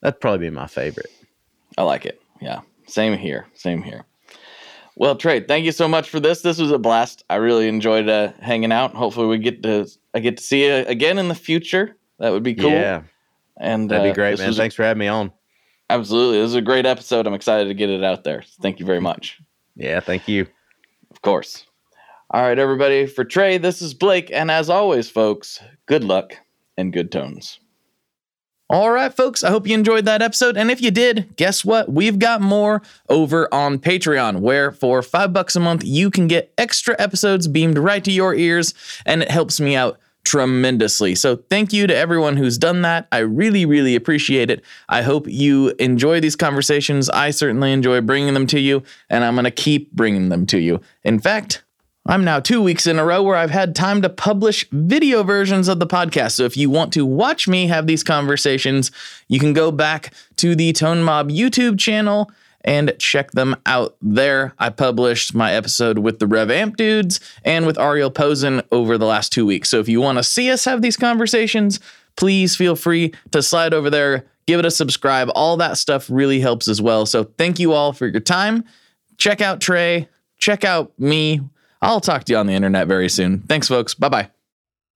that'd 0.00 0.20
probably 0.20 0.48
be 0.48 0.54
my 0.54 0.66
favorite. 0.66 1.10
I 1.76 1.82
like 1.82 2.06
it. 2.06 2.20
Yeah. 2.40 2.60
Same 2.86 3.16
here. 3.16 3.46
Same 3.54 3.82
here. 3.82 4.04
Well, 4.96 5.14
Trey, 5.14 5.40
thank 5.40 5.64
you 5.64 5.70
so 5.72 5.86
much 5.86 6.08
for 6.08 6.18
this. 6.18 6.42
This 6.42 6.58
was 6.58 6.72
a 6.72 6.78
blast. 6.78 7.24
I 7.30 7.36
really 7.36 7.68
enjoyed 7.68 8.08
uh, 8.08 8.32
hanging 8.40 8.72
out. 8.72 8.94
Hopefully, 8.94 9.28
we 9.28 9.38
get 9.38 9.62
to 9.62 9.86
I 10.12 10.18
get 10.18 10.38
to 10.38 10.42
see 10.42 10.66
you 10.66 10.72
again 10.86 11.18
in 11.18 11.28
the 11.28 11.36
future. 11.36 11.96
That 12.18 12.32
would 12.32 12.42
be 12.42 12.54
cool. 12.54 12.70
Yeah, 12.70 13.02
and 13.56 13.88
that'd 13.88 14.04
uh, 14.04 14.10
be 14.10 14.14
great, 14.14 14.32
this 14.32 14.40
man. 14.40 14.54
Thanks 14.54 14.74
for 14.74 14.82
having 14.82 14.98
me 14.98 15.06
on. 15.06 15.32
Absolutely, 15.88 16.40
this 16.40 16.48
is 16.48 16.54
a 16.56 16.60
great 16.60 16.84
episode. 16.84 17.28
I'm 17.28 17.34
excited 17.34 17.68
to 17.68 17.74
get 17.74 17.90
it 17.90 18.02
out 18.02 18.24
there. 18.24 18.42
Thank 18.60 18.80
you 18.80 18.86
very 18.86 19.00
much. 19.00 19.40
Yeah, 19.76 20.00
thank 20.00 20.26
you. 20.26 20.48
Of 21.12 21.22
course. 21.22 21.64
All 22.30 22.42
right, 22.42 22.58
everybody. 22.58 23.06
For 23.06 23.24
Trey, 23.24 23.56
this 23.56 23.80
is 23.80 23.94
Blake, 23.94 24.30
and 24.30 24.50
as 24.50 24.68
always, 24.68 25.08
folks, 25.08 25.60
good 25.86 26.04
luck 26.04 26.34
and 26.76 26.92
good 26.92 27.10
tones. 27.10 27.58
All 28.68 28.90
right, 28.90 29.14
folks, 29.14 29.42
I 29.42 29.48
hope 29.48 29.66
you 29.66 29.72
enjoyed 29.72 30.04
that 30.04 30.20
episode. 30.20 30.58
And 30.58 30.70
if 30.70 30.82
you 30.82 30.90
did, 30.90 31.36
guess 31.36 31.64
what? 31.64 31.90
We've 31.90 32.18
got 32.18 32.42
more 32.42 32.82
over 33.08 33.48
on 33.50 33.78
Patreon, 33.78 34.40
where 34.40 34.70
for 34.70 35.00
five 35.00 35.32
bucks 35.32 35.56
a 35.56 35.60
month, 35.60 35.84
you 35.86 36.10
can 36.10 36.28
get 36.28 36.52
extra 36.58 36.94
episodes 36.98 37.48
beamed 37.48 37.78
right 37.78 38.04
to 38.04 38.12
your 38.12 38.34
ears, 38.34 38.74
and 39.06 39.22
it 39.22 39.30
helps 39.30 39.58
me 39.58 39.74
out 39.74 39.98
tremendously. 40.24 41.14
So 41.14 41.36
thank 41.36 41.72
you 41.72 41.86
to 41.86 41.96
everyone 41.96 42.36
who's 42.36 42.58
done 42.58 42.82
that. 42.82 43.08
I 43.10 43.20
really, 43.20 43.64
really 43.64 43.94
appreciate 43.96 44.50
it. 44.50 44.62
I 44.90 45.00
hope 45.00 45.26
you 45.26 45.72
enjoy 45.78 46.20
these 46.20 46.36
conversations. 46.36 47.08
I 47.08 47.30
certainly 47.30 47.72
enjoy 47.72 48.02
bringing 48.02 48.34
them 48.34 48.46
to 48.48 48.60
you, 48.60 48.82
and 49.08 49.24
I'm 49.24 49.34
going 49.34 49.44
to 49.44 49.50
keep 49.50 49.92
bringing 49.92 50.28
them 50.28 50.44
to 50.44 50.58
you. 50.58 50.82
In 51.04 51.20
fact, 51.20 51.62
I'm 52.08 52.24
now 52.24 52.40
two 52.40 52.62
weeks 52.62 52.86
in 52.86 52.98
a 52.98 53.04
row 53.04 53.22
where 53.22 53.36
I've 53.36 53.50
had 53.50 53.76
time 53.76 54.00
to 54.00 54.08
publish 54.08 54.66
video 54.70 55.22
versions 55.22 55.68
of 55.68 55.78
the 55.78 55.86
podcast. 55.86 56.32
So 56.32 56.44
if 56.44 56.56
you 56.56 56.70
want 56.70 56.90
to 56.94 57.04
watch 57.04 57.46
me 57.46 57.66
have 57.66 57.86
these 57.86 58.02
conversations, 58.02 58.90
you 59.28 59.38
can 59.38 59.52
go 59.52 59.70
back 59.70 60.14
to 60.36 60.56
the 60.56 60.72
Tone 60.72 61.02
Mob 61.02 61.28
YouTube 61.28 61.78
channel 61.78 62.30
and 62.64 62.94
check 62.98 63.32
them 63.32 63.56
out 63.66 63.94
there. 64.00 64.54
I 64.58 64.70
published 64.70 65.34
my 65.34 65.52
episode 65.52 65.98
with 65.98 66.18
the 66.18 66.24
Revv 66.24 66.50
Amp 66.50 66.78
dudes 66.78 67.20
and 67.44 67.66
with 67.66 67.78
Ariel 67.78 68.10
Posen 68.10 68.62
over 68.72 68.96
the 68.96 69.04
last 69.04 69.30
two 69.30 69.44
weeks. 69.44 69.68
So 69.68 69.78
if 69.78 69.86
you 69.86 70.00
want 70.00 70.16
to 70.16 70.24
see 70.24 70.50
us 70.50 70.64
have 70.64 70.80
these 70.80 70.96
conversations, 70.96 71.78
please 72.16 72.56
feel 72.56 72.74
free 72.74 73.12
to 73.32 73.42
slide 73.42 73.74
over 73.74 73.90
there, 73.90 74.24
give 74.46 74.58
it 74.58 74.64
a 74.64 74.70
subscribe. 74.70 75.28
All 75.34 75.58
that 75.58 75.76
stuff 75.76 76.08
really 76.08 76.40
helps 76.40 76.68
as 76.68 76.80
well. 76.80 77.04
So 77.04 77.24
thank 77.36 77.58
you 77.58 77.74
all 77.74 77.92
for 77.92 78.06
your 78.06 78.20
time. 78.20 78.64
Check 79.18 79.42
out 79.42 79.60
Trey, 79.60 80.08
check 80.38 80.64
out 80.64 80.98
me. 80.98 81.42
I'll 81.80 82.00
talk 82.00 82.24
to 82.24 82.32
you 82.32 82.38
on 82.38 82.46
the 82.46 82.54
internet 82.54 82.88
very 82.88 83.08
soon. 83.08 83.40
Thanks, 83.40 83.68
folks. 83.68 83.94
Bye 83.94 84.08
bye. 84.08 84.30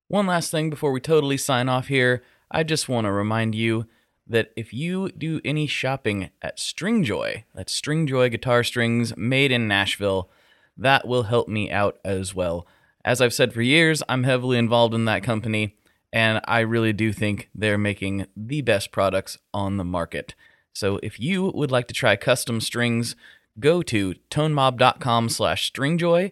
One 0.07 0.27
last 0.27 0.51
thing 0.51 0.69
before 0.69 0.91
we 0.91 0.99
totally 0.99 1.37
sign 1.37 1.69
off 1.69 1.87
here. 1.87 2.23
I 2.51 2.63
just 2.63 2.89
want 2.89 3.05
to 3.05 3.11
remind 3.11 3.55
you 3.55 3.87
that 4.27 4.51
if 4.55 4.73
you 4.73 5.09
do 5.09 5.41
any 5.43 5.67
shopping 5.67 6.29
at 6.41 6.57
Stringjoy, 6.57 7.43
that's 7.53 7.79
Stringjoy 7.79 8.31
guitar 8.31 8.63
strings 8.63 9.15
made 9.17 9.51
in 9.51 9.67
Nashville, 9.67 10.29
that 10.77 11.07
will 11.07 11.23
help 11.23 11.47
me 11.47 11.71
out 11.71 11.99
as 12.05 12.33
well. 12.33 12.67
As 13.03 13.21
I've 13.21 13.33
said 13.33 13.53
for 13.53 13.61
years, 13.61 14.01
I'm 14.07 14.23
heavily 14.23 14.57
involved 14.57 14.93
in 14.93 15.05
that 15.05 15.23
company, 15.23 15.75
and 16.11 16.41
I 16.47 16.59
really 16.59 16.93
do 16.93 17.11
think 17.11 17.49
they're 17.53 17.77
making 17.77 18.27
the 18.35 18.61
best 18.61 18.91
products 18.91 19.37
on 19.53 19.77
the 19.77 19.83
market. 19.83 20.35
So 20.73 20.99
if 21.03 21.19
you 21.19 21.51
would 21.53 21.71
like 21.71 21.87
to 21.87 21.93
try 21.93 22.15
custom 22.15 22.61
strings, 22.61 23.15
go 23.59 23.81
to 23.83 24.15
tonemob.com 24.31 25.29
slash 25.29 25.71
stringjoy 25.71 26.31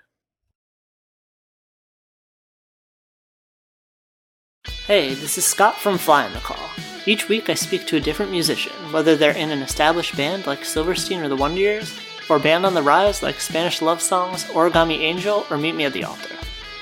Hey, 4.87 5.13
this 5.13 5.37
is 5.37 5.45
Scott 5.45 5.77
from 5.77 5.97
Fly 5.97 6.25
on 6.25 6.33
the 6.33 6.39
Call. 6.39 6.69
Each 7.05 7.29
week 7.29 7.49
I 7.49 7.53
speak 7.53 7.87
to 7.87 7.97
a 7.97 8.01
different 8.01 8.31
musician, 8.31 8.73
whether 8.91 9.15
they're 9.15 9.31
in 9.31 9.51
an 9.51 9.61
established 9.61 10.15
band 10.17 10.45
like 10.45 10.65
Silverstein 10.65 11.21
or 11.21 11.27
the 11.29 11.35
Wonder 11.35 11.61
Years, 11.61 11.99
or 12.29 12.39
band 12.39 12.65
on 12.65 12.73
the 12.73 12.81
rise 12.81 13.23
like 13.23 13.39
Spanish 13.39 13.81
Love 13.81 14.01
Songs, 14.01 14.45
Origami 14.45 14.99
Angel, 14.99 15.45
or 15.49 15.57
Meet 15.57 15.75
Me 15.75 15.85
at 15.85 15.93
the 15.93 16.03
Altar. 16.03 16.35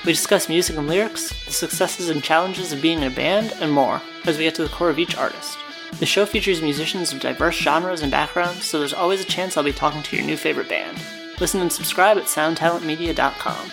We 0.04 0.12
discuss 0.12 0.48
music 0.48 0.76
and 0.76 0.88
lyrics, 0.88 1.28
the 1.44 1.52
successes 1.52 2.08
and 2.08 2.22
challenges 2.22 2.72
of 2.72 2.80
being 2.80 2.98
in 2.98 3.12
a 3.12 3.14
band, 3.14 3.52
and 3.60 3.70
more, 3.72 4.00
as 4.24 4.38
we 4.38 4.44
get 4.44 4.54
to 4.56 4.62
the 4.62 4.68
core 4.70 4.90
of 4.90 4.98
each 4.98 5.16
artist. 5.16 5.58
The 5.98 6.06
show 6.06 6.24
features 6.24 6.62
musicians 6.62 7.12
of 7.12 7.20
diverse 7.20 7.56
genres 7.56 8.02
and 8.02 8.10
backgrounds, 8.10 8.64
so 8.64 8.78
there's 8.78 8.94
always 8.94 9.20
a 9.20 9.24
chance 9.24 9.56
I'll 9.56 9.64
be 9.64 9.72
talking 9.72 10.02
to 10.02 10.16
your 10.16 10.24
new 10.24 10.36
favorite 10.36 10.68
band. 10.68 10.98
Listen 11.40 11.60
and 11.60 11.72
subscribe 11.72 12.16
at 12.16 12.24
soundtalentmedia.com. 12.24 13.72